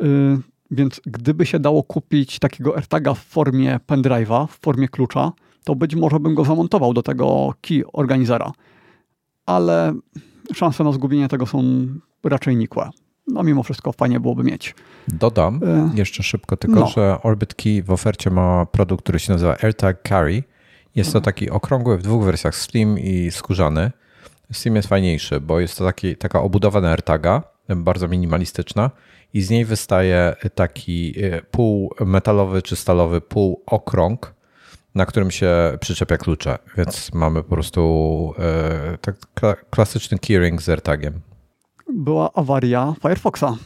[0.01, 0.39] Yy,
[0.71, 5.33] więc gdyby się dało kupić takiego AirTaga w formie pendrive'a, w formie klucza,
[5.65, 8.53] to być może bym go zamontował do tego key organizera.
[9.47, 9.95] Ale
[10.55, 11.87] szanse na zgubienie tego są
[12.25, 12.91] raczej nikłe.
[13.27, 14.75] No mimo wszystko fajnie byłoby mieć.
[15.09, 16.87] Dodam e, jeszcze szybko tylko, no.
[16.87, 20.43] że Orbit Key w ofercie ma produkt, który się nazywa AirTag Carry.
[20.95, 21.35] Jest to mhm.
[21.35, 23.91] taki okrągły w dwóch wersjach, slim i skórzany.
[24.53, 28.91] Slim jest fajniejszy, bo jest to taki, taka obudowa na AirTaga, bardzo minimalistyczna
[29.35, 34.35] i z niej wystaje taki e, pół metalowy czy stalowy pół okrąg,
[34.95, 39.17] na którym się przyczepia klucze, więc mamy po prostu e, tak
[39.71, 41.21] klasyczny keyring z AirTagiem.
[41.95, 43.57] Była awaria Firefoxa.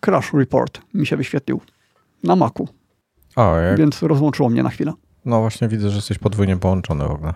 [0.00, 1.60] Crash report mi się wyświetlił
[2.24, 2.68] na Macu.
[3.36, 3.78] A, jak...
[3.78, 4.92] Więc rozłączyło mnie na chwilę.
[5.24, 7.34] No właśnie widzę, że jesteś podwójnie połączony w ogóle.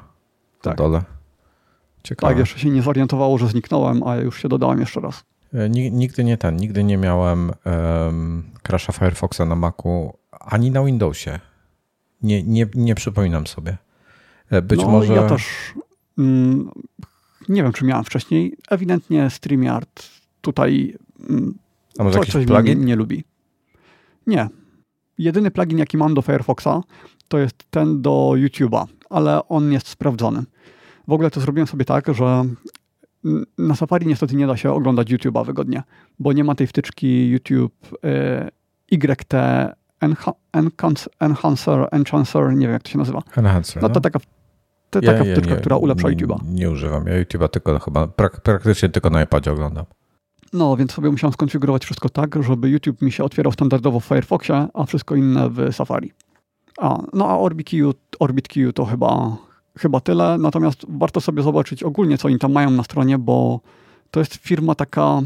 [0.63, 0.77] Tak.
[0.77, 1.03] dole.
[2.03, 2.33] Ciekawe.
[2.33, 5.25] Tak, jeszcze się nie zorientowało, że zniknąłem, a już się dodałem jeszcze raz.
[5.55, 11.41] E, nigdy nie ten, nigdy nie miałem um, crasha Firefoxa na Macu ani na Windowsie.
[12.23, 13.77] Nie, nie, nie przypominam sobie.
[14.51, 15.15] E, być no, może.
[15.15, 15.45] Ja też
[16.19, 16.71] mm,
[17.49, 18.57] nie wiem, czy miałem wcześniej.
[18.71, 20.11] Ewidentnie StreamYard
[20.41, 20.97] tutaj
[21.31, 21.55] mm,
[21.99, 22.79] A może coś, jakiś coś plugin?
[22.79, 23.25] Nie, nie lubi.
[24.27, 24.49] Nie.
[25.19, 26.83] Jedyny plugin, jaki mam do Firefoxa,
[27.29, 30.43] to jest ten do YouTube'a, ale on jest sprawdzony.
[31.09, 32.45] W ogóle to zrobiłem sobie tak, że
[33.59, 35.83] na Safari niestety nie da się oglądać YouTube'a wygodnie,
[36.19, 37.75] bo nie ma tej wtyczki YouTube
[38.05, 38.51] y,
[38.91, 39.35] YT
[41.21, 43.23] Enhancer, Enchancer, nie wiem jak to się nazywa.
[43.37, 43.83] Enhancer.
[43.83, 44.01] No to no.
[44.01, 44.19] taka,
[44.91, 46.39] to ja, taka ja, wtyczka, która ulepsza YouTube'a.
[46.45, 47.07] Nie używam.
[47.07, 49.85] Ja YouTube'a tylko chyba prak praktycznie tylko na iPadzie oglądam.
[50.53, 54.69] No, więc sobie musiałem skonfigurować wszystko tak, żeby YouTube mi się otwierał standardowo w Firefoxie,
[54.75, 56.13] a wszystko inne w Safari.
[56.79, 59.37] A, no a OrbitQ, OrbitQ to chyba
[59.79, 60.39] chyba tyle.
[60.39, 63.61] Natomiast warto sobie zobaczyć ogólnie, co oni tam mają na stronie, bo
[64.11, 65.21] to jest firma taka.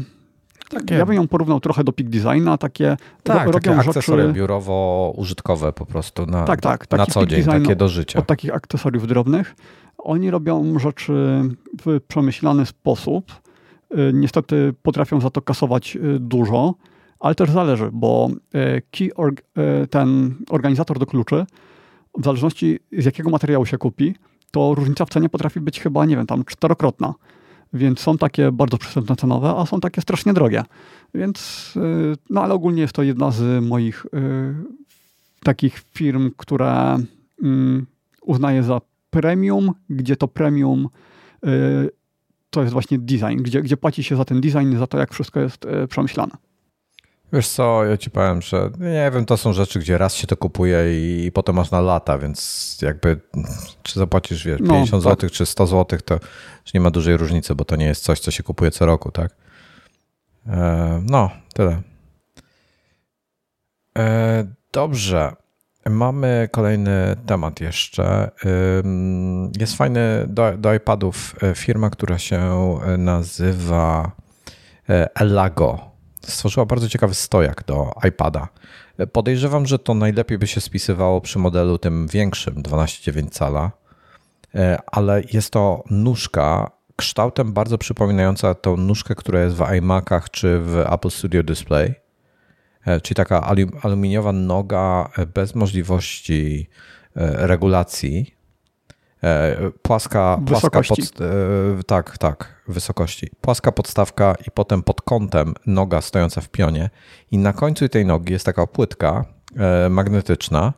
[0.69, 0.95] Takie.
[0.95, 4.39] Ja bym ją porównał trochę do Peak Designa, takie tak, robią takie akcesoria rzeczy...
[4.39, 8.19] biurowo-użytkowe po prostu na, tak, tak, na co dzień, takie do życia.
[8.19, 9.55] Od takich akcesoriów drobnych.
[9.97, 11.41] Oni robią rzeczy
[11.85, 13.31] w przemyślany sposób.
[13.93, 16.73] Y, niestety potrafią za to kasować y, dużo,
[17.19, 19.41] ale też zależy, bo y, key org,
[19.89, 21.45] ten organizator do kluczy,
[22.17, 24.15] w zależności z jakiego materiału się kupi,
[24.51, 27.13] to różnica w cenie potrafi być chyba, nie wiem, tam czterokrotna.
[27.73, 30.63] Więc są takie bardzo przystępne cenowe, a są takie strasznie drogie.
[31.13, 31.73] Więc,
[32.29, 34.05] no ale ogólnie jest to jedna z moich
[35.45, 36.97] takich firm, które
[37.43, 37.85] mm,
[38.21, 40.89] uznaję za premium, gdzie to premium
[41.45, 41.89] y,
[42.49, 45.39] to jest właśnie design, gdzie, gdzie płaci się za ten design, za to, jak wszystko
[45.39, 46.37] jest y, przemyślane.
[47.35, 50.37] Wiesz co, ja ci powiem, że nie wiem, to są rzeczy, gdzie raz się to
[50.37, 53.19] kupuje i, i potem masz na lata, więc jakby
[53.83, 55.19] czy zapłacisz, wiesz, 50 no, tak.
[55.19, 56.19] zł czy 100 zł, to
[56.73, 59.35] nie ma dużej różnicy, bo to nie jest coś, co się kupuje co roku, tak?
[60.47, 61.81] E, no, tyle.
[63.97, 65.35] E, dobrze.
[65.89, 68.31] Mamy kolejny temat jeszcze.
[69.59, 72.39] Jest fajny do, do iPadów e, firma, która się
[72.85, 74.11] e, nazywa
[74.89, 75.94] e, Elago.
[76.27, 78.47] Stworzyła bardzo ciekawy stojak do iPada.
[79.11, 83.71] Podejrzewam, że to najlepiej by się spisywało przy modelu tym większym, 12,9 cala,
[84.87, 90.83] ale jest to nóżka kształtem bardzo przypominająca tą nóżkę, która jest w iMacach czy w
[90.91, 92.05] Apple Studio Display
[92.85, 93.41] E, czyli taka
[93.81, 96.69] aluminiowa noga e, bez możliwości
[97.15, 98.34] e, regulacji.
[99.81, 100.99] Płaska, płaska pod,
[101.87, 103.29] tak, tak, wysokości.
[103.41, 106.89] Płaska podstawka i potem pod kątem noga stojąca w pionie.
[107.31, 109.25] I na końcu tej nogi jest taka płytka
[109.89, 110.73] magnetyczna,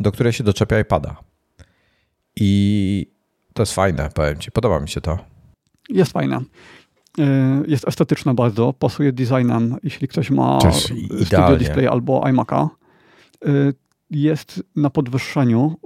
[0.00, 1.16] do której się doczepia i pada.
[2.36, 3.10] I
[3.54, 4.50] to jest fajne, powiem ci.
[4.50, 5.18] Podoba mi się to.
[5.88, 6.40] Jest fajne.
[7.18, 7.22] Y,
[7.66, 10.58] jest estetyczna bardzo, pasuje designem, jeśli ktoś ma
[11.24, 12.68] Studio Display albo iMac'a.
[14.10, 15.76] Jest na podwyższeniu,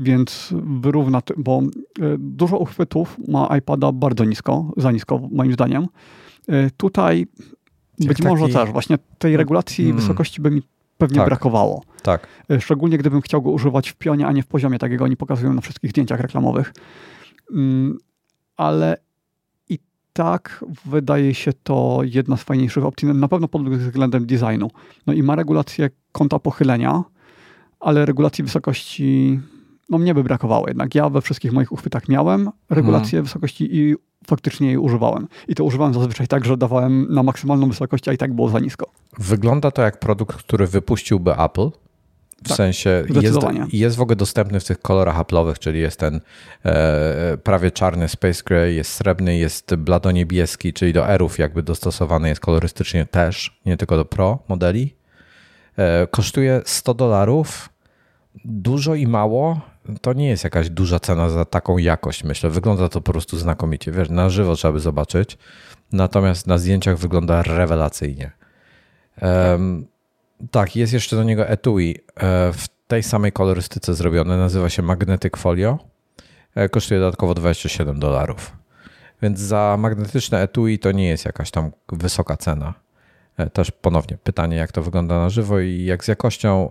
[0.00, 5.86] więc wyrówna, bo y, dużo uchwytów ma iPada bardzo nisko, za nisko moim zdaniem.
[6.76, 7.26] Tutaj
[7.98, 8.28] być taki...
[8.28, 10.00] może też właśnie tej regulacji hmm.
[10.00, 10.62] wysokości by mi
[10.98, 11.82] pewnie tak, brakowało.
[12.02, 12.26] Tak.
[12.60, 15.54] Szczególnie gdybym chciał go używać w pionie, a nie w poziomie, tak jak oni pokazują
[15.54, 16.72] na wszystkich zdjęciach reklamowych.
[17.54, 17.98] Mm,
[18.56, 18.96] ale
[20.18, 24.70] tak wydaje się to jedna z fajniejszych opcji, na pewno pod względem designu.
[25.06, 27.04] No i ma regulację kąta pochylenia,
[27.80, 29.40] ale regulacji wysokości
[29.88, 30.94] no mnie by brakowało jednak.
[30.94, 33.24] Ja we wszystkich moich uchwytach miałem regulację hmm.
[33.24, 33.94] wysokości i
[34.26, 35.28] faktycznie jej używałem.
[35.48, 38.60] I to używałem zazwyczaj tak, że dawałem na maksymalną wysokość, a i tak było za
[38.60, 38.90] nisko.
[39.18, 41.70] Wygląda to jak produkt, który wypuściłby Apple,
[42.44, 43.38] w tak, sensie jest,
[43.72, 46.20] jest w ogóle dostępny w tych kolorach Apple'owych, czyli jest ten
[46.64, 52.40] e, prawie czarny Space Gray, jest srebrny, jest bladoniebieski, czyli do Erów jakby dostosowany jest
[52.40, 54.94] kolorystycznie też, nie tylko do Pro modeli.
[55.76, 57.68] E, kosztuje 100 dolarów.
[58.44, 59.60] Dużo i mało
[60.00, 62.50] to nie jest jakaś duża cena za taką jakość, myślę.
[62.50, 63.92] Wygląda to po prostu znakomicie.
[63.92, 65.38] Wiesz, na żywo trzeba by zobaczyć.
[65.92, 68.32] Natomiast na zdjęciach wygląda rewelacyjnie.
[69.22, 69.86] Um,
[70.50, 74.36] tak, jest jeszcze do niego etui e, w tej samej kolorystyce zrobione.
[74.36, 75.78] Nazywa się Magnetic Folio.
[76.54, 78.56] E, kosztuje dodatkowo 27 dolarów.
[79.22, 82.74] Więc za magnetyczne etui to nie jest jakaś tam wysoka cena.
[83.38, 86.70] E, też ponownie pytanie, jak to wygląda na żywo i jak z jakością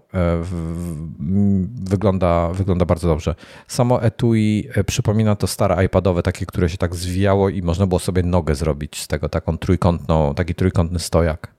[1.70, 3.36] wygląda, wygląda bardzo dobrze.
[3.68, 8.24] Samo etui przypomina to stare iPadowe, takie, które się tak zwijało i można było sobie
[8.24, 11.58] nogę zrobić z tego, taką trójkątną, taki trójkątny stojak.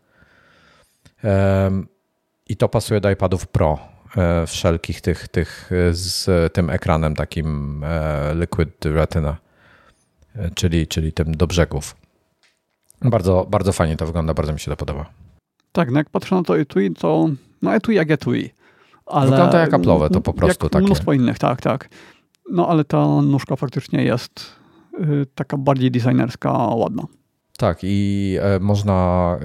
[2.48, 3.78] I to pasuje do iPadów Pro
[4.16, 9.36] e, wszelkich tych, tych e, z tym ekranem takim e, Liquid Retina,
[10.55, 11.97] czyli, czyli tym do brzegów.
[13.02, 15.10] Bardzo, bardzo fajnie to wygląda, bardzo mi się to podoba.
[15.72, 17.28] Tak, no jak patrzę na to etui, to
[17.62, 18.50] no etui jak etui.
[19.06, 20.84] Ale wygląda jak Apple'owe, to po prostu jak takie.
[20.84, 21.88] mnóstwo innych, tak, tak.
[22.50, 24.52] No ale ta nóżka faktycznie jest
[25.00, 27.02] y, taka bardziej designerska, ładna.
[27.56, 29.38] Tak i y, można,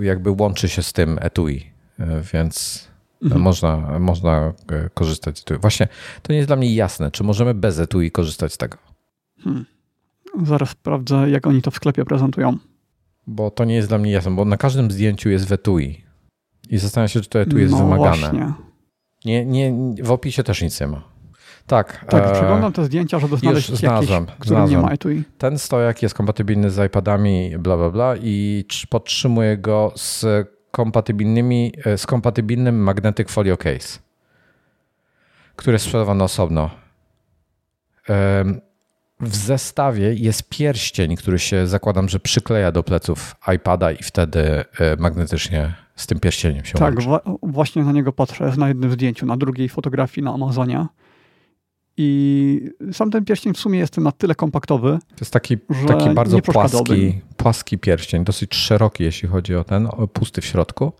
[0.00, 2.84] y, jakby łączy się z tym etui E, więc
[3.22, 3.42] mhm.
[3.42, 5.58] można, można e, korzystać z etui.
[5.58, 5.88] Właśnie
[6.22, 8.78] to nie jest dla mnie jasne, czy możemy bez etui korzystać z tego.
[9.40, 9.64] Hmm.
[10.42, 12.58] Zaraz sprawdzę, jak oni to w sklepie prezentują.
[13.26, 16.04] Bo to nie jest dla mnie jasne, bo na każdym zdjęciu jest w etui.
[16.70, 18.16] I zastanawiam się, czy to etui jest no wymagane.
[18.16, 18.52] Właśnie.
[19.24, 21.14] Nie, nie, w opisie też nic nie ma.
[21.66, 22.04] Tak.
[22.08, 25.22] Tak, e, przeglądam te zdjęcia, żeby znaleźć już znalazłem, jakieś, które nie ma etui.
[25.38, 30.26] Ten stojak jest kompatybilny z iPadami, bla, bla, bla i podtrzymuje go z
[30.70, 33.98] kompatybilnymi, e, z kompatybilnym Magnetic Folio Case,
[35.56, 36.70] który jest sprzedawany osobno.
[39.24, 44.64] W zestawie jest pierścień, który się zakładam, że przykleja do pleców iPada i wtedy e,
[44.98, 46.94] magnetycznie z tym pierścieniem się Tak,
[47.42, 48.52] właśnie na niego patrzę.
[48.56, 50.86] Na jednym zdjęciu, na drugiej fotografii na Amazonie.
[51.96, 54.98] I sam ten pierścień w sumie jest na tyle kompaktowy.
[55.08, 55.56] To jest taki,
[55.86, 60.92] taki bardzo płaski, płaski pierścień, dosyć szeroki, jeśli chodzi o ten, pusty w środku,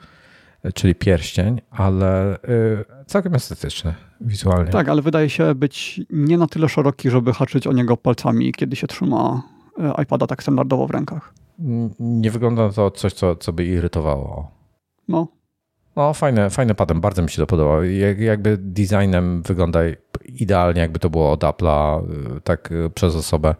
[0.75, 4.71] czyli pierścień, ale y, całkiem estetyczny wizualnie.
[4.71, 8.77] Tak, ale wydaje się być nie na tyle szeroki, żeby haczyć o niego palcami, kiedy
[8.77, 9.43] się trzyma
[9.79, 11.35] e, iPada tak standardowo w rękach.
[12.01, 14.51] Nie wygląda to coś, co, co by irytowało.
[15.09, 15.29] No.
[15.97, 17.83] No, fajne, fajny patent, bardzo mi się to podobało.
[17.83, 19.81] Jak, jakby designem wygląda
[20.29, 22.03] idealnie, jakby to było od Apple'a,
[22.37, 23.55] y, tak y, przez osobę,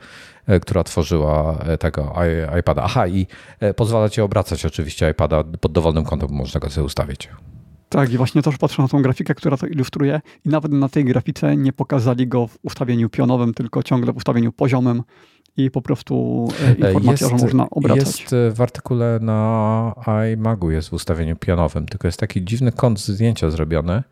[0.49, 2.15] y, która tworzyła tego
[2.59, 2.83] iPada.
[2.83, 3.27] Aha, i
[3.77, 7.29] pozwala ci obracać oczywiście iPada pod dowolnym kątem, można go sobie ustawić.
[7.89, 11.05] Tak, i właśnie też patrzę na tą grafikę, która to ilustruje i nawet na tej
[11.05, 15.03] grafice nie pokazali go w ustawieniu pionowym, tylko ciągle w ustawieniu poziomym
[15.57, 18.21] i po prostu e, informacja, jest, że można obracać.
[18.21, 19.95] Jest w artykule na
[20.33, 24.03] iMagu, jest w ustawieniu pionowym, tylko jest taki dziwny kąt zdjęcia zrobiony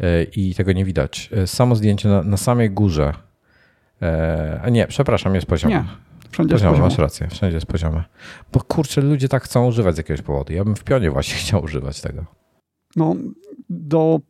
[0.00, 1.30] e, i tego nie widać.
[1.32, 3.14] E, samo zdjęcie na, na samej górze.
[4.62, 5.74] A nie, przepraszam, jest poziome.
[5.74, 5.84] Nie.
[6.30, 8.04] Wszędzie poziome, jest masz rację, wszędzie jest poziome.
[8.52, 10.52] Bo kurczę, ludzie tak chcą używać z jakiegoś powodu.
[10.52, 12.24] Ja bym w pionie właśnie chciał używać tego.
[12.96, 13.16] No,
[13.70, 14.20] do.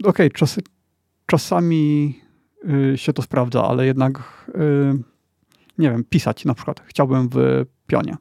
[0.00, 0.60] Okej, okay, czas,
[1.26, 2.14] czasami
[2.92, 4.44] y, się to sprawdza, ale jednak.
[5.78, 6.82] Y, nie wiem, pisać na przykład.
[6.86, 8.16] Chciałbym w pionie.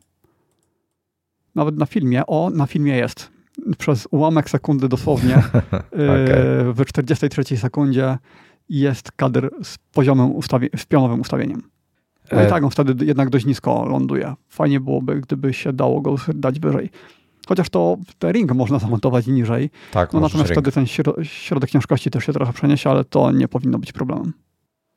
[1.56, 3.30] Nawet na filmie, o, na filmie jest.
[3.77, 5.38] Przez ułamek sekundy dosłownie,
[5.91, 6.73] okay.
[6.73, 8.18] w 43 sekundzie
[8.69, 11.61] jest kadr z poziomem, ustawie- z pionowym ustawieniem.
[12.32, 14.34] No i e- tak, on wtedy jednak dość nisko ląduje.
[14.49, 16.90] Fajnie byłoby, gdyby się dało go dać wyżej.
[17.48, 19.69] Chociaż to te ring można zamontować niżej.
[19.91, 20.86] Tak, no natomiast wtedy ten
[21.23, 24.34] środek ciężkości też się trochę przeniesie, ale to nie powinno być problemem.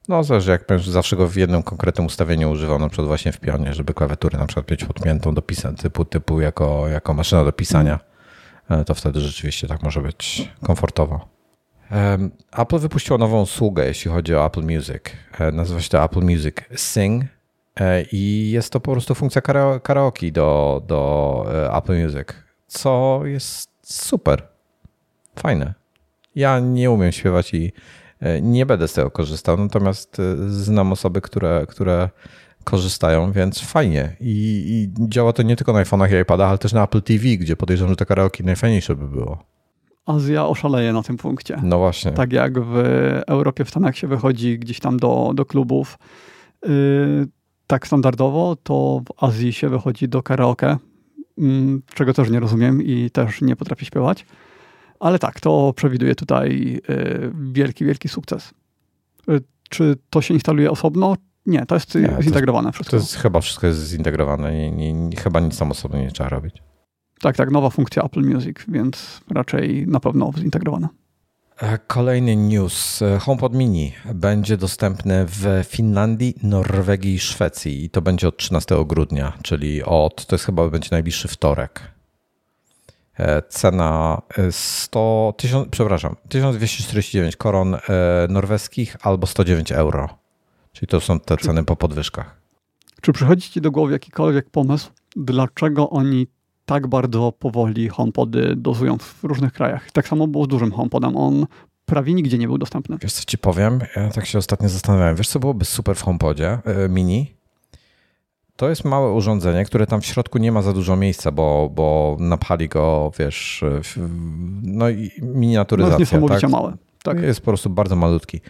[0.08, 3.40] No zależy, jak będziesz zawsze go w jednym konkretnym ustawieniu używał, na przykład właśnie w
[3.40, 7.52] pionie, żeby klawiatury na przykład mieć podpiętą do pisania, typu, typu jako, jako maszyna do
[7.52, 8.00] pisania,
[8.70, 11.28] e, to wtedy rzeczywiście tak może być komfortowo.
[12.52, 15.02] Apple wypuściło nową usługę, jeśli chodzi o Apple Music.
[15.38, 17.24] E, nazywa się to Apple Music Sing
[17.80, 19.42] e, i jest to po prostu funkcja
[19.82, 21.44] karaoke do, do
[21.78, 22.28] Apple Music,
[22.66, 24.48] co jest super.
[25.38, 25.74] Fajne.
[26.34, 27.72] Ja nie umiem śpiewać i
[28.42, 32.08] nie będę z tego korzystał, natomiast e, znam osoby, które, które
[32.64, 34.16] korzystają, więc fajnie.
[34.20, 34.64] I,
[34.98, 37.56] I, działa to nie tylko na iPhone'ach i iPadach, ale też na Apple TV, gdzie
[37.56, 39.38] podejrzewam, że to karaoke najfajniejsze by było.
[40.06, 41.60] Azja oszaleje na tym punkcie.
[41.62, 42.12] No właśnie.
[42.12, 42.76] Tak jak w
[43.26, 45.98] Europie, w Stanach się wychodzi gdzieś tam do, do klubów
[46.62, 46.70] yy,
[47.66, 50.76] tak standardowo, to w Azji się wychodzi do karaoke,
[51.38, 51.46] yy,
[51.94, 54.26] czego też nie rozumiem i też nie potrafię śpiewać.
[55.00, 58.54] Ale tak, to przewiduje tutaj y, wielki, wielki sukces.
[59.28, 61.16] Y, czy to się instaluje osobno?
[61.46, 62.90] Nie, to jest nie, zintegrowane to wszystko.
[62.90, 64.52] To jest, chyba wszystko jest zintegrowane.
[64.52, 66.62] Nie, nie, nie, chyba nic tam osobno nie trzeba robić.
[67.20, 70.88] Tak, tak, nowa funkcja Apple Music, więc raczej na pewno zintegrowane.
[71.58, 73.02] E, kolejny news.
[73.02, 78.84] E, HomePod Mini będzie dostępny w Finlandii, Norwegii i Szwecji i to będzie od 13
[78.86, 81.97] grudnia, czyli od, to jest chyba będzie najbliższy wtorek.
[83.18, 87.80] E, cena 100, e, 1000, przepraszam, 1249 koron e,
[88.28, 90.08] norweskich albo 109 euro.
[90.72, 92.40] Czyli to są te ceny po podwyżkach.
[93.00, 96.26] Czy przychodzi Ci do głowy jakikolwiek pomysł, dlaczego oni
[96.66, 99.90] tak bardzo powoli HomePody dozują w różnych krajach?
[99.90, 101.16] Tak samo było z dużym HomePodem.
[101.16, 101.46] On
[101.86, 102.96] prawie nigdzie nie był dostępny.
[103.02, 103.80] Wiesz co Ci powiem?
[103.96, 105.16] Ja tak się ostatnio zastanawiałem.
[105.16, 106.58] Wiesz co byłoby super w HomePodzie
[106.88, 107.37] mini?
[108.58, 112.16] To jest małe urządzenie, które tam w środku nie ma za dużo miejsca, bo, bo
[112.20, 113.64] napchali go, wiesz,
[114.62, 115.96] no i miniaturyzacja.
[115.96, 116.50] No jest niesamowicie tak?
[116.50, 116.76] małe.
[117.02, 117.22] Tak.
[117.22, 118.40] Jest po prostu bardzo malutki.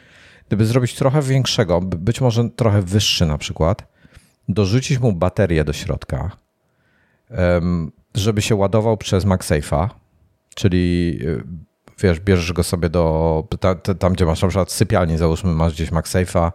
[0.47, 3.87] Gdyby zrobić trochę większego, być może trochę wyższy na przykład,
[4.49, 6.31] dorzucić mu baterię do środka,
[8.15, 9.89] żeby się ładował przez MagSafe'a,
[10.55, 11.43] czyli y,
[12.03, 13.45] wiesz, bierzesz go sobie do,
[13.99, 16.53] tam gdzie masz na przykład sypialnię, załóżmy masz gdzieś MagSafe'a,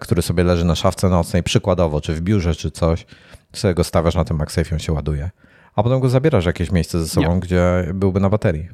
[0.00, 3.06] który sobie leży na szafce nocnej, przykładowo, czy w biurze, czy coś,
[3.52, 5.30] sobie go stawiasz na tym MagSafe, on się ładuje.
[5.74, 7.40] A potem go zabierasz w jakieś miejsce ze sobą, nie.
[7.40, 8.68] gdzie byłby na baterii.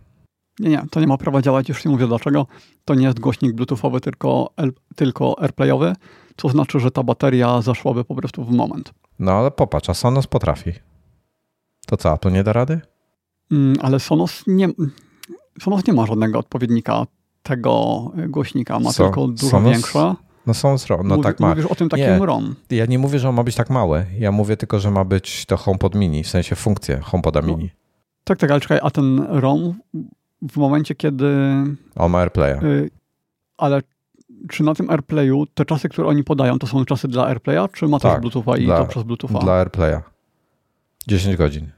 [0.58, 2.46] Nie, nie, to nie ma prawa działać, już nie mówię dlaczego.
[2.84, 4.50] To nie jest głośnik bluetoothowy, tylko,
[4.96, 5.92] tylko AirPlayowy,
[6.36, 8.92] co znaczy, że ta bateria zaszłaby po prostu w moment.
[9.18, 10.72] No ale popatrz, a Sonos potrafi.
[11.86, 12.80] To co, to nie da rady?
[13.52, 14.68] Mm, ale Sonos nie,
[15.62, 17.06] Sonos nie ma żadnego odpowiednika
[17.42, 19.72] tego głośnika, ma so, tylko dużo Sonos?
[19.72, 20.14] większe.
[20.46, 21.48] No są no Mówi, tak ma.
[21.48, 22.54] Mówisz o tym takim nie, ROM.
[22.70, 24.06] Ja nie mówię, że on ma być tak mały.
[24.18, 27.70] Ja mówię tylko, że ma być to HomePod mini, w sensie funkcję HomePoda no, mini.
[28.24, 29.74] Tak, tak, ale czekaj, a ten ROM
[30.42, 31.26] w momencie, kiedy...
[31.96, 32.64] On ma AirPlaya.
[32.64, 32.90] Y,
[33.56, 33.82] ale
[34.48, 37.88] czy na tym AirPlayu te czasy, które oni podają, to są czasy dla AirPlaya, czy
[37.88, 39.38] ma też Tak, Bluetootha i dla- to przez Bluetootha?
[39.38, 40.00] Dla AirPlaya.
[41.06, 41.70] 10 godzin.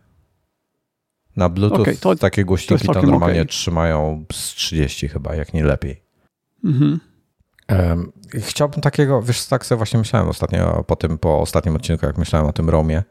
[1.36, 3.48] Na Bluetooth Okej, to- takie głośniki to, całkiem normalnie okej.
[3.48, 6.02] trzymają z 30 chyba, jak nie lepiej.
[6.64, 7.01] Mhm.
[8.34, 12.48] Chciałbym takiego, wiesz, tak sobie właśnie myślałem ostatnio, po tym, po ostatnim odcinku, jak myślałem
[12.48, 13.02] o tym Romie,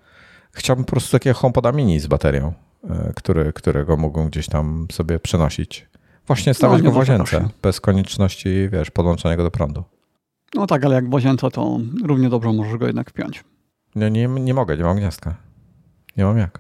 [0.52, 2.54] chciałbym po prostu takiego HomePoda mini z baterią,
[2.90, 5.88] e, który, którego mógłbym gdzieś tam sobie przenosić.
[6.28, 9.84] Właśnie stawiać nie go w łazience, bez konieczności, wiesz, podłączania go do prądu.
[10.54, 13.44] No tak, ale jak w łazience, to równie dobrze możesz go jednak wpiąć.
[13.96, 15.36] Nie, nie, nie mogę, nie mam gniazdka.
[16.18, 16.60] Nie mam jak.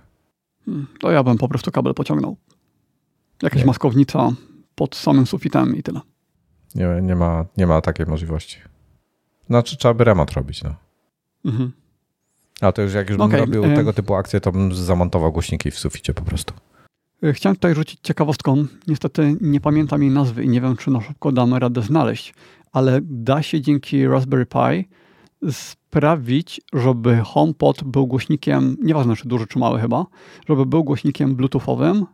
[0.66, 2.38] Hmm, To ja bym po prostu kabel pociągnął.
[3.44, 3.66] Jakaś Nie.
[3.66, 4.30] maskownica
[4.76, 6.02] pod samym sufitem i tyle.
[6.76, 8.58] Nie, nie, ma, nie ma takiej możliwości.
[9.48, 10.76] Znaczy, trzeba by remont robić, no.
[11.46, 11.72] Mhm.
[12.62, 15.32] A to już jak już bym Okej, robił e- tego typu akcje, to bym zamontował
[15.32, 16.54] głośniki w suficie po prostu.
[17.24, 18.66] Y, Chciałem tutaj rzucić ciekawostką.
[18.88, 22.34] Niestety nie pamiętam jej nazwy i nie wiem, czy na szybko damy radę znaleźć,
[22.72, 24.88] ale da się dzięki Raspberry Pi
[25.52, 30.06] sprawić, żeby HomePod był głośnikiem, nieważne czy duży czy mały chyba,
[30.50, 32.06] żeby był głośnikiem bluetoothowym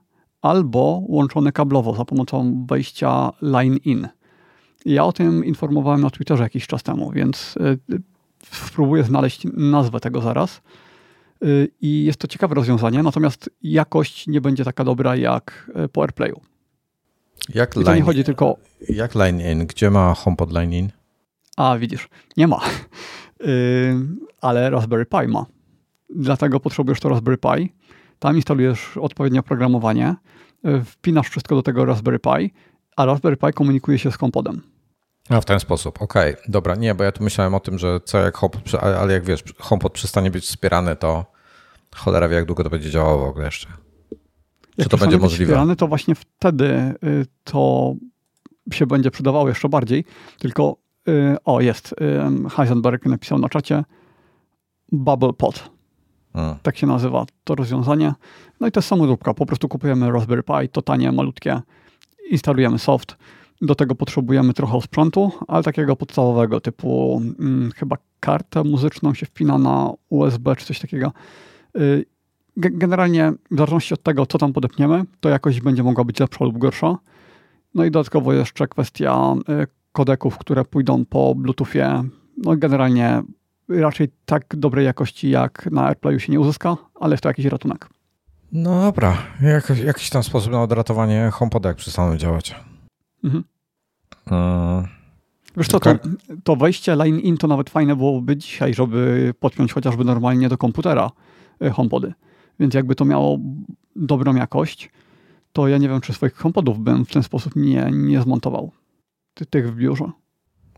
[0.42, 4.08] albo łączony kablowo za pomocą wejścia line-in.
[4.86, 7.58] Ja o tym informowałem na Twitterze jakiś czas temu, więc
[7.92, 8.02] y,
[8.52, 10.62] spróbuję znaleźć nazwę tego zaraz.
[11.44, 16.02] Y, I jest to ciekawe rozwiązanie, natomiast jakość nie będzie taka dobra jak y, po
[16.02, 16.42] AirPlayu.
[17.54, 18.58] Jak I to nie line, chodzi tylko,
[18.90, 19.66] jak line in?
[19.68, 20.92] Gdzie ma HomePod line in?
[21.58, 22.60] a widzisz, nie ma,
[24.42, 25.46] ale Raspberry Pi ma.
[26.10, 27.74] Dlatego potrzebujesz to Raspberry Pi.
[28.20, 30.16] Tam instalujesz odpowiednie oprogramowanie,
[30.86, 32.52] wpinasz wszystko do tego Raspberry Pi,
[32.98, 34.62] a Raspberry Pi komunikuje się z HomePodem.
[35.30, 38.20] A w ten sposób, okej, dobra, nie, bo ja tu myślałem o tym, że co
[38.20, 41.26] jak HomePod, ale jak wiesz, HomePod przestanie być wspierany, to
[41.96, 43.68] cholera wie, jak długo to będzie działało w ogóle jeszcze.
[44.78, 45.46] Jak to będzie możliwe?
[45.46, 46.66] Wspierany, to właśnie wtedy
[47.04, 47.94] y, to
[48.74, 50.06] się będzie przydawało jeszcze bardziej.
[50.40, 50.76] Tylko,
[51.08, 51.96] y, o jest,
[52.46, 53.84] y, Heisenberg napisał na czacie
[54.92, 55.72] Bubble Pod.
[56.34, 56.56] Mm.
[56.62, 58.14] tak się nazywa to rozwiązanie.
[58.60, 59.34] No i to jest samoróbka.
[59.34, 61.62] Po prostu kupujemy Raspberry Pi, to tanie, malutkie,
[62.32, 63.18] instalujemy soft.
[63.62, 69.58] Do tego potrzebujemy trochę sprzętu, ale takiego podstawowego, typu mm, chyba kartę muzyczną się wpina
[69.58, 71.12] na USB czy coś takiego.
[71.78, 72.06] Y,
[72.58, 76.46] ge- Generalnie, w zależności od tego, co tam podepniemy, to jakość będzie mogła być lepsza
[76.46, 76.98] lub gorsza.
[77.76, 82.04] No i dodatkowo jeszcze kwestia y, kodeków, które pójdą po Bluetoothie.
[82.38, 83.24] No generalnie
[83.70, 87.90] raczej tak dobrej jakości jak na AirPlayu się nie uzyska, ale jest to jakiś ratunek.
[88.52, 92.56] No dobra, jak, jakiś tam sposób na odratowanie HomePoda, jak przestaną działać.
[93.24, 93.44] Mhm.
[94.32, 94.88] Mm.
[95.58, 95.96] Wiesz co, to,
[96.44, 101.12] to wejście line-in to nawet fajne byłoby dzisiaj, żeby podpiąć chociażby normalnie do komputera
[101.64, 102.14] y, HomePody.
[102.60, 103.40] Więc jakby to miało
[103.96, 104.90] dobrą jakość,
[105.54, 108.72] to ja nie wiem, czy swoich HomePodów bym w ten sposób nie, nie zmontował.
[109.34, 110.12] Ty, tych w biurze.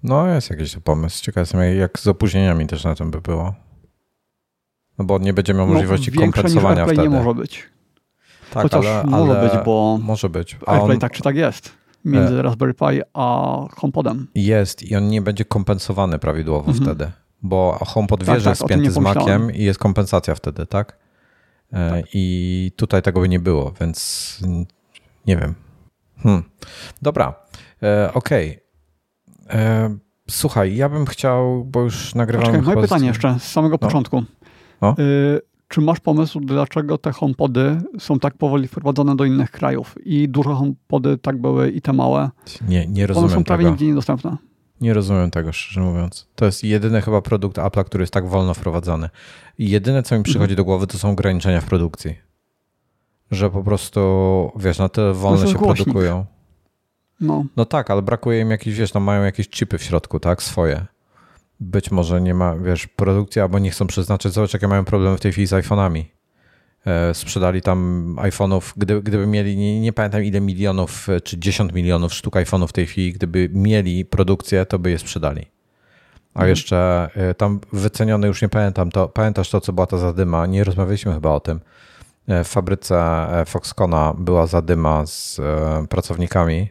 [0.04, 1.24] No jest jakiś pomysł.
[1.24, 3.54] Ciekaw jestem, jak z opóźnieniami też na tym by było.
[5.00, 7.10] No bo on nie będzie miał możliwości no, większe niż kompensowania AirPlay wtedy.
[7.18, 7.70] nie może być.
[8.54, 10.58] Tak, Chociaż ale, może ale być, bo Może być.
[10.66, 11.72] A AirPlay on tak czy tak jest.
[12.06, 14.28] Między Raspberry Pi a HomePodem.
[14.36, 16.86] jest i on nie będzie kompensowany prawidłowo Mhm.
[16.86, 17.12] wtedy.
[17.42, 20.98] Bo HomePod wie, Tak, że tak, jest spięty z Maciem i jest kompensacja wtedy, tak?
[21.74, 22.06] E, Tak.
[22.14, 24.40] I tutaj tego by nie było, więc
[25.28, 25.54] nie wiem.
[26.24, 26.44] Hmm.
[27.02, 27.34] Dobra,
[27.84, 28.60] e, okej.
[29.50, 29.98] E,
[30.30, 32.46] Słuchaj, ja bym chciał, bo już nagrywamy...
[32.52, 33.78] Czekaj, moje z- pytanie jeszcze z samego No.
[33.88, 34.24] początku.
[34.84, 34.96] No.
[35.04, 40.30] Y, czy masz pomysł, dlaczego te HomePody są tak powoli wprowadzone do innych krajów i
[40.30, 42.30] duże HomePody tak były i te małe?
[42.68, 43.72] Nie, nie One rozumiem są prawie tego.
[43.72, 44.38] nigdzie niedostępne.
[44.82, 46.28] Nie rozumiem tego, szczerze mówiąc.
[46.36, 49.10] To jest jedyny chyba produkt Apple'a, który jest tak wolno wprowadzany.
[49.58, 50.58] I jedyne, co mi przychodzi Mhm.
[50.58, 52.16] do głowy, to są ograniczenia w produkcji.
[53.32, 54.02] Że po prostu,
[54.56, 55.86] wiesz, na tyle wolno się głośnik.
[55.86, 56.26] produkują.
[57.22, 60.44] No, No tak, ale brakuje im jakichś, wiesz, tam mają jakieś chipy w środku, tak,
[60.44, 60.86] swoje.
[61.60, 64.34] Być może nie ma, wiesz, produkcji, albo nie chcą przeznaczyć.
[64.34, 66.04] Zobacz, jakie mają problemy w tej chwili z iPhone'ami.
[66.86, 71.74] E, sprzedali tam iPhone'ów, gdy, gdyby mieli, nie, nie pamiętam ile milionów, e, czy 10
[71.74, 75.46] milionów sztuk iPhone'ów w tej chwili, gdyby mieli produkcję, to by je sprzedali.
[76.34, 76.50] A Mhm.
[76.50, 80.46] jeszcze e, tam wycenione, już nie pamiętam, to pamiętasz to, co była ta zadyma?
[80.46, 81.60] Nie rozmawialiśmy chyba o tym.
[82.28, 85.42] W fabryce Foxcona była zadyma z
[85.90, 86.70] pracownikami,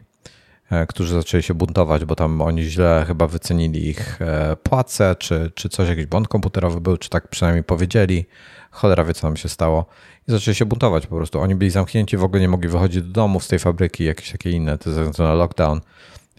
[0.87, 5.69] którzy zaczęli się buntować, bo tam oni źle chyba wycenili ich e, płace, czy, czy
[5.69, 8.25] coś, jakiś błąd komputerowy był, czy tak przynajmniej powiedzieli.
[8.71, 9.85] Cholera wie, co tam się stało.
[10.27, 11.39] I zaczęli się buntować po prostu.
[11.39, 14.51] Oni byli zamknięci, w ogóle nie mogli wychodzić do domu z tej fabryki, jakieś takie
[14.51, 15.81] inne, względu na lockdown.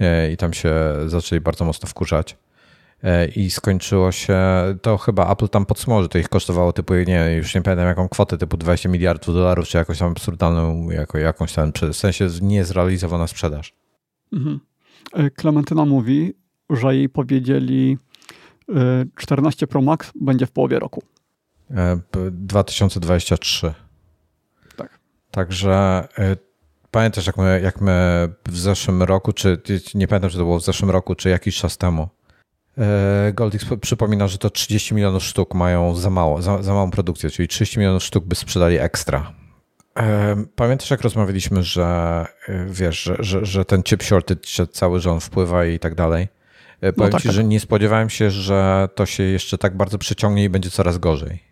[0.00, 0.74] E, I tam się
[1.06, 2.36] zaczęli bardzo mocno wkurzać.
[3.04, 4.38] E, I skończyło się,
[4.82, 8.38] to chyba Apple tam podsumował, to ich kosztowało typu, nie już nie pamiętam jaką kwotę,
[8.38, 13.83] typu 20 miliardów dolarów, czy jakąś tam absurdalną, jako, jakąś tam, w sensie niezrealizowana sprzedaż.
[14.34, 14.60] Mhm.
[15.18, 16.34] Y, Klementyna mówi,
[16.70, 17.98] że jej powiedzieli
[19.16, 21.02] 14 Pro Max będzie w połowie roku.
[22.30, 23.74] 2023.
[24.76, 24.98] Tak.
[25.30, 26.08] Także
[26.90, 29.60] pamiętasz, jak my, jak my w zeszłym roku, czy
[29.94, 32.08] nie pamiętam, czy to było w zeszłym roku, czy jakiś czas temu,
[32.78, 37.30] E, Goldix przypomina, że to 30 milionów sztuk mają za mało, za, za małą produkcję,
[37.30, 39.32] czyli 30 milionów sztuk by sprzedali ekstra.
[40.56, 41.84] Pamiętasz, jak rozmawialiśmy, że
[42.48, 46.28] e, wiesz, że, że, że ten chip shortage cały rząd wpływa i tak dalej?
[46.80, 47.34] Powiem no tak, ci, tak.
[47.34, 51.42] że nie spodziewałem się, że to się jeszcze tak bardzo przyciągnie i będzie coraz gorzej.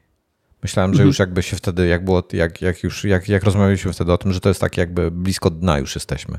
[0.62, 1.08] Myślałem, że mhm.
[1.08, 4.32] już jakby się wtedy, jak było, jak, jak już, jak, jak rozmawialiśmy wtedy o tym,
[4.32, 6.38] że to jest tak jakby blisko dna już jesteśmy.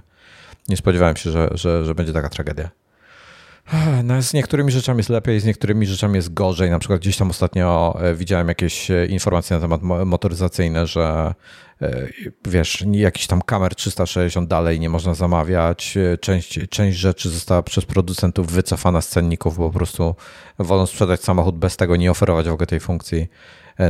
[0.69, 2.69] Nie spodziewałem się, że, że, że będzie taka tragedia.
[4.03, 6.69] No, z niektórymi rzeczami jest lepiej, z niektórymi rzeczami jest gorzej.
[6.69, 11.34] Na przykład gdzieś tam ostatnio e, widziałem jakieś e, informacje na temat motoryzacyjne, że
[11.81, 12.07] e,
[12.45, 15.98] wiesz, jakiś tam kamer 360 dalej nie można zamawiać.
[16.22, 20.15] Część, część rzeczy została przez producentów wycofana z cenników, bo po prostu
[20.60, 23.27] wolą sprzedać samochód bez tego, nie oferować w ogóle tej funkcji.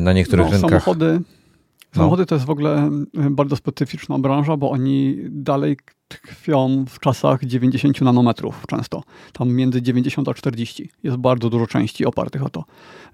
[0.01, 0.69] Na niektórych no, rynkach.
[0.69, 1.19] Samochody,
[1.93, 2.25] samochody no.
[2.25, 8.63] to jest w ogóle bardzo specyficzna branża, bo oni dalej tkwią w czasach 90 nanometrów
[8.67, 9.03] często.
[9.33, 12.63] Tam między 90 a 40 jest bardzo dużo części opartych o to.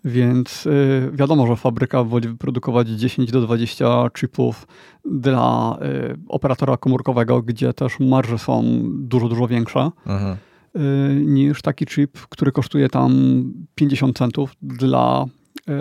[0.06, 4.68] Więc y, wiadomo, że fabryka woli wyprodukować 10 do 20 chipów
[5.06, 9.91] dla y, operatora komórkowego, gdzie też marże są dużo, dużo większe.
[10.06, 10.38] Mhm.
[10.76, 13.43] Y, niż taki chip, który kosztuje tam
[13.76, 15.26] 50 centów dla
[15.69, 15.73] y,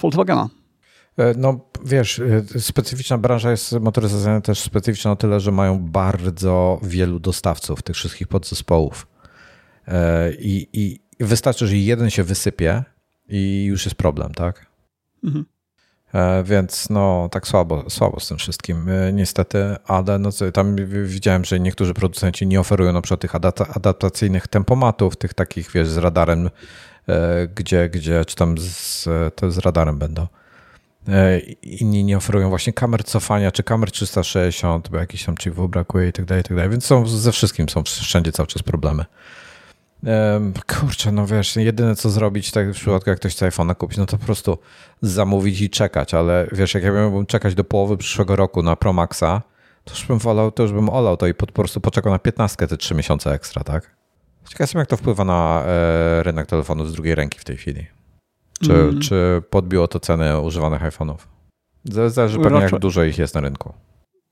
[0.00, 0.48] Volkswagena.
[1.16, 6.80] E, no wiesz, e, specyficzna branża jest motoryzacyjna też specyficzna o tyle, że mają bardzo
[6.82, 9.06] wielu dostawców tych wszystkich podzespołów.
[9.88, 12.84] E, I, i wystarczy, że jeden się wysypie
[13.28, 14.66] i już jest problem, tak?
[15.24, 15.44] Mhm.
[16.44, 21.94] Więc no tak słabo, słabo z tym wszystkim niestety, ale no, tam widziałem, że niektórzy
[21.94, 23.34] producenci nie oferują na przykład tych
[23.76, 26.50] adaptacyjnych tempomatów, tych takich wiesz z radarem,
[27.54, 30.26] gdzie, gdzie czy tam z, to z radarem będą.
[31.08, 36.08] E, inni nie oferują właśnie kamer cofania, czy kamer 360, bo jakiś tam chipów brakuje
[36.08, 36.70] i tak dalej, i tak dalej.
[36.70, 39.04] Więc są, ze wszystkim są wszędzie cały czas problemy.
[40.66, 44.06] Kurczę, no wiesz, jedyne co zrobić tak w przypadku, jak ktoś chce iPhone'a kupić, no
[44.06, 44.58] to po prostu
[45.02, 48.92] zamówić i czekać, ale wiesz, jak ja miałbym czekać do połowy przyszłego roku na Pro
[48.92, 49.42] Maxa,
[49.84, 52.66] to już bym wolał, to już bym olał to i po prostu poczekał na 15
[52.66, 53.96] te 3 miesiące ekstra, tak?
[54.48, 57.86] Ciekaw jestem, jak to wpływa na e, rynek telefonów z drugiej ręki w tej chwili.
[58.60, 59.00] Czy, mm.
[59.00, 61.16] czy podbiło to cenę używanych iPhone'ów?
[61.84, 63.72] Zależy pewnie, raczej, jak dużo ich jest na rynku.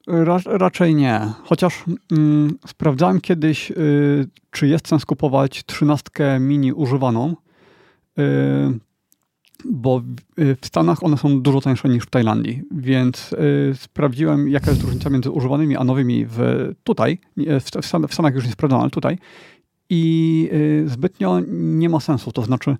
[0.06, 1.20] Ra, raczej nie.
[1.44, 7.36] Chociaż mm, sprawdzałem kiedyś, y, czy jest sens kupować trzynastkę mini używaną,
[8.18, 8.22] y,
[9.64, 14.48] bo w, y, w Stanach one są dużo tańsze niż w Tajlandii, więc y, sprawdziłem,
[14.48, 16.38] jaka jest różnica między używanymi a nowymi w,
[16.84, 17.18] tutaj.
[17.36, 19.18] W, w Stanach już nie sprawdzałem, ale tutaj.
[19.90, 22.32] I y, zbytnio nie ma sensu.
[22.32, 22.76] To znaczy,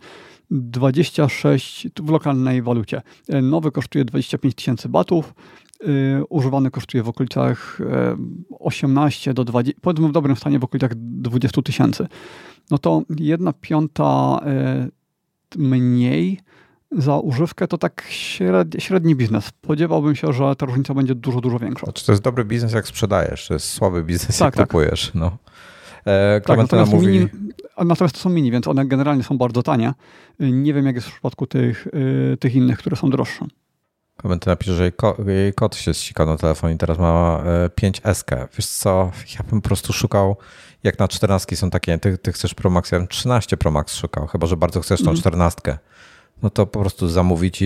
[0.53, 3.03] 26 w lokalnej walucie.
[3.43, 5.35] Nowy kosztuje 25 tysięcy batów,
[5.81, 7.79] e, używany kosztuje w okolicach
[8.51, 12.07] 18 e, do 20, powiedzmy w dobrym stanie w okolicach 20 tysięcy.
[12.71, 14.41] No to jedna piąta
[15.57, 16.41] mniej
[16.99, 19.45] za używkę to tak średni, średni biznes.
[19.45, 21.87] Spodziewałbym się, że ta różnica będzie dużo, dużo większa.
[21.87, 24.69] Znaczy to jest dobry biznes, jak sprzedajesz, to jest słaby biznes, tak, jak tak.
[24.69, 25.11] kupujesz.
[25.15, 25.37] No.
[26.05, 27.07] E, tak, natomiast, mówi...
[27.07, 27.29] mini,
[27.85, 29.95] natomiast to są mini, więc one generalnie są bardzo tanie.
[30.41, 33.47] Nie wiem, jak jest w przypadku tych, y, tych innych, które są droższe.
[34.17, 37.43] Komentarz napisze, że jej, ko jej kot się ścika na telefonie i teraz ma
[37.81, 38.33] 5S.
[38.33, 40.37] E, Wiesz co, ja bym po prostu szukał,
[40.85, 43.97] jak na 14 są takie, ty, ty chcesz Pro Max, ja bym 13 Pro Max
[43.97, 45.21] szukał, chyba, że bardzo chcesz tą mm.
[45.21, 45.79] 14.
[46.43, 47.65] No to po prostu zamówić i,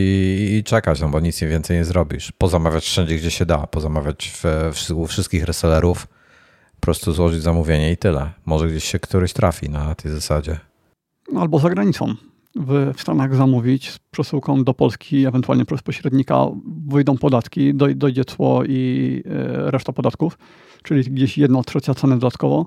[0.59, 2.33] i, czekać, no bo nic więcej nie zrobisz.
[2.33, 4.45] Pozamawiać wszędzie, gdzie się da, pozamawiać w,
[4.75, 6.07] w, u wszystkich resellerów,
[6.81, 8.31] prostu złożyć zamówienie i tyle.
[8.47, 10.59] Może gdzieś się któryś trafi na tej zasadzie.
[11.37, 12.15] Albo za granicą.
[12.57, 16.47] W, w Stanach zamówić z przesyłką do Polski, ewentualnie przez pośrednika,
[16.89, 20.39] wyjdą podatki, doj, dojdzie cło i y, reszta podatków,
[20.83, 22.67] czyli gdzieś jedna trzecia ceny dodatkowo.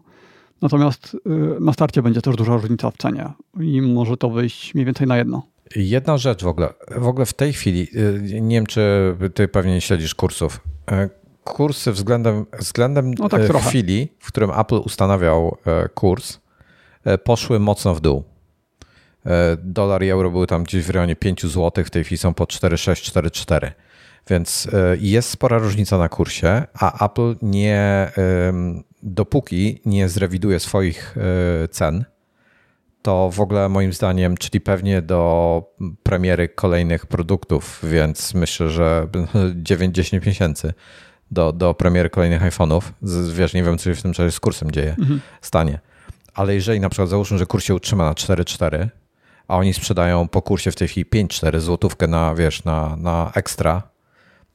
[0.61, 1.19] Natomiast y,
[1.59, 3.29] na starcie będzie też duża różnica w cenie
[3.59, 5.43] i może to wyjść mniej więcej na jedno.
[5.75, 9.73] Jedna rzecz w ogóle, w ogóle w tej chwili, y, nie wiem czy ty pewnie
[9.73, 10.59] nie śledzisz kursów,
[11.43, 16.39] kursy względem, względem no tak e, chwili, w którym Apple ustanawiał e, kurs,
[17.03, 18.23] e, poszły mocno w dół.
[19.63, 22.43] Dolar i euro były tam gdzieś w rejonie 5 zł, w tej chwili są po
[22.43, 23.71] 4,6, 4,4.
[24.29, 24.67] Więc
[24.99, 28.11] jest spora różnica na kursie, a Apple nie,
[29.03, 31.15] dopóki nie zrewiduje swoich
[31.71, 32.05] cen,
[33.01, 35.63] to w ogóle moim zdaniem, czyli pewnie do
[36.03, 39.07] premiery kolejnych produktów, więc myślę, że
[39.63, 40.73] 9-10 miesięcy
[41.31, 42.81] do, do premiery kolejnych iPhone'ów.
[43.33, 45.21] Wiesz, nie wiem, co się w tym czasie z kursem dzieje, mhm.
[45.41, 45.79] stanie.
[46.33, 48.87] ale jeżeli na przykład załóżmy, że kurs się utrzyma na 4,4,
[49.47, 53.83] a oni sprzedają po kursie w tej chwili 5,4 złotówkę na, wiesz, na, na ekstra,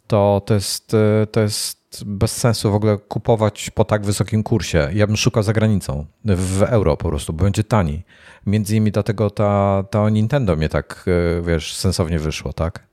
[0.07, 4.89] to to jest, e, to jest bez sensu w ogóle kupować po tak wysokim kursie.
[4.93, 8.03] Ja bym szukał za granicą, w euro po prostu, bo będzie tani.
[8.47, 11.05] Między innymi dlatego ta, ta Nintendo mnie tak,
[11.39, 12.87] e, wiesz, sensownie wyszło, tak?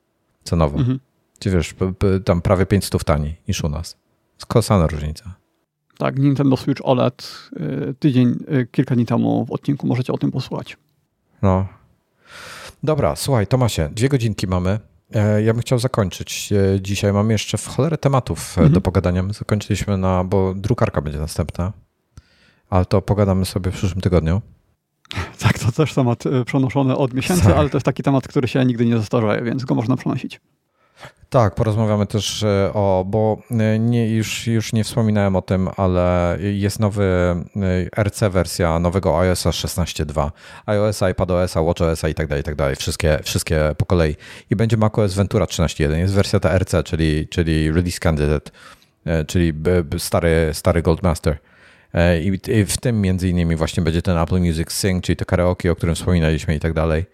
[0.44, 0.78] Cenowo.
[0.78, 1.00] Mhm.
[1.42, 1.76] Gdzie wiesz,
[2.26, 3.98] tam prawie 500 taniej niż u nas.
[4.34, 5.36] Jest kolosalna różnica.
[5.98, 8.36] Tak, Nintendo Switch OLED e, tydzień,
[8.72, 10.78] kilka dni temu w odcinku możecie o tym posłuchać.
[11.42, 11.68] No.
[12.84, 14.80] Dobra, słuchaj, Tomasie, dwie godzinki mamy.
[15.14, 16.54] E, ja bym chciał zakończyć.
[16.54, 18.74] E, dzisiaj mamy jeszcze w cholerę tematów e, mhm.
[18.74, 19.24] do pogadania.
[19.24, 21.74] My zakończyliśmy na, bo drukarka będzie następna,
[22.70, 24.42] ale to pogadamy sobie w przyszłym tygodniu.
[25.40, 27.58] Tak, to też temat przenoszony od miesięcy, tak.
[27.58, 30.42] ale to jest taki temat, który się nigdy nie zestarzeje, więc go można przenosić.
[31.32, 36.38] Tak, porozmawiamy też e, o, bo e, nie, już, już nie wspominałem o tym, ale
[36.40, 37.04] jest nowy
[37.96, 40.32] e, RC wersja nowego iOSa 16.2,
[40.66, 44.16] iOSa, iPadOSa, WatchOSa i tak dalej, i tak dalej, wszystkie, wszystkie po kolei.
[44.50, 48.52] I będzie macOS Ventura 13.1, jest wersja ta RC, czyli, czyli Release Candidate,
[49.28, 49.54] czyli
[49.98, 51.38] stary, stary Goldmaster.
[52.22, 55.76] I w tym między innymi właśnie będzie ten Apple Music Sync, czyli to karaoke, o
[55.76, 57.06] którym wspominaliśmy i tak dalej.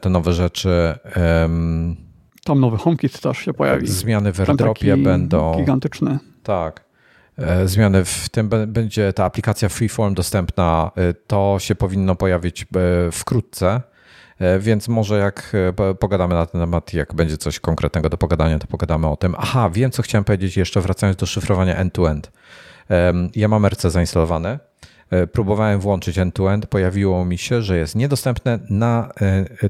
[0.00, 0.98] Te nowe rzeczy.
[1.42, 2.11] Um,
[2.44, 3.86] tam nowy HomeKit też się pojawi.
[3.86, 5.56] Zmiany w AirDropie będą.
[5.56, 6.18] Gigantyczne.
[6.42, 6.92] Tak.
[7.38, 10.90] E, zmiany w tym będzie ta aplikacja Freeform dostępna.
[10.96, 12.66] E, to się powinno pojawić e,
[13.12, 13.80] wkrótce,
[14.60, 15.52] więc może jak
[16.00, 19.34] pogadamy na ten temat, jak będzie coś konkretnego do pogadania, to pogadamy o tym.
[19.38, 22.32] Aha, wiem co chciałem powiedzieć jeszcze, wracając do szyfrowania end-to-end.
[23.36, 24.58] Ja mam RC zainstalowane.
[25.32, 26.66] Próbowałem włączyć end-to-end.
[26.66, 29.12] Pojawiło mi się, że jest niedostępne na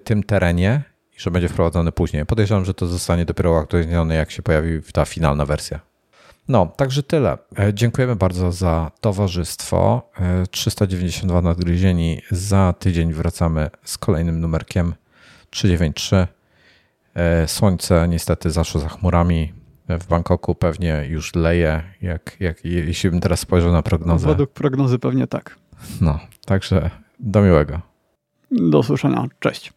[0.04, 0.82] tym terenie
[1.22, 2.26] że będzie wprowadzony później.
[2.26, 5.80] Podejrzewam, że to zostanie dopiero aktualizowane, jak się pojawi ta finalna wersja.
[6.48, 7.38] No, także tyle.
[7.58, 10.10] E, dziękujemy bardzo za towarzystwo.
[10.50, 12.22] 392 e, nadgryzieni.
[12.30, 14.94] Za tydzień wracamy z kolejnym numerkiem
[15.50, 16.26] 393.
[17.14, 19.52] E, słońce niestety zaszło za chmurami.
[19.88, 24.26] W Bangkoku pewnie już leje, jak, jak, jeśli bym teraz spojrzał na prognozę.
[24.26, 25.56] Według prognozy pewnie tak.
[26.00, 26.90] No, także
[27.20, 27.80] do miłego.
[28.50, 29.26] Do usłyszenia.
[29.40, 29.72] Cześć.